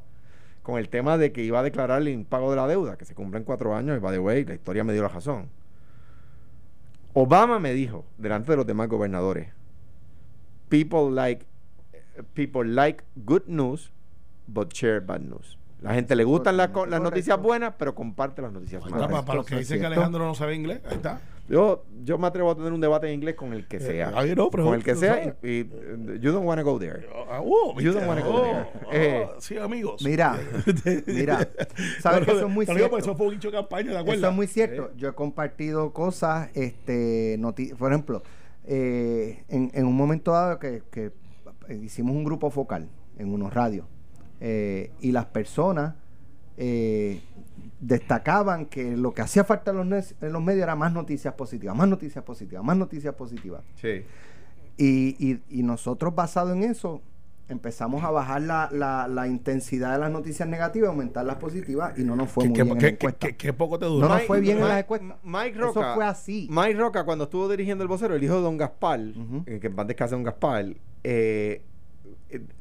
con 0.62 0.78
el 0.78 0.88
tema 0.88 1.18
de 1.18 1.32
que 1.32 1.42
iba 1.42 1.58
a 1.60 1.62
declarar 1.62 2.00
el 2.02 2.08
impago 2.08 2.50
de 2.50 2.56
la 2.56 2.66
deuda, 2.66 2.96
que 2.96 3.04
se 3.04 3.14
cumple 3.14 3.38
en 3.38 3.44
cuatro 3.44 3.74
años, 3.74 3.96
y 3.96 4.00
by 4.00 4.12
the 4.12 4.18
way, 4.18 4.44
la 4.44 4.54
historia 4.54 4.84
me 4.84 4.92
dio 4.92 5.02
la 5.02 5.08
razón. 5.08 5.48
Obama 7.14 7.58
me 7.58 7.72
dijo, 7.72 8.04
delante 8.18 8.52
de 8.52 8.56
los 8.56 8.66
demás 8.66 8.88
gobernadores, 8.88 9.48
people 10.68 11.10
like, 11.10 11.44
people 12.34 12.64
like 12.68 13.02
good 13.16 13.42
news, 13.46 13.92
but 14.48 14.72
share 14.72 15.00
bad 15.00 15.20
news. 15.20 15.56
La 15.80 15.94
gente 15.94 16.16
le 16.16 16.24
gustan 16.24 16.56
las, 16.56 16.70
noticias 16.72 17.40
buenas, 17.40 17.74
pero 17.78 17.94
comparte 17.94 18.42
las 18.42 18.50
noticias 18.52 18.82
malas. 18.82 18.96
está, 19.02 19.08
para, 19.12 19.24
para 19.24 19.36
los 19.36 19.46
que 19.46 19.58
dicen 19.58 19.78
que. 19.78 19.86
Alejandro 19.86 20.24
no 20.26 20.34
sabe 20.34 20.56
inglés, 20.56 20.80
ahí 20.88 20.96
está. 20.96 21.20
Yo, 21.48 21.84
yo 22.04 22.18
me 22.18 22.26
atrevo 22.26 22.50
a 22.50 22.56
tener 22.56 22.72
un 22.72 22.80
debate 22.80 23.06
en 23.06 23.14
inglés 23.14 23.36
con 23.36 23.52
el 23.54 23.66
que 23.68 23.78
sea. 23.80 24.12
ahí 24.16 24.34
no, 24.34 24.50
pero- 24.50 24.64
con 24.64 24.74
el 24.74 24.82
que 24.82 24.96
sea. 24.96 25.36
Y, 25.42 25.48
y, 25.48 25.60
uh, 25.62 26.14
you 26.16 26.32
don't 26.32 26.44
want 26.46 26.60
to 26.60 26.64
go 26.64 26.78
there. 26.80 27.06
Ah, 27.30 27.40
oh, 27.42 27.78
You 27.80 27.92
don't 27.92 28.06
wanna 28.08 28.20
go 28.22 28.34
Oh, 28.34 28.42
there. 28.42 28.66
oh, 28.86 28.92
Eh. 28.92 29.26
sí, 29.38 29.56
amigos. 29.56 30.02
Mira, 30.04 30.36
mira, 31.06 31.48
sabes 32.00 32.26
que 32.26 32.32
eso 32.32 32.46
es 32.48 32.52
muy 32.52 32.66
porque 32.66 32.80
cierto. 32.80 32.98
eso 32.98 33.14
fue 33.16 33.28
un 33.28 33.38
de 33.38 33.50
campaña, 33.52 33.92
¿de 33.92 33.98
acuerdo? 33.98 34.18
Eso 34.20 34.28
es 34.30 34.34
muy 34.36 34.46
cierto. 34.48 34.90
Yo 34.96 35.08
he 35.08 35.14
compartido 35.14 35.92
cosas, 35.92 36.50
este, 36.54 37.36
noti- 37.38 37.74
por 37.76 37.92
ejemplo, 37.92 38.22
eh, 38.66 39.44
en, 39.48 39.70
en 39.72 39.86
un 39.86 39.96
momento 39.96 40.32
dado 40.32 40.58
que, 40.58 40.82
que 40.90 41.12
hicimos 41.82 42.14
un 42.16 42.24
grupo 42.24 42.50
focal 42.50 42.88
en 43.16 43.32
unos 43.32 43.54
radios 43.54 43.86
eh, 44.40 44.90
y 45.00 45.12
las 45.12 45.26
personas 45.26 45.94
eh, 46.56 47.20
destacaban 47.80 48.66
que 48.66 48.96
lo 48.96 49.12
que 49.14 49.22
hacía 49.22 49.44
falta 49.44 49.70
en 49.70 49.76
los, 49.78 49.86
nes- 49.86 50.14
en 50.20 50.32
los 50.32 50.42
medios 50.42 50.62
era 50.64 50.74
más 50.76 50.92
noticias 50.92 51.34
positivas, 51.34 51.76
más 51.76 51.88
noticias 51.88 52.24
positivas, 52.24 52.64
más 52.64 52.76
noticias 52.76 53.14
positivas. 53.14 53.62
Sí. 53.76 54.02
Y, 54.76 55.16
y, 55.18 55.40
y 55.50 55.62
nosotros 55.62 56.14
basado 56.14 56.52
en 56.52 56.62
eso 56.64 57.02
empezamos 57.48 58.04
a 58.04 58.10
bajar 58.10 58.42
la, 58.42 58.68
la, 58.72 59.08
la 59.08 59.26
intensidad 59.26 59.92
de 59.94 59.98
las 60.00 60.10
noticias 60.10 60.46
negativas, 60.48 60.90
aumentar 60.90 61.24
las 61.24 61.36
positivas 61.36 61.98
y 61.98 62.02
no 62.04 62.14
nos 62.14 62.30
fue 62.30 62.44
muy 62.44 62.52
bien 62.54 62.68
en 62.68 62.76
que- 62.78 62.82
la 62.84 62.90
encuesta. 62.90 63.26
que- 63.28 63.36
que 63.36 63.52
poco 63.52 63.78
te 63.78 63.86
duró. 63.86 64.06
No 64.06 64.14
nos 64.14 64.24
fue 64.24 64.40
bien 64.40 64.58
en 64.58 64.68
las 64.68 64.80
encuestas. 64.82 65.16
Mike 65.24 65.56
Eso 65.58 65.72
Roca. 65.72 65.94
fue 65.94 66.04
así. 66.04 66.48
Mike 66.50 66.74
Roca, 66.74 67.04
cuando 67.04 67.24
estuvo 67.24 67.48
dirigiendo 67.48 67.82
el 67.82 67.88
vocero, 67.88 68.14
el 68.14 68.22
hijo 68.22 68.34
de 68.36 68.42
Don 68.42 68.56
Gaspar, 68.58 69.00
Ujú. 69.00 69.44
eh, 69.46 69.58
que 69.60 69.68
en 69.68 69.74
paz 69.76 69.86
descanse 69.86 70.14
Don 70.14 70.24
Gaspar, 70.24 70.66
eh, 71.04 71.62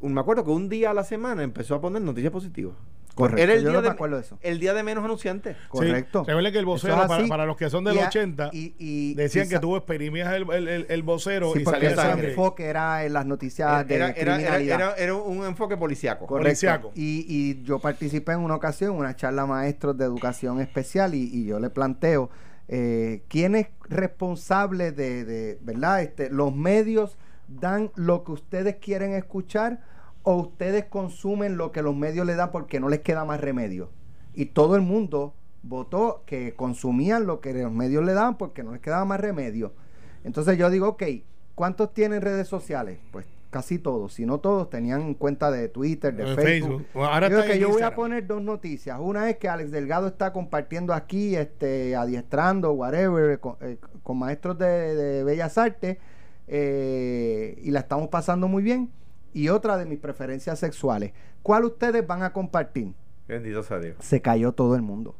me 0.02 0.20
acuerdo 0.22 0.44
que 0.44 0.52
un 0.52 0.70
día 0.70 0.92
a 0.92 0.94
la 0.94 1.04
semana 1.04 1.44
empezó 1.44 1.76
a 1.76 1.82
poner 1.82 2.02
noticias 2.02 2.32
positivas. 2.32 2.76
Correcto, 3.16 3.42
Era 3.42 3.54
el 3.56 3.64
yo 3.64 3.70
día 3.70 3.78
no 3.78 3.82
me 3.82 3.88
de, 3.88 3.94
acuerdo 3.94 4.16
de 4.18 4.22
eso. 4.22 4.38
El 4.44 4.60
día 4.60 4.76
de 4.76 4.84
menos 4.84 5.04
anunciantes. 5.04 5.58
Correcto. 5.70 6.20
Sí, 6.24 6.28
recuerden 6.28 6.54
que 6.54 6.60
el 6.60 6.66
vocero, 6.66 7.02
es 7.02 7.28
para, 7.28 7.48
los 7.48 7.58
que 7.58 7.68
son 7.72 7.84
del 7.84 7.96
Y 7.96 8.00
a- 8.00 8.08
80, 8.10 8.50
y- 8.54 8.76
y- 8.78 9.16
decían 9.16 9.48
y 9.48 9.50
que 9.50 9.58
tú 9.58 9.76
exprimías 9.76 10.32
el, 10.36 10.48
el, 10.52 10.68
el, 10.68 10.86
el 10.88 11.02
vocero 11.02 11.52
Sí, 11.54 11.62
y 11.62 11.64
porque 11.64 11.96
salía 11.96 12.14
el 12.14 12.26
enfoque 12.30 12.66
era 12.66 13.06
en 13.06 13.14
las 13.14 13.26
noticias 13.26 13.88
de 13.88 13.96
Era, 13.96 14.14
criminalidad. 14.14 14.76
era- 14.80 14.94
era 14.98 15.16
un 15.16 15.44
enfoque 15.46 15.76
policiaco. 15.78 16.28
Correcto. 16.28 16.44
Policiaco. 16.48 16.92
Y, 16.94 17.26
y 17.28 17.64
yo 17.64 17.80
participé 17.80 18.34
en 18.34 18.42
una 18.42 18.54
ocasión, 18.54 18.92
en 18.94 19.00
una 19.00 19.16
charla 19.16 19.42
a 19.42 19.46
maestros 19.48 19.98
de 19.98 20.06
educación 20.06 20.60
especial, 20.62 21.16
y, 21.16 21.24
y 21.24 21.46
yo 21.48 21.60
le 21.60 21.72
planteo 21.72 22.30
eh, 22.68 23.24
quién 23.30 23.56
es 23.56 23.68
responsable 23.90 24.92
de, 24.92 25.26
de, 25.26 25.58
¿verdad? 25.64 26.04
Este, 26.04 26.30
los 26.30 26.54
medios 26.54 27.18
dan 27.48 27.92
lo 27.96 28.24
que 28.24 28.34
ustedes 28.34 28.76
quieren 28.76 29.14
escuchar 29.14 29.82
o 30.24 30.36
ustedes 30.36 30.86
consumen 30.86 31.58
lo 31.58 31.72
que 31.72 31.82
los 31.82 31.96
medios 31.96 32.26
le 32.26 32.36
dan 32.36 32.52
porque 32.52 32.80
no 32.80 32.90
les 32.90 33.00
queda 33.00 33.26
más 33.26 33.40
remedio. 33.40 33.90
Y 34.34 34.48
todo 34.48 34.76
el 34.76 34.82
mundo 34.82 35.34
votó 35.64 36.24
que 36.26 36.54
consumían 36.54 37.26
lo 37.26 37.40
que 37.40 37.54
los 37.54 37.72
medios 37.72 38.04
le 38.06 38.14
daban 38.14 38.38
porque 38.38 38.64
no 38.64 38.72
les 38.72 38.82
quedaba 38.82 39.06
más 39.06 39.20
remedio. 39.20 39.74
Entonces 40.24 40.58
yo 40.58 40.70
digo, 40.70 40.90
ok, 40.90 41.04
¿cuántos 41.56 41.94
tienen 41.94 42.22
redes 42.22 42.48
sociales? 42.48 43.00
Pues 43.12 43.26
casi 43.50 43.80
todos, 43.80 44.14
si 44.14 44.26
no 44.26 44.40
todos 44.40 44.70
tenían 44.70 45.14
cuenta 45.14 45.50
de 45.50 45.70
Twitter, 45.70 46.14
de 46.14 46.26
De 46.26 46.36
Facebook. 46.36 46.86
Ahora 46.96 47.30
que 47.46 47.60
yo 47.60 47.70
voy 47.70 47.82
a 47.82 47.96
poner 47.96 48.28
dos 48.28 48.42
noticias. 48.42 48.98
Una 49.00 49.30
es 49.30 49.38
que 49.38 49.48
Alex 49.48 49.72
Delgado 49.72 50.08
está 50.08 50.34
compartiendo 50.34 50.94
aquí, 50.94 51.36
este, 51.36 51.96
adiestrando, 51.96 52.74
whatever, 52.74 53.40
con, 53.40 53.56
eh, 53.62 53.78
con 54.04 54.20
maestros 54.20 54.58
de, 54.58 54.96
de 54.96 55.24
Bellas 55.24 55.58
Artes, 55.58 55.98
eh, 56.48 57.60
y 57.64 57.72
la 57.72 57.80
estamos 57.82 58.10
pasando 58.10 58.48
muy 58.48 58.64
bien. 58.64 58.90
Y 59.34 59.50
otra 59.50 59.78
de 59.78 59.86
mis 59.86 60.00
preferencias 60.00 60.60
sexuales. 60.60 61.12
¿Cuál 61.44 61.66
ustedes 61.66 62.06
van 62.06 62.24
a 62.24 62.34
compartir? 62.34 62.94
Bendito 63.28 63.62
sea 63.64 63.80
Dios. 63.80 63.98
Se 64.00 64.22
cayó 64.22 64.54
todo 64.54 64.76
el 64.76 64.82
mundo. 64.82 65.16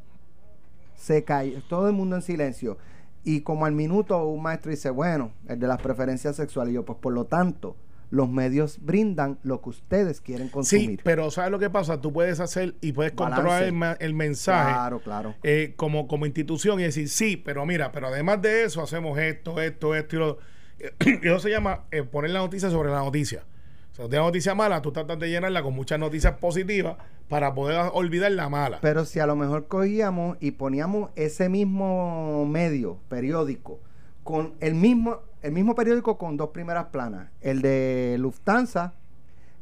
Se 0.96 1.24
cayó 1.24 1.62
todo 1.70 1.88
el 1.88 1.94
mundo 1.94 2.16
en 2.16 2.22
silencio. 2.22 2.78
Y 3.24 3.42
como 3.42 3.66
al 3.66 3.74
minuto 3.74 4.26
un 4.26 4.42
maestro 4.42 4.72
dice, 4.72 4.90
bueno, 4.90 5.32
el 5.48 5.60
de 5.60 5.68
las 5.68 5.82
preferencias 5.82 6.36
sexuales. 6.38 6.72
Y 6.72 6.76
yo, 6.76 6.86
pues 6.86 6.98
por 7.00 7.14
lo 7.14 7.26
tanto, 7.26 7.76
los 8.10 8.30
medios 8.30 8.80
brindan 8.82 9.38
lo 9.44 9.62
que 9.62 9.70
ustedes 9.70 10.22
quieren 10.22 10.48
consumir. 10.48 10.92
Sí, 10.92 11.00
pero 11.04 11.30
¿sabes 11.30 11.52
lo 11.52 11.60
que 11.60 11.70
pasa? 11.70 12.00
Tú 12.00 12.14
puedes 12.14 12.40
hacer 12.40 12.76
y 12.82 12.94
puedes 12.94 13.14
Balance. 13.14 13.42
controlar 13.42 13.98
el, 14.00 14.08
el 14.08 14.14
mensaje 14.14 14.72
Claro, 14.72 15.00
claro. 15.02 15.36
eh, 15.44 15.74
como, 15.76 16.08
como 16.08 16.26
institución 16.26 16.80
y 16.80 16.84
decir, 16.84 17.10
sí, 17.10 17.36
pero 17.36 17.66
mira, 17.66 17.92
pero 17.92 18.08
además 18.08 18.42
de 18.42 18.64
eso 18.64 18.82
hacemos 18.82 19.20
esto, 19.20 19.62
esto, 19.62 19.94
esto 19.94 20.16
y 20.16 20.20
lo 20.20 20.38
eso 21.24 21.40
se 21.40 21.50
llama 21.50 21.84
eh, 21.92 22.04
poner 22.04 22.32
la 22.32 22.40
noticia 22.40 22.70
sobre 22.70 22.90
la 22.90 23.00
noticia. 23.00 23.44
O 23.92 23.96
sea, 23.96 24.06
tienes 24.06 24.20
una 24.20 24.28
noticia 24.28 24.54
mala, 24.54 24.82
tú 24.82 24.92
tratas 24.92 25.18
de 25.18 25.30
llenarla 25.30 25.64
con 25.64 25.74
muchas 25.74 25.98
noticias 26.00 26.36
positivas 26.36 26.98
para 27.30 27.54
poder 27.56 27.90
olvidar 27.94 28.32
la 28.32 28.48
mala. 28.48 28.80
Pero 28.82 29.06
si 29.06 29.20
a 29.20 29.26
lo 29.26 29.36
mejor 29.36 29.68
cogíamos 29.68 30.38
y 30.40 30.52
poníamos 30.52 31.10
ese 31.16 31.50
mismo 31.50 32.46
medio, 32.46 33.00
periódico, 33.10 33.80
con 34.24 34.54
el 34.60 34.76
mismo, 34.76 35.22
el 35.42 35.52
mismo 35.52 35.74
periódico 35.74 36.18
con 36.18 36.38
dos 36.38 36.50
primeras 36.50 36.86
planas, 36.88 37.30
el 37.42 37.62
de 37.62 38.18
Lufthansa 38.20 38.94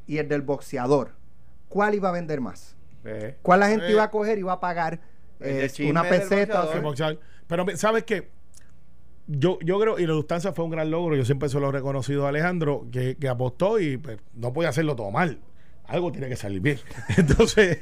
y 0.05 0.17
el 0.17 0.27
del 0.27 0.41
boxeador, 0.41 1.11
¿cuál 1.69 1.95
iba 1.95 2.09
a 2.09 2.11
vender 2.11 2.41
más? 2.41 2.75
Eh. 3.05 3.37
¿Cuál 3.41 3.61
la 3.61 3.69
gente 3.69 3.87
Eh. 3.87 3.91
iba 3.91 4.03
a 4.03 4.11
coger 4.11 4.37
y 4.37 4.41
iba 4.41 4.53
a 4.53 4.59
pagar 4.59 4.99
de 5.39 5.65
eh, 5.65 5.89
una 5.89 6.03
peseta? 6.03 6.63
o 6.63 6.95
sea. 6.95 7.15
Pero 7.47 7.65
¿sabes 7.77 8.03
qué? 8.03 8.29
Yo, 9.27 9.57
yo 9.61 9.79
creo, 9.79 9.97
y 9.97 10.05
la 10.05 10.13
fue 10.53 10.65
un 10.65 10.71
gran 10.71 10.91
logro, 10.91 11.15
yo 11.15 11.25
siempre 11.25 11.49
se 11.49 11.59
lo 11.59 11.69
he 11.69 11.71
reconocido 11.71 12.25
a 12.25 12.29
Alejandro, 12.29 12.87
que, 12.91 13.15
que 13.15 13.27
apostó 13.27 13.79
y 13.79 13.97
pues, 13.97 14.19
no 14.35 14.53
podía 14.53 14.69
hacerlo 14.69 14.95
todo 14.95 15.09
mal. 15.09 15.39
Algo 15.87 16.11
tiene 16.11 16.27
que 16.29 16.35
salir 16.35 16.59
bien. 16.61 16.79
Entonces, 17.17 17.77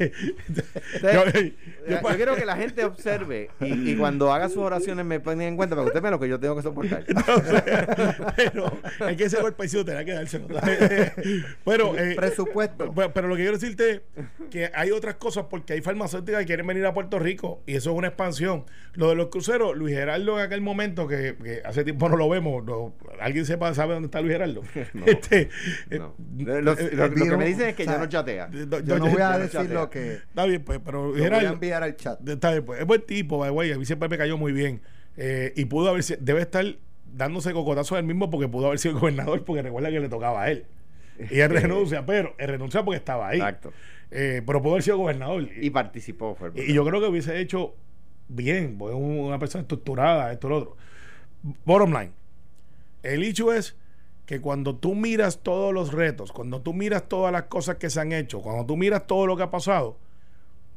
yo, 1.02 1.10
Yo, 1.12 1.26
yo- 1.32 1.50
yo 1.88 2.16
quiero 2.16 2.36
que 2.36 2.46
la 2.46 2.56
gente 2.58 2.84
observe 2.86 3.50
y, 3.60 3.92
y 3.92 3.96
cuando 3.96 4.32
haga 4.34 4.50
sus 4.50 4.58
oraciones 4.60 5.06
me 5.06 5.20
pongan 5.20 5.42
en 5.48 5.56
cuenta 5.58 5.76
para 5.76 5.86
que 5.86 5.90
usted 5.90 6.02
vea 6.02 6.12
lo 6.12 6.20
que 6.20 6.28
yo 6.30 6.40
tengo 6.40 6.56
que 6.56 6.62
soportar. 6.62 7.04
pero 8.36 8.78
es 9.10 9.18
que 9.18 9.24
ese 9.26 9.42
golpecito 9.42 9.86
tenía 9.86 10.06
que 10.06 10.14
dárselo. 10.14 10.48
pero, 11.66 11.98
eh, 11.98 12.16
Presupuesto. 12.16 12.94
Pero, 12.94 13.14
pero 13.14 13.28
lo 13.28 13.36
que 13.36 13.42
quiero 13.44 13.58
decirte 13.58 13.92
es 13.92 14.02
que 14.50 14.72
hay 14.74 14.92
otras 14.92 15.16
cosas 15.16 15.46
porque 15.50 15.74
hay 15.74 15.82
farmacéuticas 15.82 16.42
que 16.42 16.46
quieren 16.48 16.68
venir 16.68 16.86
a 16.86 16.94
Puerto 16.94 17.20
Rico 17.20 17.62
y 17.66 17.76
eso 17.76 17.92
es 17.92 17.98
una 17.98 18.08
expansión. 18.08 18.66
Lo 18.94 19.10
de 19.10 19.16
los 19.16 19.28
cruceros, 19.28 19.76
Luis 19.76 19.96
Gerardo 19.96 20.40
en 20.40 20.46
aquel 20.46 20.62
momento, 20.62 21.08
que, 21.08 21.36
que 21.44 21.62
hace 21.66 21.84
tiempo 21.84 22.10
no 22.10 22.18
lo 22.18 22.30
vemos, 22.30 22.64
no- 22.64 22.94
¿alguien 23.20 23.46
sepa, 23.46 23.74
sabe 23.74 23.94
dónde 23.94 24.08
está 24.08 24.22
Luis 24.22 24.34
Gerardo? 24.34 24.62
No. 24.94 25.06
Este, 25.06 25.50
eh, 25.90 26.00
No. 26.00 26.16
Lo, 26.38 26.62
lo- 26.62 26.78
eh, 26.78 26.90
lo- 26.94 27.08
lo 27.08 27.14
que 27.26 27.38
me 27.38 27.46
dicen 27.46 27.70
es 27.70 27.76
que 27.76 27.86
ya 27.94 28.00
no 28.00 28.10
chatea. 28.10 28.50
Yo 28.52 29.00
no 29.00 29.10
voy 29.10 29.22
a 29.22 29.38
decir 29.38 29.62
chatea. 29.62 29.74
lo 29.74 29.90
que... 29.90 30.14
Está 30.16 30.46
bien, 30.46 30.64
pues, 30.64 30.80
pero 30.84 31.08
Lo 31.08 31.16
Luis 31.16 31.30
voy 31.30 31.46
a 31.46 31.50
enviar 31.50 31.84
al 31.84 31.96
chat. 31.96 32.28
Está 32.28 32.52
bien, 32.52 32.66
pues, 32.66 32.82
es 32.82 32.86
buen 32.86 33.02
tipo, 33.02 33.38
by 33.38 33.50
way, 33.52 33.72
a 33.72 33.78
mí 33.78 33.86
siempre 33.86 34.10
me 34.10 34.18
cayó 34.18 34.38
muy 34.38 34.52
bien. 34.52 34.82
Eh, 35.18 35.54
y 35.56 35.66
pudo 35.66 35.90
haber, 35.90 36.04
debe 36.20 36.42
estar 36.42 36.66
dándose 37.14 37.54
cocotazos 37.54 37.98
él 38.00 38.06
mismo 38.06 38.30
porque 38.30 38.48
pudo 38.48 38.68
haber 38.68 38.80
sido 38.80 39.00
gobernador, 39.00 39.44
porque 39.46 39.62
recuerda 39.62 39.90
que 39.90 40.00
le 40.00 40.10
tocaba 40.10 40.44
a 40.44 40.52
él. 40.52 40.66
Y 41.30 41.40
él 41.40 41.50
renuncia, 41.62 42.06
pero 42.06 42.34
él 42.38 42.48
renuncia 42.48 42.84
porque 42.84 42.98
estaba 42.98 43.30
ahí. 43.30 43.38
Exacto. 43.38 43.72
Eh, 44.12 44.42
pero 44.46 44.62
pudo 44.62 44.74
haber 44.74 44.84
sido 44.84 44.98
gobernador. 44.98 45.48
Y 45.60 45.70
participó. 45.70 46.36
Fue 46.36 46.52
Y, 46.56 46.74
yo 46.74 46.86
creo 46.86 47.02
que 47.02 47.08
hubiese 47.08 47.40
hecho 47.40 47.76
bien, 48.28 48.78
porque 48.78 48.96
es 48.96 49.02
una 49.02 49.40
persona 49.40 49.62
estructurada, 49.62 50.32
esto 50.32 50.48
y 50.48 50.50
lo 50.50 50.58
otro. 50.58 50.78
Bottom 51.66 51.92
line. 51.92 52.12
El 53.02 53.24
hecho 53.24 53.52
es 53.52 53.76
que 54.26 54.40
cuando 54.40 54.76
tú 54.76 54.96
miras 54.96 55.40
todos 55.40 55.74
los 55.74 55.92
retos, 55.92 56.32
cuando 56.32 56.62
tú 56.62 56.74
miras 56.74 57.08
todas 57.10 57.32
las 57.32 57.44
cosas 57.44 57.76
que 57.76 57.90
se 57.90 58.00
han 58.00 58.12
hecho, 58.14 58.42
cuando 58.42 58.66
tú 58.66 58.78
miras 58.78 59.06
todo 59.06 59.28
lo 59.28 59.36
que 59.36 59.44
ha 59.44 59.52
pasado, 59.52 59.98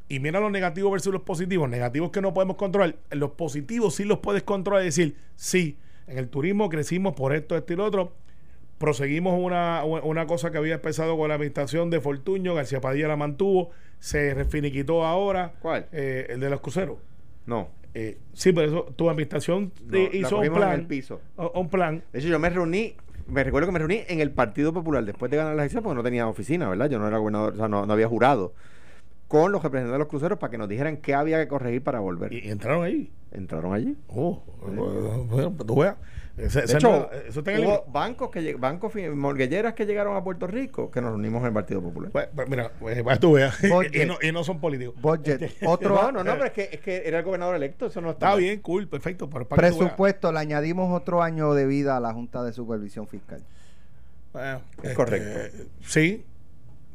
y 0.09 0.21
miras 0.21 0.43
los 0.43 0.51
negativos 0.53 0.93
versus 0.93 1.13
los 1.13 1.23
positivos, 1.23 1.69
negativos 1.69 2.11
que 2.11 2.21
no 2.21 2.33
podemos 2.35 2.57
controlar, 2.57 2.97
los 3.11 3.33
positivos 3.33 3.95
sí 3.97 4.05
los 4.05 4.19
puedes 4.19 4.43
controlar 4.43 4.83
y 4.83 4.87
decir, 4.87 5.17
sí, 5.37 5.79
en 6.07 6.19
el 6.19 6.29
turismo 6.29 6.69
crecimos 6.69 7.15
por 7.15 7.35
esto, 7.35 7.57
esto 7.57 7.73
y 7.73 7.77
lo 7.77 7.85
otro, 7.85 8.13
proseguimos 8.79 9.39
una, 9.41 9.85
una 9.85 10.27
cosa 10.27 10.51
que 10.51 10.59
había 10.59 10.75
empezado 10.75 11.17
con 11.17 11.29
la 11.29 11.35
administración 11.35 11.91
de 11.91 12.01
Fortuño, 12.01 12.55
García 12.55 12.81
Padilla 12.81 13.09
la 13.09 13.17
mantuvo, 13.17 13.71
se 13.99 14.35
refiniquitó 14.35 15.05
ahora. 15.05 15.55
¿Cuál? 15.61 15.87
Eh, 15.93 16.27
el 16.31 16.41
de 16.41 16.51
los 16.51 16.61
cruceros. 16.61 16.99
No. 17.47 17.69
Eh, 17.95 18.19
sí, 18.35 18.53
pero 18.53 18.67
eso, 18.69 18.93
tu 18.95 19.09
administración 19.09 19.73
No, 19.87 19.99
hizo 19.99 20.15
un 20.15 20.23
cogimos 20.23 20.45
en 20.45 20.53
plan. 20.53 20.81
el 20.81 20.87
piso. 20.87 21.21
Un 21.55 21.69
plan. 21.71 22.05
De 22.13 22.19
hecho, 22.19 22.29
yo 22.29 22.39
me 22.39 22.51
reuní, 22.51 22.95
me 23.27 23.45
recuerdo 23.45 23.67
que 23.67 23.73
me 23.73 23.79
reuní 23.79 24.03
en 24.09 24.21
el 24.21 24.31
Partido 24.31 24.73
Popular 24.73 25.05
después 25.05 25.31
de 25.31 25.37
ganar 25.37 25.55
la 25.55 25.63
elección, 25.63 25.83
porque 25.83 25.97
no 25.97 26.03
tenía 26.03 26.29
oficina, 26.29 26.69
¿verdad? 26.69 26.89
Yo 26.89 26.99
no 26.99 27.09
era 27.09 27.19
gobernador, 27.19 27.55
o 27.55 27.57
sea, 27.57 27.69
no, 27.69 27.87
no 27.87 27.93
había 27.93 28.09
jurado. 28.09 28.53
Con 29.29 29.51
los 29.51 29.63
representantes 29.63 29.93
de 29.95 29.99
los 29.99 30.09
cruceros 30.09 30.39
para 30.39 30.51
que 30.53 30.59
nos 30.59 30.69
dijeran 30.69 30.99
qué 30.99 31.15
había 31.15 31.39
que 31.39 31.49
corregir 31.49 31.83
para 31.83 31.99
volver. 32.01 32.33
Y, 32.33 32.49
entraron 32.49 32.85
ahí. 32.85 33.11
Entraron 33.33 33.75
allí. 33.75 33.97
Oh, 34.09 34.43
bueno, 35.29 35.53
pues 35.53 35.67
tú 35.67 35.81
veas. 35.81 35.97
Ese- 36.37 36.63
De 36.67 36.75
hecho, 36.75 36.91
no- 36.91 37.11
eso 37.27 37.41
está 37.41 37.51
en 37.51 37.57
el 37.57 37.65
hubo 37.65 37.71
libro. 37.77 37.85
bancos 37.91 38.31
que 38.31 38.55
bancos 38.57 38.93
morguelleras 39.15 39.73
que 39.73 39.87
llegaron 39.87 40.17
a 40.17 40.23
Puerto 40.23 40.47
Rico 40.47 40.91
que 40.91 41.01
nos 41.01 41.11
reunimos 41.11 41.41
en 41.41 41.47
el 41.47 41.53
Partido 41.55 41.81
Popular. 41.83 42.11
Pues, 42.13 42.29
pues, 42.35 42.49
mira, 42.49 42.71
pues, 42.79 43.19
tú 43.19 43.33
veas. 43.33 43.57
Y, 43.95 44.05
no, 44.05 44.19
y 44.21 44.33
no 44.33 44.45
son 44.45 44.61
políticos. 44.61 44.95
Budget. 45.01 45.41
Este, 45.43 45.67
Otro 45.67 45.95
no, 45.95 46.13
no, 46.13 46.23
no, 46.25 46.33
pero 46.35 46.45
es 46.45 46.53
que, 46.53 46.69
es 46.73 46.81
que 46.81 47.03
era 47.09 47.19
el 47.21 47.25
gobernador 47.25 47.57
electo, 47.57 47.87
eso 47.87 48.01
no 48.03 48.11
está, 48.11 48.27
Está 48.27 48.37
bien, 48.39 48.61
cool, 48.61 48.87
perfecto. 48.87 49.31
Pero 49.31 49.49
para 49.49 49.61
presupuesto, 49.61 50.31
le 50.31 50.39
añadimos 50.39 50.95
otro 50.95 51.23
año 51.23 51.55
de 51.55 51.67
vida 51.67 51.97
a 51.97 52.01
la 52.01 52.13
Junta 52.13 52.45
de 52.45 52.53
Supervisión 52.53 53.09
Fiscal. 53.09 53.43
Bueno, 54.35 54.61
Es 54.83 54.93
correcto. 54.95 55.57
Sí, 55.81 56.25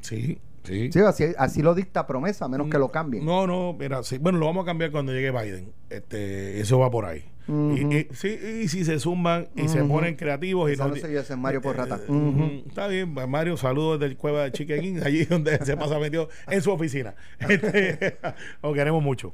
sí. 0.02 0.40
Sí. 0.64 0.92
Sí, 0.92 1.00
así, 1.00 1.26
así 1.38 1.62
lo 1.62 1.74
dicta 1.74 2.06
promesa, 2.06 2.46
a 2.46 2.48
menos 2.48 2.70
que 2.70 2.78
lo 2.78 2.90
cambien. 2.92 3.26
No, 3.26 3.48
no, 3.48 3.74
mira, 3.74 4.04
sí. 4.04 4.18
Bueno, 4.20 4.38
lo 4.38 4.46
vamos 4.46 4.64
a 4.64 4.66
cambiar 4.66 4.92
cuando 4.92 5.12
llegue 5.12 5.32
Biden. 5.32 5.72
Este, 5.90 6.60
eso 6.60 6.78
va 6.80 6.92
por 6.92 7.06
ahí. 7.06 7.26
Y, 7.48 7.98
y- 7.98 8.08
sí, 8.14 8.38
y 8.64 8.68
si 8.70 8.86
se 8.86 9.00
zumban 9.00 9.50
y 9.56 9.68
se 9.68 9.84
ponen 9.84 10.16
creativos 10.16 10.72
y 10.72 10.78
no 10.78 10.88
yo, 10.96 10.96
ese 10.96 11.20
es 11.34 11.38
Mario 11.38 11.62
Porrata. 11.62 11.98
Eh, 12.08 12.10
ujú. 12.12 12.64
Está 12.68 12.88
bien, 12.88 13.14
pues, 13.14 13.28
Mario, 13.28 13.58
saludos 13.58 14.00
desde 14.00 14.12
el 14.12 14.18
cueva 14.18 14.44
de 14.44 14.52
Chicken 14.52 14.84
Inn, 14.86 15.04
allí 15.04 15.26
donde 15.30 15.58
se 15.66 15.76
pasa 15.76 15.98
metido 16.00 16.30
en 16.48 16.62
su 16.62 16.72
oficina. 16.72 17.16
Este, 17.40 18.18
lo 18.64 18.72
queremos 18.74 19.04
mucho. 19.04 19.34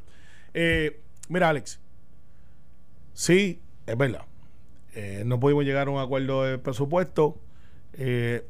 Eh, 0.53 1.01
mira, 1.29 1.49
Alex, 1.49 1.79
sí, 3.13 3.61
es 3.85 3.97
verdad. 3.97 4.25
Eh, 4.95 5.23
no 5.25 5.39
pudimos 5.39 5.63
llegar 5.65 5.87
a 5.87 5.91
un 5.91 5.99
acuerdo 5.99 6.43
de 6.43 6.57
presupuesto. 6.57 7.37
Eh, 7.93 8.45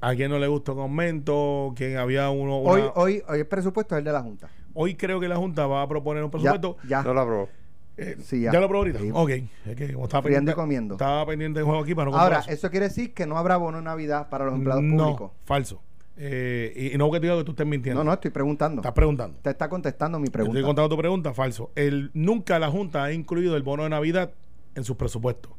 a 0.00 0.14
quien 0.14 0.30
no 0.30 0.38
le 0.38 0.46
gustó 0.46 0.72
el 0.72 0.78
aumento, 0.80 1.72
quien 1.76 1.96
había 1.98 2.30
uno. 2.30 2.58
una- 2.60 2.70
Hoy, 2.72 2.82
hoy, 2.94 3.22
hoy 3.28 3.38
el 3.40 3.46
presupuesto 3.46 3.94
es 3.94 3.98
el 3.98 4.04
de 4.04 4.12
la 4.12 4.22
Junta. 4.22 4.48
Hoy 4.74 4.94
creo 4.94 5.20
que 5.20 5.28
la 5.28 5.36
Junta 5.36 5.66
va 5.66 5.82
a 5.82 5.88
proponer 5.88 6.22
un 6.24 6.30
Ya, 6.30 6.32
presupuesto. 6.52 6.76
ya. 6.88 7.02
No 7.02 7.14
lo 7.14 7.20
aprobó. 7.20 7.48
Eh, 7.96 8.16
Sí, 8.22 8.40
ya. 8.40 8.52
ya. 8.52 8.58
lo 8.60 8.64
aprobó 8.66 8.82
ahorita? 8.84 8.98
Sí. 9.00 9.10
Ok. 9.12 9.30
Es 9.66 9.76
que 9.76 9.92
como 9.92 10.04
estaba 10.06 10.20
y 10.20 10.24
pendiente, 10.32 10.54
comiendo. 10.54 10.94
estaba 10.94 11.26
pendiente 11.26 11.58
del 11.58 11.66
juego 11.66 11.82
aquí 11.82 11.94
para 11.94 12.10
no 12.10 12.16
Ahora, 12.16 12.42
eso 12.48 12.70
quiere 12.70 12.86
decir 12.88 13.12
que 13.12 13.26
no 13.26 13.36
habrá 13.36 13.56
bono 13.58 13.78
de 13.78 13.84
Navidad 13.84 14.28
para 14.30 14.46
los 14.46 14.54
empleados 14.54 14.82
no, 14.84 15.04
públicos. 15.04 15.32
falso. 15.44 15.82
Eh, 16.22 16.72
y, 16.76 16.94
y 16.94 16.98
no 16.98 17.10
que 17.10 17.18
te 17.20 17.26
diga 17.26 17.36
que 17.38 17.44
tú 17.44 17.50
estés 17.52 17.66
mintiendo. 17.66 18.02
No, 18.02 18.08
no, 18.08 18.14
estoy 18.14 18.30
preguntando. 18.30 18.80
Estás 18.80 18.92
preguntando. 18.92 19.36
Usted 19.38 19.50
está 19.50 19.68
contestando 19.68 20.18
mi 20.18 20.24
Estoy 20.26 20.42
pregunta. 20.44 20.62
contando 20.62 20.88
tu 20.88 20.96
pregunta, 20.98 21.34
falso. 21.34 21.70
El, 21.74 22.10
nunca 22.14 22.58
la 22.58 22.70
Junta 22.70 23.04
ha 23.04 23.12
incluido 23.12 23.56
el 23.56 23.62
bono 23.62 23.82
de 23.84 23.90
Navidad 23.90 24.32
en 24.74 24.84
sus 24.84 24.96
presupuestos. 24.96 25.52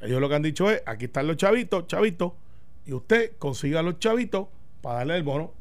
Ellos 0.00 0.20
lo 0.20 0.28
que 0.28 0.34
han 0.36 0.42
dicho 0.42 0.70
es, 0.70 0.82
aquí 0.86 1.06
están 1.06 1.26
los 1.26 1.36
chavitos, 1.36 1.86
chavitos, 1.88 2.32
y 2.88 2.92
usted 2.94 3.32
consiga 3.38 3.82
los 3.82 3.98
chavitos 4.00 4.48
para 4.82 4.98
darle 4.98 5.16
el 5.16 5.22
bono. 5.22 5.52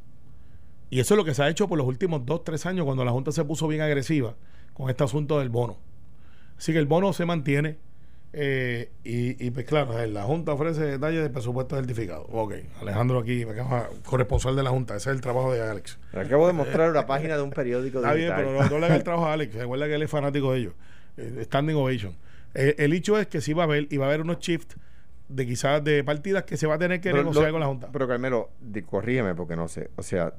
Y 0.89 0.99
eso 1.01 1.13
es 1.13 1.17
lo 1.17 1.25
que 1.25 1.33
se 1.33 1.43
ha 1.43 1.49
hecho 1.49 1.67
por 1.67 1.77
los 1.77 1.85
últimos 1.85 2.25
dos, 2.25 2.43
tres 2.43 2.65
años, 2.65 2.85
cuando 2.85 3.03
la 3.03 3.11
Junta 3.11 3.31
se 3.31 3.43
puso 3.43 3.67
bien 3.67 3.81
agresiva 3.81 4.35
con 4.73 4.89
este 4.89 5.03
asunto 5.03 5.37
del 5.39 5.49
bono. 5.49 5.77
Así 6.57 6.71
que 6.71 6.79
el 6.79 6.85
bono 6.85 7.11
se 7.13 7.25
mantiene. 7.25 7.77
eh, 8.33 8.91
y, 9.03 9.45
y, 9.45 9.51
pues 9.51 9.65
claro, 9.65 10.05
la 10.07 10.23
Junta 10.23 10.53
ofrece 10.53 10.81
detalles 10.83 11.23
de 11.23 11.29
presupuesto 11.29 11.75
certificado. 11.75 12.23
Ok, 12.31 12.53
Alejandro 12.81 13.19
aquí, 13.19 13.45
me 13.45 13.51
acaba- 13.53 13.89
corresponsal 14.05 14.55
de 14.55 14.63
la 14.63 14.69
Junta, 14.69 14.95
ese 14.95 15.09
es 15.09 15.15
el 15.15 15.21
trabajo 15.21 15.51
de 15.53 15.61
Alex. 15.61 15.97
Le 16.13 16.21
acabo 16.21 16.47
de 16.47 16.53
mostrar 16.53 16.89
una 16.91 17.05
página 17.05 17.35
de 17.35 17.41
un 17.41 17.49
periódico 17.51 17.97
Está 17.99 18.13
bien, 18.13 18.31
pero 18.35 18.51
no, 18.53 18.69
no 18.69 18.79
le 18.79 18.85
haga 18.85 18.95
el 18.95 19.03
trabajo 19.05 19.25
a 19.27 19.33
Alex. 19.33 19.55
Recuerda 19.55 19.87
que 19.87 19.95
él 19.95 20.01
es 20.03 20.09
fanático 20.11 20.53
de 20.53 20.59
ellos. 20.59 20.73
Eh, 21.17 21.41
standing 21.45 21.75
ovation. 21.75 22.15
Eh, 22.53 22.75
el 22.79 22.93
hecho 22.93 23.17
es 23.19 23.27
que 23.27 23.41
sí 23.41 23.53
va 23.53 23.63
a 23.63 23.65
haber, 23.65 23.87
y 23.91 23.97
va 23.97 24.05
a 24.05 24.07
haber 24.09 24.21
unos 24.21 24.39
shifts 24.39 24.75
de 25.29 25.45
quizás 25.45 25.83
de 25.83 26.03
partidas 26.03 26.43
que 26.43 26.55
se 26.57 26.67
va 26.67 26.75
a 26.75 26.77
tener 26.77 27.01
que 27.01 27.09
Pero 27.11 27.23
negociar 27.23 27.47
lo- 27.47 27.51
con 27.51 27.59
la 27.61 27.67
Junta. 27.67 27.89
Pero 27.91 28.07
Carmelo, 28.07 28.49
corrígeme 28.85 29.35
porque 29.35 29.55
no 29.55 29.67
sé. 29.67 29.89
O 29.97 30.03
sea, 30.03 30.33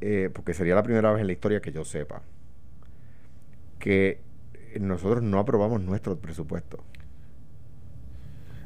eh, 0.00 0.30
porque 0.32 0.52
sería 0.54 0.74
la 0.74 0.82
primera 0.82 1.10
vez 1.12 1.20
en 1.22 1.26
la 1.28 1.32
historia 1.32 1.60
que 1.60 1.72
yo 1.72 1.84
sepa 1.84 2.22
que 3.78 4.20
nosotros 4.80 5.22
no 5.22 5.38
aprobamos 5.38 5.80
nuestro 5.82 6.16
presupuesto. 6.18 6.82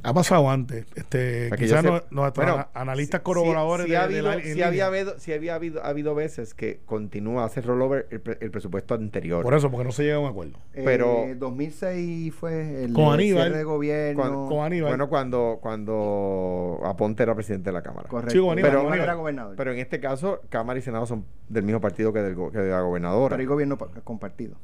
Ha 0.03 0.15
pasado 0.15 0.51
antes. 0.51 0.87
Este, 0.95 1.51
quizás 1.59 1.83
yo 1.85 2.03
no- 2.11 2.31
Bueno, 2.33 2.67
analistas 2.75 3.21
corroboradores 3.23 3.87
sí 3.87 3.91
de- 3.93 3.97
ha 3.97 4.09
de 4.09 4.19
habido, 4.19 4.35
la- 4.37 4.43
sí 4.43 4.63
había 4.63 4.87
habido, 4.87 5.19
sí 5.19 5.33
había 5.33 5.55
habido, 5.55 5.83
ha 5.85 5.89
habido 5.89 6.15
veces 6.15 6.55
que 6.55 6.81
continúa 6.87 7.43
a 7.43 7.47
hacer 7.47 7.67
rollover 7.67 8.07
el, 8.11 8.21
pre- 8.21 8.39
el 8.41 8.51
presupuesto 8.51 8.95
anterior. 8.95 9.43
Por 9.43 9.55
eso, 9.55 9.71
porque 9.71 9.85
no 9.85 9.93
se 9.93 10.05
llega 10.05 10.17
a 10.17 10.21
un 10.21 10.27
acuerdo. 10.29 10.59
pero- 10.73 11.25
Eh, 11.25 11.35
2006 11.35 12.35
fue 12.35 12.85
el 12.85 12.93
Con 12.93 13.13
Aníbal. 13.15 13.43
cierre 13.45 13.59
de 13.59 13.65
gobierno. 13.65 14.21
Cuando- 14.23 14.47
Con 14.49 14.65
Aníbal. 14.65 14.91
Bueno, 14.91 15.09
cuando, 15.09 15.59
cuando 15.61 16.81
Aponte 16.85 17.23
era 17.23 17.35
presidente 17.35 17.71
de 17.71 17.75
la 17.75 17.83
Cámara. 17.83 18.09
Correcto. 18.09 18.33
Sí, 18.33 18.39
con 18.39 18.51
Aníbal, 18.53 18.71
Pero- 18.71 18.81
Aníbal 18.83 19.01
era 19.01 19.15
gobernador. 19.15 19.55
Pero 19.57 19.73
en 19.73 19.79
este 19.79 20.01
caso, 20.01 20.41
Cámara 20.49 20.79
y 20.79 20.83
Senado 20.83 21.07
son 21.07 21.25
del 21.49 21.65
mismo 21.65 21.81
partido 21.81 22.13
que, 22.13 22.21
del, 22.21 22.37
que 22.53 22.59
de 22.59 22.71
la 22.71 22.81
gobernadora. 22.81 23.31
Pero 23.37 23.41
hay 23.41 23.47
gobierno 23.47 23.79
pa- 23.79 23.89
compartido. 24.05 24.57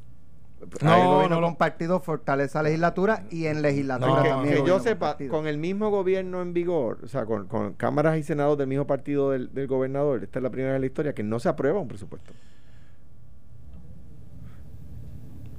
No, 0.81 0.91
hay 0.91 1.03
gobierno 1.03 1.35
no, 1.35 1.41
no. 1.41 1.47
compartido 1.47 1.99
fortalece 1.99 2.57
la 2.57 2.63
legislatura 2.63 3.23
y 3.29 3.45
en 3.45 3.61
legislatura 3.61 4.23
que, 4.23 4.29
también. 4.29 4.55
que 4.55 4.67
yo 4.67 4.79
sepa, 4.79 5.07
compartido. 5.07 5.31
con 5.31 5.47
el 5.47 5.57
mismo 5.57 5.89
gobierno 5.89 6.41
en 6.41 6.53
vigor, 6.53 6.99
o 7.03 7.07
sea, 7.07 7.25
con, 7.25 7.47
con 7.47 7.73
cámaras 7.73 8.17
y 8.17 8.23
senados 8.23 8.57
del 8.57 8.67
mismo 8.67 8.87
partido 8.87 9.31
del, 9.31 9.53
del 9.53 9.67
gobernador, 9.67 10.23
esta 10.23 10.39
es 10.39 10.43
la 10.43 10.49
primera 10.49 10.71
vez 10.71 10.77
en 10.77 10.81
la 10.81 10.87
historia 10.87 11.13
que 11.13 11.23
no 11.23 11.39
se 11.39 11.49
aprueba 11.49 11.79
un 11.79 11.87
presupuesto. 11.87 12.33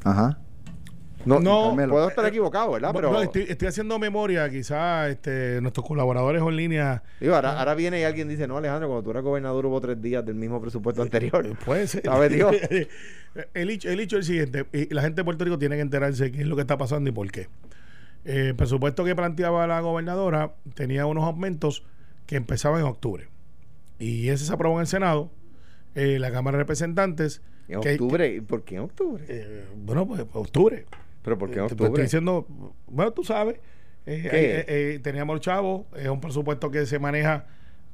Ajá. 0.05 0.39
No, 1.27 1.41
No, 1.41 1.75
puedo 1.89 2.09
estar 2.09 2.25
equivocado, 2.27 2.73
¿verdad? 2.73 2.93
Pero 2.95 3.21
estoy, 3.21 3.47
estoy 3.49 3.69
haciendo 3.69 3.99
memoria, 3.99 4.49
quizás 4.49 5.11
este, 5.11 5.61
nuestros 5.61 5.85
colaboradores 5.87 6.41
en 6.41 6.57
línea. 6.57 7.03
digo, 7.21 7.35
ahora, 7.35 7.59
ahora 7.59 7.75
viene 7.75 8.01
y 8.01 8.05
alguien 8.05 8.29
dice, 8.29 8.47
no, 8.47 8.57
Alejandro, 8.57 8.89
cuando 8.89 9.03
tú 9.03 9.11
eras 9.11 9.23
gobernador 9.25 9.67
hubo 9.67 9.81
tres 9.81 10.01
días 10.01 10.25
del 10.25 10.37
mismo 10.37 10.61
presupuesto 10.61 11.03
anterior. 11.03 11.45
Eh, 11.47 11.55
Puede 11.65 11.87
ser. 11.89 12.03
¿Sabe 12.05 12.29
Dios? 12.29 12.55
el, 13.55 13.71
hecho, 13.71 13.91
el 13.91 14.01
hecho 14.01 14.17
es 14.19 14.21
el 14.21 14.25
siguiente: 14.27 14.67
y 14.73 14.95
la 14.95 15.03
gente 15.03 15.21
de 15.21 15.25
Puerto 15.25 15.45
Rico 15.45 15.59
tiene 15.59 15.75
que 15.77 15.83
enterarse 15.83 16.25
de 16.25 16.33
qué 16.33 16.41
es 16.43 16.47
lo 16.47 16.55
que 16.57 16.63
está 16.63 16.79
pasando 16.79 17.11
y 17.11 17.13
por 17.13 17.31
qué. 17.31 17.49
Eh, 18.25 18.49
el 18.49 18.55
presupuesto 18.57 19.05
que 19.05 19.15
planteaba 19.15 19.67
la 19.67 19.81
gobernadora 19.81 20.55
tenía 20.75 21.07
unos 21.07 21.25
aumentos 21.25 21.85
que 22.27 22.37
empezaban 22.37 22.81
en 22.81 22.87
octubre. 22.87 23.29
Y 23.99 24.29
ese 24.29 24.45
se 24.45 24.53
aprobó 24.53 24.77
en 24.77 24.83
el 24.83 24.87
Senado, 24.87 25.31
eh, 25.95 26.19
la 26.19 26.31
Cámara 26.31 26.57
de 26.59 26.63
Representantes. 26.65 27.41
En 27.69 27.81
que- 27.81 27.93
octubre, 27.93 28.29
¿y 28.35 28.41
por 28.41 28.63
qué 28.63 28.77
en 28.77 28.83
octubre? 28.83 29.25
eh, 29.29 29.65
bueno, 29.77 30.07
pues 30.07 30.25
octubre. 30.33 30.87
¿Pero 31.27 31.37
por 31.39 31.51
qué 31.51 31.59
en 31.59 31.65
Eh, 31.65 31.69
te- 31.69 31.69
te 31.71 31.75
estoy 31.75 31.87
octubre? 31.89 32.03
diciendo, 32.05 32.47
bueno, 32.87 33.11
tú 33.13 33.25
sabes, 33.25 33.57
eh, 34.07 34.29
eh, 34.33 34.65
eh, 34.69 35.01
teníamos 35.03 35.35
el 35.35 35.41
chavo, 35.41 35.87
es 35.97 36.07
un 36.09 36.21
presupuesto 36.21 36.71
que 36.71 36.87
se 36.87 36.99
maneja 37.01 37.47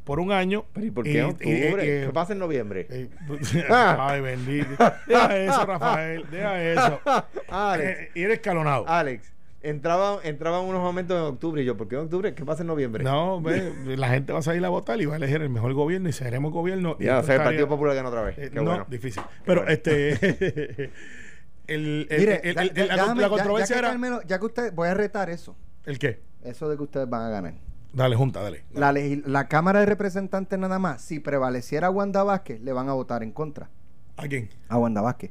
por 0.04 0.20
un 0.20 0.32
año. 0.32 0.66
¿Pero 0.74 0.86
¿Y 0.86 0.90
por 0.90 1.04
qué 1.04 1.18
en 1.20 1.26
Y- 1.26 1.30
octubre? 1.30 1.46
y- 1.86 2.02
y- 2.02 2.06
¿Qué 2.06 2.10
pasa 2.12 2.34
en 2.34 2.38
noviembre? 2.40 2.86
Ay, 3.70 4.20
bendito. 4.20 4.70
Deja 5.06 5.38
eso, 5.38 5.64
Rafael. 5.64 6.24
Deja 6.30 6.62
eso. 6.62 7.00
Alex, 7.48 8.10
y 8.14 8.22
eres 8.22 8.34
escalonado. 8.34 8.84
Alex, 8.86 9.32
entraba, 9.62 10.18
entraban 10.24 10.64
unos 10.64 10.82
momentos 10.82 11.16
en 11.16 11.22
octubre 11.34 11.62
y 11.62 11.64
yo, 11.64 11.76
¿por 11.76 11.88
qué 11.88 11.94
en 11.94 12.02
octubre? 12.02 12.34
¿Qué 12.34 12.44
pasa 12.44 12.62
en 12.62 12.66
noviembre? 12.66 13.02
No, 13.04 13.40
ve, 13.40 13.72
la 13.96 14.08
gente 14.10 14.34
va 14.34 14.40
a 14.40 14.42
salir 14.42 14.62
a 14.64 14.68
votar 14.68 15.00
y 15.00 15.06
va 15.06 15.14
a 15.14 15.16
elegir 15.16 15.40
el 15.40 15.48
mejor 15.48 15.72
gobierno 15.72 16.08
y 16.08 16.12
seremos 16.12 16.52
gobierno. 16.52 16.96
y 17.00 17.04
Ya, 17.04 17.20
esto 17.20 17.28
sé, 17.28 17.36
el 17.36 17.42
Partido 17.42 17.68
Popular 17.68 17.94
gana 17.94 18.08
otra 18.10 18.22
vez. 18.22 18.34
Qué 18.36 18.50
no, 18.50 18.64
bueno. 18.64 18.86
difícil. 18.90 19.22
Pero 19.46 19.60
bueno. 19.62 19.72
este. 19.72 20.90
El, 21.66 22.06
el- 22.10 22.20
Mire, 22.20 22.40
el- 22.44 22.54
ya- 22.54 22.62
el- 22.62 22.74
ya- 22.74 22.96
la, 22.96 23.28
controversia 23.28 23.76
ya 23.76 23.78
era. 23.80 23.88
Carmelo- 23.90 24.22
ya 24.26 24.38
que 24.38 24.46
usted, 24.46 24.72
voy 24.74 24.88
a 24.88 24.94
retar 24.94 25.30
eso. 25.30 25.56
¿El 25.84 25.98
qué? 25.98 26.20
Eso 26.42 26.68
de 26.68 26.76
que 26.76 26.82
ustedes 26.82 27.08
van 27.08 27.22
a 27.22 27.28
ganar. 27.28 27.54
Dale, 27.92 28.16
junta, 28.16 28.40
dale. 28.42 28.64
dale. 28.72 29.16
La, 29.18 29.28
la 29.28 29.48
Cámara 29.48 29.80
de 29.80 29.86
Representantes 29.86 30.58
nada 30.58 30.78
más, 30.78 31.02
si 31.02 31.20
prevaleciera 31.20 31.90
Wanda 31.90 32.22
Vázquez, 32.24 32.60
le 32.62 32.72
van 32.72 32.88
a 32.88 32.94
votar 32.94 33.22
en 33.22 33.32
contra 33.32 33.68
¿A 34.16 34.26
quién? 34.28 34.48
a 34.68 34.78
Wanda 34.78 35.00
Vázquez. 35.02 35.30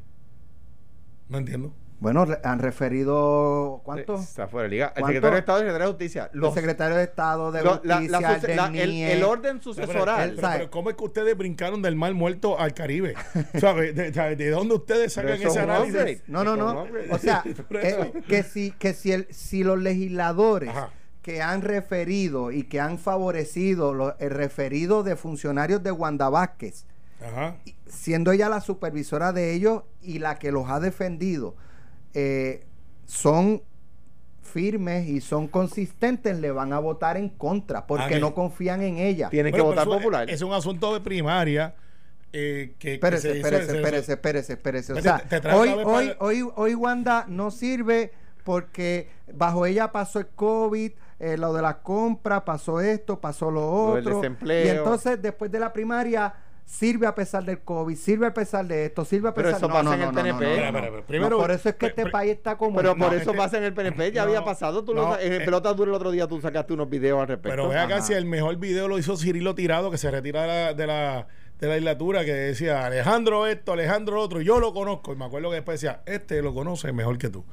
No 1.28 1.38
entiendo. 1.40 1.74
Bueno, 2.02 2.26
re- 2.26 2.40
han 2.44 2.58
referido, 2.60 3.82
¿cuánto? 3.86 4.16
Está 4.16 4.48
fuera 4.48 4.64
de 4.64 4.70
liga. 4.72 4.88
El 4.96 5.02
¿Cuánto? 5.04 5.08
secretario 5.08 5.34
de 5.36 5.40
Estado 5.40 5.60
y 5.60 5.62
el 5.62 5.68
secretario 5.68 5.86
de 5.88 5.92
Justicia. 5.94 6.30
El 6.34 6.40
Los, 6.40 6.54
secretario 6.56 6.98
de 6.98 7.04
Estado 7.04 7.52
de 7.52 7.62
lo- 7.64 7.82
la- 7.84 7.98
Justicia, 7.98 8.56
la 8.56 8.68
el, 8.84 8.90
el 9.04 9.24
orden 9.24 9.62
sucesoral. 9.62 10.36
pero, 10.42 10.72
¿cómo 10.72 10.90
es 10.90 10.96
que 10.96 11.04
ustedes 11.04 11.38
brincaron 11.38 11.82
del 11.84 11.96
mar 11.96 12.14
muerto 12.16 12.60
al 12.60 12.74
Caribe? 12.74 13.14
¿Sabe? 13.60 13.94
De, 13.94 14.12
sabe, 14.14 14.36
¿De 14.36 14.50
dónde 14.50 14.74
ustedes 14.74 15.14
sacan 15.14 15.40
ese 15.42 15.60
análisis? 15.60 16.24
No, 16.28 16.44
no, 16.44 16.56
no. 16.58 16.88
O 17.12 17.18
sea, 17.20 17.44
eh, 17.70 18.12
que 18.28 18.42
si, 18.44 18.72
que 18.72 18.94
si, 18.94 19.12
el, 19.12 19.28
si 19.30 19.64
los 19.64 19.78
legisladores 19.80 20.70
Ajá. 20.70 20.90
que 21.22 21.44
han 21.44 21.62
referido 21.62 22.52
y 22.52 22.64
que 22.64 22.80
han 22.80 22.98
favorecido 22.98 23.94
lo- 23.94 24.18
el 24.18 24.32
referido 24.32 25.04
de 25.04 25.16
funcionarios 25.16 25.84
de 25.84 25.92
Wanda 25.92 26.30
Vázquez, 26.30 26.86
Ajá. 27.24 27.58
siendo 27.88 28.32
ella 28.32 28.50
la 28.50 28.60
supervisora 28.60 29.34
de 29.34 29.54
ellos 29.54 29.84
y 30.02 30.18
la 30.18 30.40
que 30.40 30.52
los 30.52 30.68
ha 30.68 30.80
defendido, 30.80 31.56
eh, 32.14 32.66
son 33.06 33.62
firmes 34.42 35.08
y 35.08 35.22
son 35.22 35.48
consistentes, 35.48 36.38
le 36.40 36.52
van 36.52 36.74
a 36.74 36.80
votar 36.80 37.16
en 37.18 37.30
contra 37.30 37.88
porque 37.88 38.20
no 38.20 38.30
que- 38.30 38.36
confían 38.36 38.82
en 38.82 38.98
ella. 38.98 39.30
Tienen 39.30 39.52
Bueno, 39.52 39.66
que 39.66 39.70
votar 39.70 39.88
eso 39.88 39.98
popular. 39.98 40.30
Es, 40.30 40.42
un 40.42 40.54
asunto 40.54 40.94
de 40.94 41.00
primaria. 41.02 41.76
Eh, 42.34 42.76
que, 42.80 42.88
que 42.90 42.94
Espérese, 42.96 43.22
se 43.34 43.38
hizo- 43.38 43.48
espérese, 43.48 43.72
se- 43.72 43.78
espérese, 43.78 44.14
espérese, 44.14 44.54
espérese. 44.54 44.94
O 44.94 45.02
sea, 45.02 45.20
te- 45.20 45.28
te 45.28 45.42
traigo 45.42 45.62
hoy, 45.62 45.70
hoy, 45.70 46.08
para- 46.08 46.18
hoy, 46.20 46.50
hoy 46.56 46.76
Wanda 46.76 47.26
no 47.28 47.52
sirve 47.52 48.12
porque 48.44 49.10
bajo 49.34 49.66
ella 49.66 49.92
pasó 49.92 50.20
el 50.20 50.28
COVID, 50.28 50.92
eh, 51.20 51.38
lo 51.38 51.54
de 51.54 51.62
la 51.62 51.82
compra, 51.82 52.44
pasó 52.44 52.82
esto, 52.82 53.20
pasó 53.22 53.52
lo 53.52 53.90
Lo 53.90 53.96
del 53.96 54.08
otro. 54.08 54.22
desempleo. 54.22 54.66
Y 54.66 54.70
entonces, 54.70 55.22
después 55.22 55.52
de 55.52 55.60
la 55.60 55.72
primaria, 55.72 56.34
sirve 56.66 57.06
a 57.08 57.14
pesar 57.16 57.44
del 57.44 57.60
COVID, 57.60 57.96
sirve 57.96 58.28
a 58.28 58.34
pesar 58.34 58.66
de 58.66 58.86
esto, 58.86 59.04
sirve 59.04 59.30
a 59.30 59.34
Pero 59.34 59.48
pesar 59.50 59.60
eso 59.60 59.68
no, 59.68 59.74
pasa 59.74 59.84
no, 59.84 59.94
en 59.94 60.00
no, 60.00 60.08
el 60.10 60.14
PNP. 60.16 60.44
no, 60.46 60.50
Espera, 60.52 60.68
espera, 60.88 61.06
primero- 61.06 61.30
No, 61.32 61.38
por 61.42 61.52
eso 61.52 61.70
es 61.70 61.76
que 61.76 61.86
este 61.88 62.06
país 62.10 62.32
está 62.32 62.58
como. 62.58 62.78
Pero 62.78 62.90
por 62.96 63.00
No, 63.10 63.14
eso 63.14 63.32
este- 63.32 63.38
pasa 63.38 63.58
en 63.58 63.64
el 63.66 63.74
PNP, 63.74 64.12
ya 64.14 64.22
no, 64.24 64.28
había 64.30 64.44
pasado. 64.46 64.84
Tú 64.84 64.94
lo 64.94 65.20
en 65.20 65.34
el 65.34 65.42
eh, 65.42 65.46
pelota 65.46 65.74
dura 65.74 65.90
el 65.90 65.96
otro 65.96 66.12
día 66.12 66.28
tú 66.28 66.40
sacaste 66.40 66.74
unos 66.74 66.90
videos 66.90 67.20
al 67.20 67.28
respecto. 67.28 67.50
Pero 67.50 67.68
ve 67.70 67.78
acá 67.78 67.96
Ajá. 67.98 68.06
si 68.06 68.14
el 68.14 68.26
mejor 68.26 68.56
video 68.58 68.88
lo 68.88 68.98
hizo 68.98 69.18
Cirilo 69.18 69.54
Tirado, 69.56 69.92
que 69.92 69.98
se 69.98 70.10
retira 70.10 70.42
de 70.44 70.48
la, 70.48 70.74
de 70.74 70.88
la, 70.88 71.28
de 71.60 71.68
la 71.68 71.74
legislatura, 71.74 72.24
que 72.26 72.34
decía 72.34 72.86
Alejandro 72.86 73.48
esto, 73.48 73.74
Alejandro 73.74 74.16
lo 74.16 74.22
otro, 74.22 74.42
y 74.42 74.46
yo 74.46 74.60
lo 74.60 74.74
conozco. 74.74 75.14
Y 75.14 75.16
me 75.18 75.26
acuerdo 75.26 75.50
que 75.50 75.56
después 75.56 75.82
decía, 75.82 76.02
este 76.06 76.42
lo 76.42 76.54
conoce 76.54 76.92
mejor 76.94 77.18
que 77.18 77.30
tú. 77.30 77.44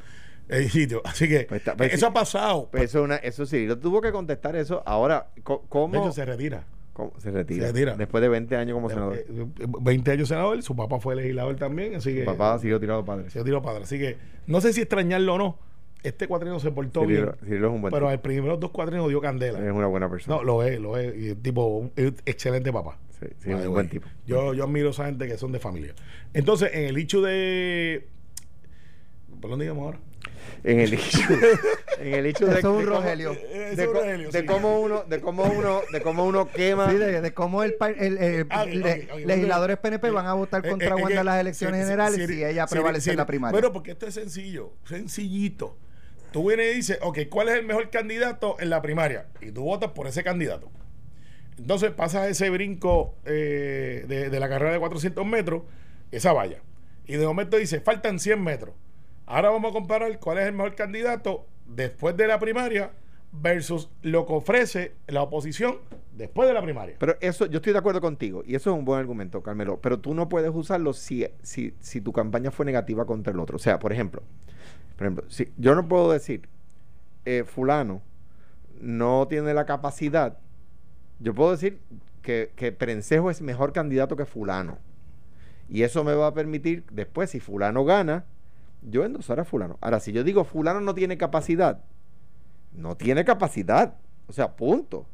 El 0.48 0.70
sitio. 0.70 1.02
Así 1.04 1.28
que 1.28 1.40
Pues 1.46 1.61
está- 1.61 1.76
pues 1.76 1.92
eso 1.92 2.06
sí. 2.06 2.11
ha 2.11 2.12
pasado. 2.14 2.68
Pues 2.70 2.84
eso, 2.84 3.00
es 3.00 3.04
una, 3.04 3.16
eso 3.16 3.44
sí, 3.44 3.66
lo 3.66 3.78
tuvo 3.78 4.00
que 4.00 4.12
contestar 4.12 4.56
eso. 4.56 4.82
Ahora, 4.86 5.26
co- 5.42 5.59
de 5.64 5.68
¿cómo, 5.68 5.94
hecho, 5.96 6.12
se 6.12 6.24
retira. 6.24 6.64
¿Cómo? 6.99 7.12
Se 7.18 7.30
retira. 7.30 7.66
Se 7.68 7.72
retira. 7.72 7.96
Después 7.96 8.20
de 8.20 8.28
20 8.28 8.57
años 8.57 8.74
como 8.74 8.88
senador. 8.90 9.14
Eh, 9.16 9.24
eh, 9.28 9.66
20 9.80 10.11
años 10.11 10.26
senador, 10.26 10.61
su 10.64 10.74
papá 10.74 10.99
fue 10.99 11.14
legislador 11.14 11.55
también, 11.55 11.94
así 11.94 12.12
que 12.12 12.24
Su 12.24 12.26
papá 12.26 12.59
siguió 12.59 12.80
tirado 12.80 13.05
padre. 13.05 13.30
se 13.30 13.44
tiró 13.44 13.62
padre. 13.62 13.84
Así 13.84 14.01
que 14.01 14.16
no 14.49 14.61
sé 14.61 14.72
si 14.72 14.80
extrañarlo 14.80 15.34
o 15.34 15.38
no. 15.38 15.59
Este 16.03 16.26
cuatrino 16.26 16.59
se 16.59 16.72
portó 16.72 17.03
Cirilo, 17.03 17.26
bien, 17.26 17.36
Cirilo 17.44 17.68
es 17.68 17.74
un 17.74 17.82
buen 17.82 17.92
pero 17.92 18.09
al 18.09 18.20
primeros 18.20 18.59
dos 18.59 18.72
cuatrinos 18.72 19.09
dio 19.09 19.20
candela. 19.20 19.64
Es 19.64 19.72
una 19.72 19.86
buena 19.86 20.11
persona. 20.11 20.38
No, 20.38 20.42
lo 20.42 20.64
es, 20.64 20.80
lo 20.80 20.96
es. 20.96 21.16
Y 21.16 21.28
el 21.28 21.36
tipo, 21.40 21.88
excelente 21.96 22.72
papá. 22.72 22.99
Sí, 23.20 23.26
sí, 23.38 23.53
es 23.53 23.64
un 23.64 23.72
buen 23.72 23.88
tipo. 23.88 24.09
Yo, 24.26 24.53
yo 24.55 24.64
admiro 24.64 24.88
a 24.88 24.90
esa 24.90 25.07
gente 25.07 25.28
que 25.28 25.38
son 25.38 25.53
de 25.53 25.61
familia. 25.61 25.94
Entonces, 26.34 26.70
en 26.72 26.84
el 26.86 26.96
hecho 26.96 27.20
de. 27.20 28.09
¿Por 29.40 29.51
dónde 29.51 29.66
digamos 29.66 29.84
ahora? 29.84 30.01
En 30.64 30.81
el 30.81 30.95
hecho, 30.95 31.18
en 32.01 32.14
el 32.14 32.26
hecho 32.26 32.47
de, 32.47 32.66
un 32.68 32.85
Rogelio. 32.85 33.33
De, 33.33 33.72
eso, 33.72 33.87
co- 33.87 33.93
Rogelio, 34.01 34.31
de 34.31 34.41
sí. 34.41 34.47
cómo 34.47 34.81
uno, 34.81 35.05
de 35.05 35.20
cómo 35.20 35.45
uno, 35.45 35.83
de 35.93 36.01
cómo 36.01 36.24
uno 36.24 36.49
quema. 36.51 36.91
Sí, 36.91 36.97
de, 36.97 37.20
de 37.20 37.33
cómo 37.35 37.62
el, 37.62 37.76
Ah, 38.51 38.64
legisladores 38.64 39.79
PNP 39.79 40.11
van 40.11 40.26
a 40.26 40.35
votar 40.35 40.66
Eh, 40.66 40.68
contra 40.70 40.89
eh, 40.89 40.95
Wanda 40.95 41.14
eh, 41.16 41.20
en 41.20 41.26
las 41.26 41.41
elecciones 41.41 41.83
generales 41.85 42.26
si 42.26 42.45
ella 42.45 42.66
prevalece 42.66 43.11
en 43.12 43.16
la 43.18 43.26
primaria. 43.26 43.53
Bueno, 43.53 43.72
porque 43.72 43.93
esto 43.93 44.07
es 44.07 44.14
sencillo, 44.14 44.72
sencillito. 44.85 45.76
Tú 46.33 46.49
vienes 46.49 46.72
y 46.72 46.76
dices, 46.76 46.99
ok, 47.03 47.20
¿cuál 47.31 47.49
es 47.49 47.55
el 47.55 47.64
mejor 47.64 47.89
candidato 47.91 48.57
en 48.61 48.68
la 48.70 48.83
primaria? 48.83 49.29
Y 49.41 49.51
tú 49.53 49.62
votas 49.62 49.93
por 49.93 50.07
ese 50.09 50.22
candidato. 50.22 50.70
Entonces 51.57 51.91
pasas 51.93 52.29
ese 52.29 52.51
brinco 52.51 53.14
eh, 53.24 54.05
de, 54.07 54.29
de 54.29 54.41
la 54.41 54.49
carrera 54.49 54.72
de 54.72 54.79
400 54.79 55.24
metros, 55.24 55.62
esa 56.11 56.33
valla. 56.33 56.59
Y 57.07 57.14
de 57.16 57.26
momento 57.26 57.57
dice, 57.57 57.81
faltan 57.81 58.18
100 58.18 58.43
metros. 58.43 58.74
Ahora 59.31 59.51
vamos 59.51 59.70
a 59.70 59.74
comparar 59.74 60.18
cuál 60.18 60.39
es 60.39 60.47
el 60.47 60.55
mejor 60.55 60.74
candidato 60.74 61.45
después 61.66 62.16
de 62.16 62.26
la 62.26 62.39
primaria 62.39 62.93
versus 63.31 63.91
lo 64.01 64.24
que 64.24 64.33
ofrece 64.33 64.95
la 65.07 65.20
oposición 65.20 65.81
después 66.16 66.49
de 66.49 66.55
la 66.55 66.62
primaria. 66.62 66.97
Pero 66.99 67.14
eso, 67.20 67.45
yo 67.45 67.59
estoy 67.59 67.74
de 67.74 67.79
acuerdo 67.79 68.01
contigo, 68.01 68.43
y 68.47 68.55
eso 68.55 68.70
es 68.70 68.79
un 68.79 68.87
buen 68.87 68.99
argumento, 68.99 69.43
Carmelo. 69.43 69.81
Pero 69.83 70.01
tú 70.01 70.14
no 70.14 70.31
puedes 70.31 70.51
usarlo 70.55 70.95
si, 70.95 71.26
si, 71.43 71.74
si 71.79 72.01
tu 72.01 72.11
campaña 72.11 72.51
fue 72.51 72.64
negativa 72.64 73.05
contra 73.05 73.35
el 73.35 73.39
otro. 73.39 73.57
O 73.57 73.59
sea, 73.59 73.79
por 73.79 73.93
ejemplo, 73.93 74.22
por 74.97 75.07
ejemplo, 75.07 75.24
si 75.29 75.53
yo 75.59 75.74
no 75.74 75.87
puedo 75.87 76.11
decir, 76.11 76.49
eh, 77.26 77.45
fulano 77.45 78.01
no 78.81 79.29
tiene 79.29 79.53
la 79.53 79.66
capacidad. 79.66 80.39
Yo 81.18 81.35
puedo 81.35 81.51
decir 81.51 81.81
que, 82.22 82.53
que 82.57 82.72
Perencejo 82.72 83.31
es 83.31 83.43
mejor 83.43 83.74
candidato 83.74 84.16
que 84.16 84.24
fulano. 84.24 84.79
Y 85.68 85.83
eso 85.83 86.03
me 86.03 86.14
va 86.14 86.29
a 86.29 86.35
permitir 86.35 86.85
después, 86.91 87.29
si 87.29 87.41
fulano 87.41 87.85
gana, 87.85 88.24
yo 88.83 89.05
endosar 89.05 89.41
a 89.41 89.45
fulano. 89.45 89.79
Ahora, 89.81 90.01
si 90.01 90.12
yo 90.12 90.24
digo 90.24 90.45
fulano 90.45 90.81
no 90.81 90.95
tiene 90.95 91.18
capacidad, 91.18 91.83
no 92.72 92.97
tiene 92.97 93.24
capacidad. 93.24 93.95
O 94.26 94.33
sea, 94.33 94.55
punto. 94.57 95.07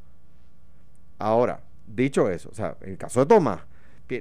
Ahora, 1.19 1.63
dicho 1.87 2.29
eso, 2.31 2.51
o 2.51 2.55
sea, 2.55 2.77
en 2.81 2.93
el 2.93 2.99
caso 2.99 3.21
de 3.21 3.27
Tomás, 3.27 3.61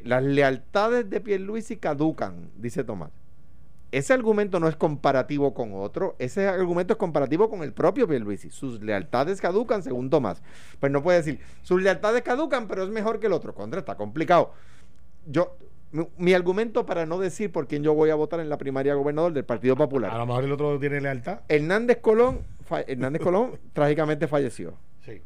las 0.03 0.23
lealtades 0.23 1.09
de 1.09 1.19
Pierluisi 1.19 1.77
caducan, 1.77 2.51
dice 2.55 2.83
Tomás. 2.83 3.11
Ese 3.91 4.11
argumento 4.11 4.59
no 4.59 4.67
es 4.67 4.75
comparativo 4.75 5.53
con 5.53 5.73
otro, 5.75 6.15
ese 6.17 6.47
argumento 6.47 6.93
es 6.93 6.97
comparativo 6.97 7.47
con 7.49 7.61
el 7.61 7.73
propio 7.73 8.07
Pierluisi. 8.07 8.49
Sus 8.49 8.81
lealtades 8.81 9.39
caducan 9.39 9.83
según 9.83 10.09
Tomás. 10.09 10.41
Pues 10.79 10.91
no 10.91 11.03
puede 11.03 11.19
decir, 11.19 11.39
sus 11.61 11.81
lealtades 11.81 12.23
caducan, 12.23 12.67
pero 12.67 12.83
es 12.83 12.89
mejor 12.89 13.19
que 13.19 13.27
el 13.27 13.33
otro. 13.33 13.53
Contra, 13.53 13.79
está 13.79 13.95
complicado. 13.95 14.53
Yo, 15.27 15.57
mi, 15.93 16.05
mi 16.17 16.33
argumento 16.33 16.85
para 16.85 17.05
no 17.05 17.17
decir 17.19 17.51
por 17.51 17.67
quién 17.67 17.81
yo 17.83 17.93
voy 17.93 18.09
a 18.09 18.15
votar 18.15 18.41
en 18.41 18.49
la 18.49 18.57
primaria 18.57 18.93
gobernador 18.95 19.31
del 19.31 19.45
Partido 19.45 19.77
Popular. 19.77 20.11
A 20.11 20.17
lo 20.17 20.25
mejor 20.25 20.43
el 20.43 20.51
otro 20.51 20.77
tiene 20.79 20.99
lealtad. 20.99 21.39
Hernández 21.47 21.99
Colón, 22.01 22.41
fa- 22.65 22.81
Hernández 22.81 23.21
Colón 23.21 23.57
trágicamente 23.73 24.27
falleció. 24.27 24.73
Sí. 25.05 25.21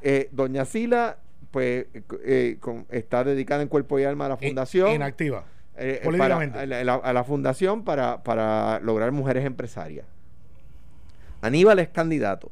Eh, 0.00 0.28
Doña 0.32 0.64
Sila, 0.64 1.18
pues, 1.52 1.86
eh, 2.24 2.56
con- 2.58 2.86
está 2.90 3.22
dedicada 3.22 3.62
en 3.62 3.68
cuerpo 3.68 3.98
y 4.00 4.04
alma 4.04 4.26
a 4.26 4.30
la 4.30 4.36
fundación. 4.36 4.88
In- 4.88 4.96
Inactiva. 4.96 5.44
eh, 5.76 6.00
eh, 6.00 6.04
políticamente. 6.04 6.54
para- 6.54 6.62
a, 6.62 6.66
la, 6.66 6.80
a 6.80 6.84
la- 6.84 6.94
a 7.04 7.12
la 7.12 7.24
fundación 7.24 7.84
para, 7.84 8.22
para 8.24 8.80
lograr 8.80 9.12
mujeres 9.12 9.44
empresarias. 9.44 10.06
Aníbal 11.40 11.78
es 11.78 11.88
candidato. 11.88 12.50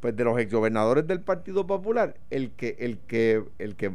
Pues 0.00 0.16
de 0.16 0.24
los 0.24 0.36
exgobernadores 0.40 1.06
del 1.06 1.20
Partido 1.20 1.64
Popular, 1.66 2.14
el 2.30 2.50
que, 2.50 2.76
el 2.80 2.98
que, 2.98 3.44
el 3.60 3.76
que 3.76 3.92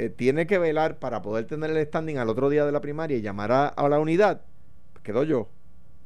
eh, 0.00 0.08
tiene 0.08 0.46
que 0.46 0.58
velar 0.58 0.98
para 0.98 1.20
poder 1.20 1.44
tener 1.44 1.70
el 1.70 1.86
standing 1.86 2.16
al 2.16 2.30
otro 2.30 2.48
día 2.48 2.64
de 2.64 2.72
la 2.72 2.80
primaria 2.80 3.18
y 3.18 3.20
llamar 3.20 3.52
a, 3.52 3.88
la 3.88 3.98
unidad, 3.98 4.40
pues 4.94 5.02
quedo 5.04 5.24
yo. 5.24 5.50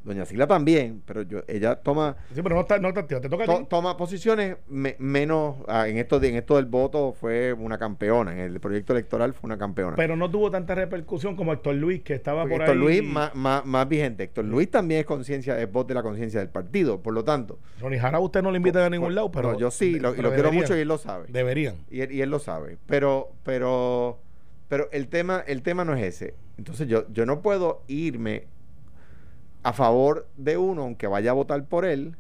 Doña 0.05 0.27
Sila 0.27 0.47
también, 0.47 1.03
pero 1.07 1.23
yo, 1.23 1.41
ella 1.49 1.77
toma 1.77 2.17
Sí, 2.35 2.43
pero 2.43 2.55
no 2.57 2.61
está, 2.61 2.79
no 2.79 2.89
está. 2.89 3.07
Te 3.07 3.21
toca 3.29 3.47
to- 3.47 3.67
toma 3.69 3.97
posiciones 3.97 4.57
me- 4.69 4.97
menos 4.99 5.57
ah, 5.67 5.89
en 5.89 5.97
esto 5.97 6.23
en 6.23 6.35
esto 6.37 6.57
del 6.57 6.67
voto 6.67 7.13
fue 7.19 7.53
una 7.55 7.79
campeona 7.79 8.33
en 8.33 8.41
el 8.41 8.61
proyecto 8.61 8.93
electoral 8.93 9.33
fue 9.33 9.49
una 9.49 9.57
campeona 9.57 9.97
Pero 9.97 10.15
no 10.17 10.31
tuvo 10.31 10.51
tanta 10.51 10.75
repercusión 10.75 11.37
como 11.37 11.53
Héctor 11.55 11.77
Luis, 11.77 12.03
que 12.03 12.15
estaba 12.15 12.43
Porque 12.43 12.55
por 12.57 12.63
Héctor 12.63 12.77
ahí. 12.77 12.83
Luis 12.83 13.03
más, 13.03 13.35
más, 13.35 13.65
más 13.65 13.89
vigente 13.89 14.25
Héctor 14.25 14.45
Luis 14.45 14.71
también 14.71 15.01
es 15.01 15.07
conciencia 15.07 15.59
es 15.59 15.73
voz 15.73 15.87
de 15.87 15.95
la 15.95 16.03
conciencia 16.03 16.41
del 16.41 16.51
partido 16.51 17.01
por 17.03 17.15
lo 17.15 17.25
tanto 17.25 17.59
Ronnie 17.81 17.99
Jara 17.99 18.21
usted 18.21 18.43
no 18.43 18.51
le 18.51 18.59
invita 18.59 18.85
a 18.85 18.91
ningún 18.91 19.07
por- 19.09 19.15
lado, 19.15 19.33
pero. 19.33 19.53
no, 19.53 19.59
yo 19.59 19.71
sí 19.71 19.99
lo, 19.99 20.15
y 20.15 20.21
lo 20.21 20.33
quiero 20.35 20.53
mucho 20.53 20.77
y 20.77 20.81
él 20.81 20.89
lo 20.89 20.99
sabe 20.99 21.27
Deberían. 21.29 21.77
y 21.91 22.03
él, 22.03 22.13
y 22.13 22.21
él 22.21 22.29
lo 22.31 22.39
sabe 22.39 22.77
pero 22.87 23.31
pero 23.43 24.19
pero 24.69 24.89
el 24.93 25.09
tema 25.09 25.43
el 25.47 25.63
tema 25.63 25.85
no 25.85 25.95
es 25.95 26.03
ese 26.03 26.35
entonces 26.59 26.87
yo 26.89 27.07
yo 27.11 27.25
no 27.27 27.41
puedo 27.43 27.83
irme 27.89 28.47
a 29.65 29.73
favor 29.73 30.29
de 30.37 30.57
uno 30.59 30.83
aunque 30.83 31.09
vaya 31.09 31.33
a 31.33 31.35
votar 31.35 31.65
por 31.67 31.85
él 31.85 32.17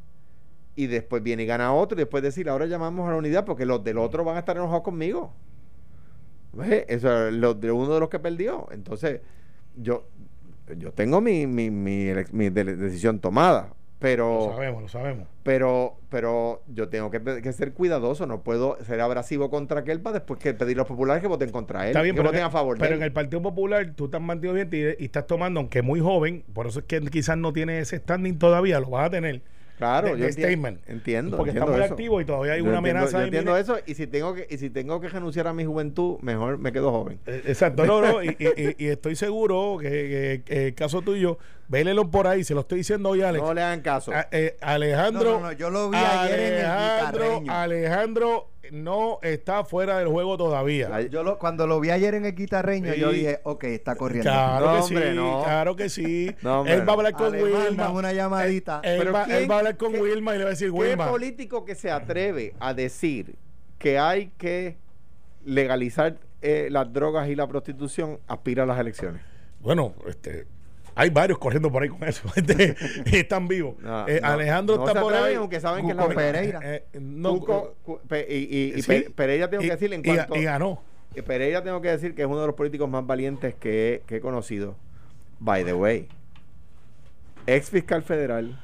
y 0.76 0.86
después 0.88 1.22
viene 1.22 1.44
y 1.44 1.46
gana 1.46 1.72
otro 1.74 1.96
y 1.96 2.00
después 2.02 2.22
decir 2.22 2.48
ahora 2.48 2.66
llamamos 2.66 3.08
a 3.08 3.12
la 3.12 3.18
unidad 3.18 3.44
porque 3.44 3.66
los 3.66 3.84
del 3.84 3.98
otro 3.98 4.24
van 4.24 4.36
a 4.36 4.40
estar 4.40 4.56
enojados 4.56 4.82
conmigo 4.82 5.32
¿Ves? 6.52 6.84
Eso 6.88 7.28
es 7.28 7.34
lo 7.34 7.54
de 7.54 7.72
uno 7.72 7.94
de 7.94 8.00
los 8.00 8.08
que 8.08 8.18
perdió. 8.20 8.68
Entonces 8.70 9.20
yo 9.76 10.06
yo 10.78 10.92
tengo 10.92 11.20
mi 11.20 11.46
mi, 11.46 11.70
mi, 11.70 12.10
mi 12.32 12.50
de- 12.50 12.76
decisión 12.76 13.18
tomada 13.20 13.74
Lo 14.00 14.08
pero 14.08 14.52
sabemos, 14.54 14.82
lo 14.82 14.88
sabemos. 14.88 15.28
pero 15.42 15.96
pero 16.10 16.62
yo 16.68 16.88
tengo 16.90 17.10
que, 17.10 17.22
que 17.42 17.52
ser 17.52 17.72
cuidadoso 17.72 18.26
no 18.26 18.42
puedo 18.42 18.76
ser 18.84 19.00
abrasivo 19.00 19.48
contra 19.50 19.80
aquel 19.80 20.00
para 20.02 20.14
después 20.18 20.38
que 20.38 20.52
pedir 20.52 20.76
a 20.76 20.80
los 20.80 20.88
populares 20.88 21.22
que 21.22 21.28
voten 21.28 21.50
contra 21.50 21.82
él 21.84 21.88
Está 21.88 22.02
bien, 22.02 22.14
que 22.14 22.20
pero, 22.20 22.28
voten 22.28 22.40
en- 22.40 22.46
a 22.46 22.50
favor 22.50 22.76
de 22.76 22.80
pero 22.80 22.94
él. 22.94 23.00
en 23.00 23.04
el 23.04 23.12
Partido 23.12 23.40
Popular 23.40 23.92
tú 23.96 24.08
te 24.10 24.16
has 24.18 24.22
mantenido 24.22 24.54
bien 24.54 24.68
y, 24.98 25.02
y 25.02 25.06
estás 25.06 25.26
tomando, 25.26 25.60
aunque 25.60 25.80
muy 25.82 26.00
joven, 26.00 26.44
por 26.52 26.66
eso 26.66 26.80
es 26.80 26.84
que 26.86 27.00
quizás 27.02 27.38
no 27.38 27.52
tiene 27.54 27.78
ese 27.78 27.96
standing 27.98 28.38
todavía, 28.38 28.78
lo 28.80 28.90
vas 28.90 29.06
a 29.06 29.10
tener. 29.10 29.42
Claro, 29.78 30.08
de- 30.08 30.18
yo 30.18 30.24
de 30.26 30.30
enti- 30.30 30.38
statement. 30.38 30.80
Entiendo. 30.88 31.36
Porque 31.36 31.50
entiendo 31.50 31.72
está 31.72 31.76
muy 31.78 31.84
eso. 31.84 31.94
activo 31.94 32.20
y 32.20 32.24
todavía 32.24 32.52
hay 32.52 32.58
Yo 32.60 32.64
una 32.68 32.78
entiendo- 32.78 32.98
amenaza 33.00 33.12
Yo 33.12 33.18
ahí, 33.18 33.24
entiendo 33.24 33.56
eso 33.56 33.76
y 33.86 33.94
si 33.94 34.06
tengo 34.06 34.34
que 34.34 34.46
y 34.48 34.58
si 34.58 34.70
tengo 34.70 35.00
que 35.00 35.08
renunciar 35.08 35.46
a 35.48 35.52
mi 35.52 35.64
juventud, 35.64 36.18
mejor 36.22 36.58
me 36.58 36.72
quedo 36.72 36.90
joven. 36.92 37.18
Eh, 37.26 37.42
Exacto, 37.46 37.84
no, 37.84 38.00
no, 38.00 38.22
y, 38.22 38.28
y- 38.38 38.62
y- 38.62 38.74
y 38.78 38.86
estoy 38.88 39.16
seguro 39.16 39.78
que, 39.80 39.88
que- 39.88 40.42
que 40.44 40.66
el 40.68 40.74
caso 40.74 41.02
tuyo, 41.02 41.38
vélelo 41.68 42.10
por 42.10 42.26
ahí, 42.28 42.44
se 42.44 42.54
lo 42.54 42.60
estoy 42.60 42.78
diciendo 42.78 43.08
hoy, 43.10 43.22
Alex. 43.22 43.42
No 43.44 43.52
le 43.54 43.62
hagan 43.62 43.80
caso. 43.80 44.12
A- 44.12 44.28
eh, 44.30 44.56
Alejandro. 44.60 45.32
No, 45.32 45.40
no, 45.40 45.46
no, 45.46 45.52
yo 45.52 45.70
lo 45.70 45.90
vi 45.90 45.96
ayer 45.98 46.38
en 46.40 46.54
el 46.60 46.64
Alejandro. 46.66 47.42
Alejandro 47.48 48.48
no 48.72 49.18
está 49.22 49.64
fuera 49.64 49.98
del 49.98 50.08
juego 50.08 50.36
todavía. 50.36 50.88
Ay, 50.92 51.08
Yo 51.08 51.22
lo, 51.22 51.38
cuando 51.38 51.66
lo 51.66 51.80
vi 51.80 51.90
ayer 51.90 52.14
en 52.14 52.24
el 52.24 52.34
guitarreño, 52.34 52.92
Sí. 52.92 53.00
yo 53.00 53.10
dije, 53.10 53.40
ok, 53.44 53.64
está 53.64 53.96
corriendo. 53.96 54.30
Claro 54.30 54.66
No, 54.66 54.72
que 54.74 54.80
hombre, 54.82 55.10
sí, 55.10 55.16
no. 55.16 55.42
claro 55.44 55.76
que 55.76 55.88
sí. 55.88 56.34
No, 56.42 56.60
hombre, 56.60 56.74
él 56.74 56.88
va 56.88 56.92
a 56.92 56.96
hablar 56.96 57.12
con 57.14 57.34
Alemán, 57.34 57.62
Wilma. 57.68 57.90
una 57.90 58.12
llamadita. 58.12 58.80
Él, 58.84 58.98
Pero 58.98 59.12
va, 59.12 59.24
¿quién- 59.24 59.36
él 59.38 59.50
va 59.50 59.54
a 59.54 59.58
hablar 59.58 59.76
con 59.76 59.92
qué- 59.92 60.00
Wilma 60.02 60.34
y 60.34 60.38
le 60.38 60.44
va 60.44 60.48
a 60.48 60.52
decir, 60.52 60.68
¿Qué 60.72 60.78
Wilma. 60.78 61.08
político 61.10 61.64
que 61.64 61.74
se 61.74 61.90
atreve 61.90 62.54
a 62.60 62.74
decir 62.74 63.36
que 63.78 63.98
hay 63.98 64.30
que 64.38 64.76
legalizar 65.44 66.16
eh, 66.42 66.68
las 66.70 66.92
drogas 66.92 67.28
y 67.28 67.34
la 67.34 67.46
prostitución 67.46 68.18
aspira 68.26 68.64
a 68.64 68.66
las 68.66 68.78
elecciones? 68.78 69.22
Bueno, 69.60 69.94
este, 70.06 70.46
hay 70.96 71.10
varios 71.10 71.38
corriendo 71.38 71.70
por 71.72 71.82
ahí 71.82 71.88
con 71.88 72.02
eso. 72.04 72.22
Están 73.06 73.48
vivos. 73.48 73.76
No, 73.80 74.06
Eh, 74.08 74.20
no, 74.22 74.28
Alejandro 74.28 74.76
no 74.76 74.86
está 74.88 75.00
por 75.00 75.14
ahí. 75.14 75.34
aunque 75.34 75.60
saben 75.60 75.84
que 75.86 75.90
es 75.92 75.96
la. 75.96 76.08
Pereira. 76.08 76.60
Eh, 76.62 76.84
eh, 76.92 76.98
no, 77.00 77.34
Cuco- 77.36 77.74
Cu- 77.82 78.00
Pe- 78.08 78.26
y, 78.28 78.34
y- 78.34 78.74
y 78.76 78.82
sí. 78.82 78.88
Pe- 78.88 79.10
Pereira 79.10 79.48
tengo 79.50 79.62
Y- 79.62 79.66
que 79.66 79.72
decir 79.72 79.92
en 79.92 80.02
cuanto 80.02 80.36
y 80.36 80.44
ganó. 80.44 80.80
Eh, 81.14 81.22
Pereira 81.22 81.62
tengo 81.62 81.80
que 81.80 81.88
decir 81.88 82.14
que 82.14 82.22
es 82.22 82.28
uno 82.28 82.40
de 82.40 82.46
los 82.46 82.56
políticos 82.56 82.88
más 82.88 83.06
valientes 83.06 83.54
que 83.54 83.94
he, 83.94 84.00
que 84.06 84.16
he 84.16 84.20
conocido. 84.20 84.76
By 85.40 85.64
the 85.64 85.74
way. 85.74 86.08
Ex 87.46 87.70
fiscal 87.70 88.02
federal. 88.02 88.60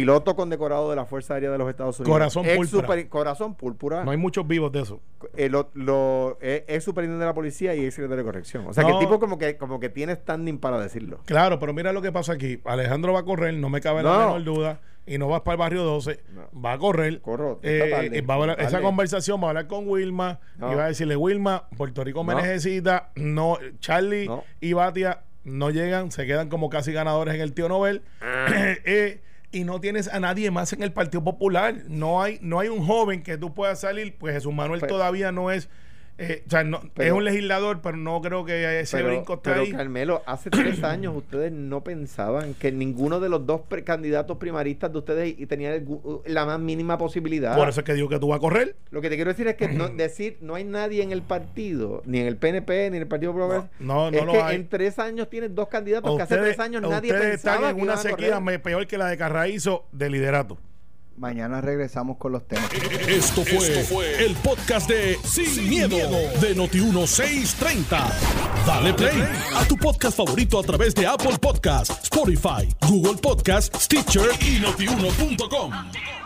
Piloto 0.00 0.36
condecorado 0.36 0.90
de 0.90 0.96
la 0.96 1.06
Fuerza 1.06 1.34
Aérea 1.34 1.50
de 1.50 1.58
los 1.58 1.68
Estados 1.70 1.98
Unidos. 2.00 2.12
Corazón 2.14 2.44
púrpura. 2.44 2.68
super- 2.82 3.08
corazón 3.08 3.54
púrpura. 3.54 4.04
No 4.04 4.10
hay 4.10 4.16
muchos 4.18 4.46
vivos 4.46 4.70
de 4.72 4.80
eso. 4.82 5.00
Eh, 5.36 5.48
lo, 5.48 5.70
lo- 5.74 6.36
eh, 6.40 6.64
es 6.68 6.84
superintendente 6.84 7.24
de 7.24 7.30
la 7.30 7.34
policía 7.34 7.74
y 7.74 7.84
ex 7.84 7.94
secretario 7.94 8.22
de 8.22 8.28
corrección. 8.30 8.66
O 8.66 8.72
sea 8.74 8.84
que 8.84 8.90
el 8.92 8.98
tipo 8.98 9.18
como 9.18 9.38
que, 9.38 9.56
como 9.56 9.80
que 9.80 9.88
tiene 9.88 10.14
standing 10.14 10.58
para 10.58 10.78
decirlo. 10.78 11.20
Claro, 11.24 11.58
pero 11.58 11.72
mira 11.72 11.92
lo 11.92 12.02
que 12.02 12.12
pasa 12.12 12.34
aquí. 12.34 12.60
Alejandro 12.66 13.12
va 13.14 13.20
a 13.20 13.24
correr, 13.24 13.54
no 13.54 13.70
me 13.70 13.80
cabe 13.80 14.02
la 14.02 14.10
No. 14.12 14.18
menor 14.34 14.44
duda. 14.44 14.80
Y 15.08 15.18
no 15.18 15.28
va 15.28 15.44
para 15.44 15.54
el 15.54 15.58
barrio 15.60 15.82
12. 15.84 16.20
No. 16.34 16.60
Va 16.60 16.72
a 16.72 16.78
correr. 16.78 17.20
Corro, 17.20 17.60
Eh, 17.62 17.88
tarde, 17.90 18.18
eh, 18.18 18.22
va 18.22 18.34
a 18.34 18.36
hablar- 18.38 18.60
esa 18.60 18.80
conversación 18.82 19.40
va 19.40 19.46
a 19.46 19.48
hablar 19.50 19.66
con 19.68 19.88
Wilma 19.88 20.40
y 20.58 20.74
va 20.74 20.84
a 20.84 20.88
decirle, 20.88 21.14
Wilma, 21.16 21.68
Puerto 21.76 22.02
Rico 22.04 22.22
me 22.24 22.34
necesita. 22.34 23.10
No, 23.14 23.56
Charlie 23.78 24.28
y 24.60 24.72
Batia 24.72 25.22
no 25.44 25.70
llegan, 25.70 26.10
se 26.10 26.26
quedan 26.26 26.48
como 26.48 26.68
casi 26.70 26.92
ganadores 26.92 27.36
en 27.36 27.40
el 27.40 27.52
tío 27.54 27.68
Nobel. 27.68 28.02
Ah. 28.20 28.46
Eh, 28.84 29.20
y 29.56 29.64
no 29.64 29.80
tienes 29.80 30.08
a 30.08 30.20
nadie 30.20 30.50
más 30.50 30.72
en 30.74 30.82
el 30.82 30.92
Partido 30.92 31.24
Popular. 31.24 31.76
No 31.88 32.22
hay, 32.22 32.38
no 32.42 32.60
hay 32.60 32.68
un 32.68 32.84
joven 32.84 33.22
que 33.22 33.38
tú 33.38 33.54
puedas 33.54 33.80
salir, 33.80 34.16
pues 34.18 34.34
Jesús 34.34 34.52
Manuel 34.52 34.80
Pues- 34.80 34.90
todavía 34.90 35.32
no 35.32 35.50
es 35.50 35.70
eh, 36.18 36.42
o 36.46 36.50
sea, 36.50 36.64
no, 36.64 36.80
es 36.96 37.12
un 37.12 37.24
legislador, 37.24 37.80
pero 37.82 37.96
no 37.98 38.20
creo 38.22 38.44
que 38.44 38.80
ese 38.80 38.96
Pero, 38.96 39.08
brinco 39.10 39.42
pero, 39.42 39.60
ahí. 39.60 39.70
Carmelo, 39.72 40.22
hace 40.26 40.48
tres 40.50 40.82
años 40.84 41.14
ustedes 41.14 41.52
no 41.52 41.84
pensaban 41.84 42.54
que 42.54 42.72
ninguno 42.72 43.20
de 43.20 43.28
los 43.28 43.44
dos 43.46 43.60
pre- 43.68 43.84
candidatos 43.84 44.38
primaristas 44.38 44.90
de 44.92 44.98
ustedes 44.98 45.34
y 45.38 45.44
tenía 45.46 45.74
el 45.74 45.86
gu- 45.86 46.22
la 46.26 46.46
más 46.46 46.58
mínima 46.58 46.96
posibilidad. 46.96 47.54
Por 47.56 47.68
eso 47.68 47.80
es 47.80 47.84
que 47.84 47.92
digo 47.94 48.08
que 48.08 48.18
tú 48.18 48.28
vas 48.28 48.38
a 48.38 48.40
correr. 48.40 48.76
Lo 48.90 49.00
que 49.02 49.10
te 49.10 49.16
quiero 49.16 49.30
decir 49.30 49.46
es 49.48 49.56
que 49.56 49.68
no, 49.68 49.88
decir 49.96 50.38
no 50.40 50.54
hay 50.54 50.64
nadie 50.64 51.02
en 51.02 51.12
el 51.12 51.22
partido, 51.22 52.02
ni 52.06 52.20
en 52.20 52.26
el 52.26 52.36
PNP, 52.36 52.90
ni 52.90 52.96
en 52.96 53.02
el 53.02 53.08
Partido 53.08 53.32
Popular. 53.32 53.68
No, 53.78 54.10
no, 54.10 54.24
no 54.24 54.32
es 54.32 54.38
que 54.38 54.42
hay. 54.42 54.56
en 54.56 54.68
tres 54.68 54.98
años 54.98 55.28
tienes 55.28 55.54
dos 55.54 55.68
candidatos 55.68 56.16
que 56.16 56.22
hace 56.22 56.36
tres 56.38 56.58
años 56.58 56.82
nadie 56.82 57.12
ustedes 57.12 57.30
pensaba 57.42 57.56
están 57.56 57.70
en 57.70 57.76
que 57.76 57.82
una 57.82 57.96
sequía 57.96 58.40
peor 58.62 58.86
que 58.86 58.96
la 58.96 59.08
de 59.08 59.16
Carraízo 59.18 59.84
de 59.92 60.08
liderato. 60.10 60.56
Mañana 61.18 61.62
regresamos 61.62 62.18
con 62.18 62.32
los 62.32 62.46
temas. 62.46 62.70
Esto 63.08 63.42
fue, 63.44 64.24
el 64.24 64.34
podcast 64.36 64.88
de 64.88 65.18
Sin, 65.24 65.68
miedo, 65.68 65.96
de 65.96 66.54
Noti1630. 66.54 68.12
Dale 68.66 68.92
play 68.92 69.22
a 69.54 69.64
tu 69.66 69.76
podcast 69.76 70.16
favorito 70.16 70.58
a 70.58 70.62
través 70.62 70.94
de 70.94 71.06
Apple 71.06 71.38
Podcasts, 71.40 72.04
Spotify, 72.04 72.68
Google 72.86 73.16
Podcasts, 73.16 73.84
Stitcher 73.84 74.28
y 74.40 74.60
notiuno.com. 74.60 76.25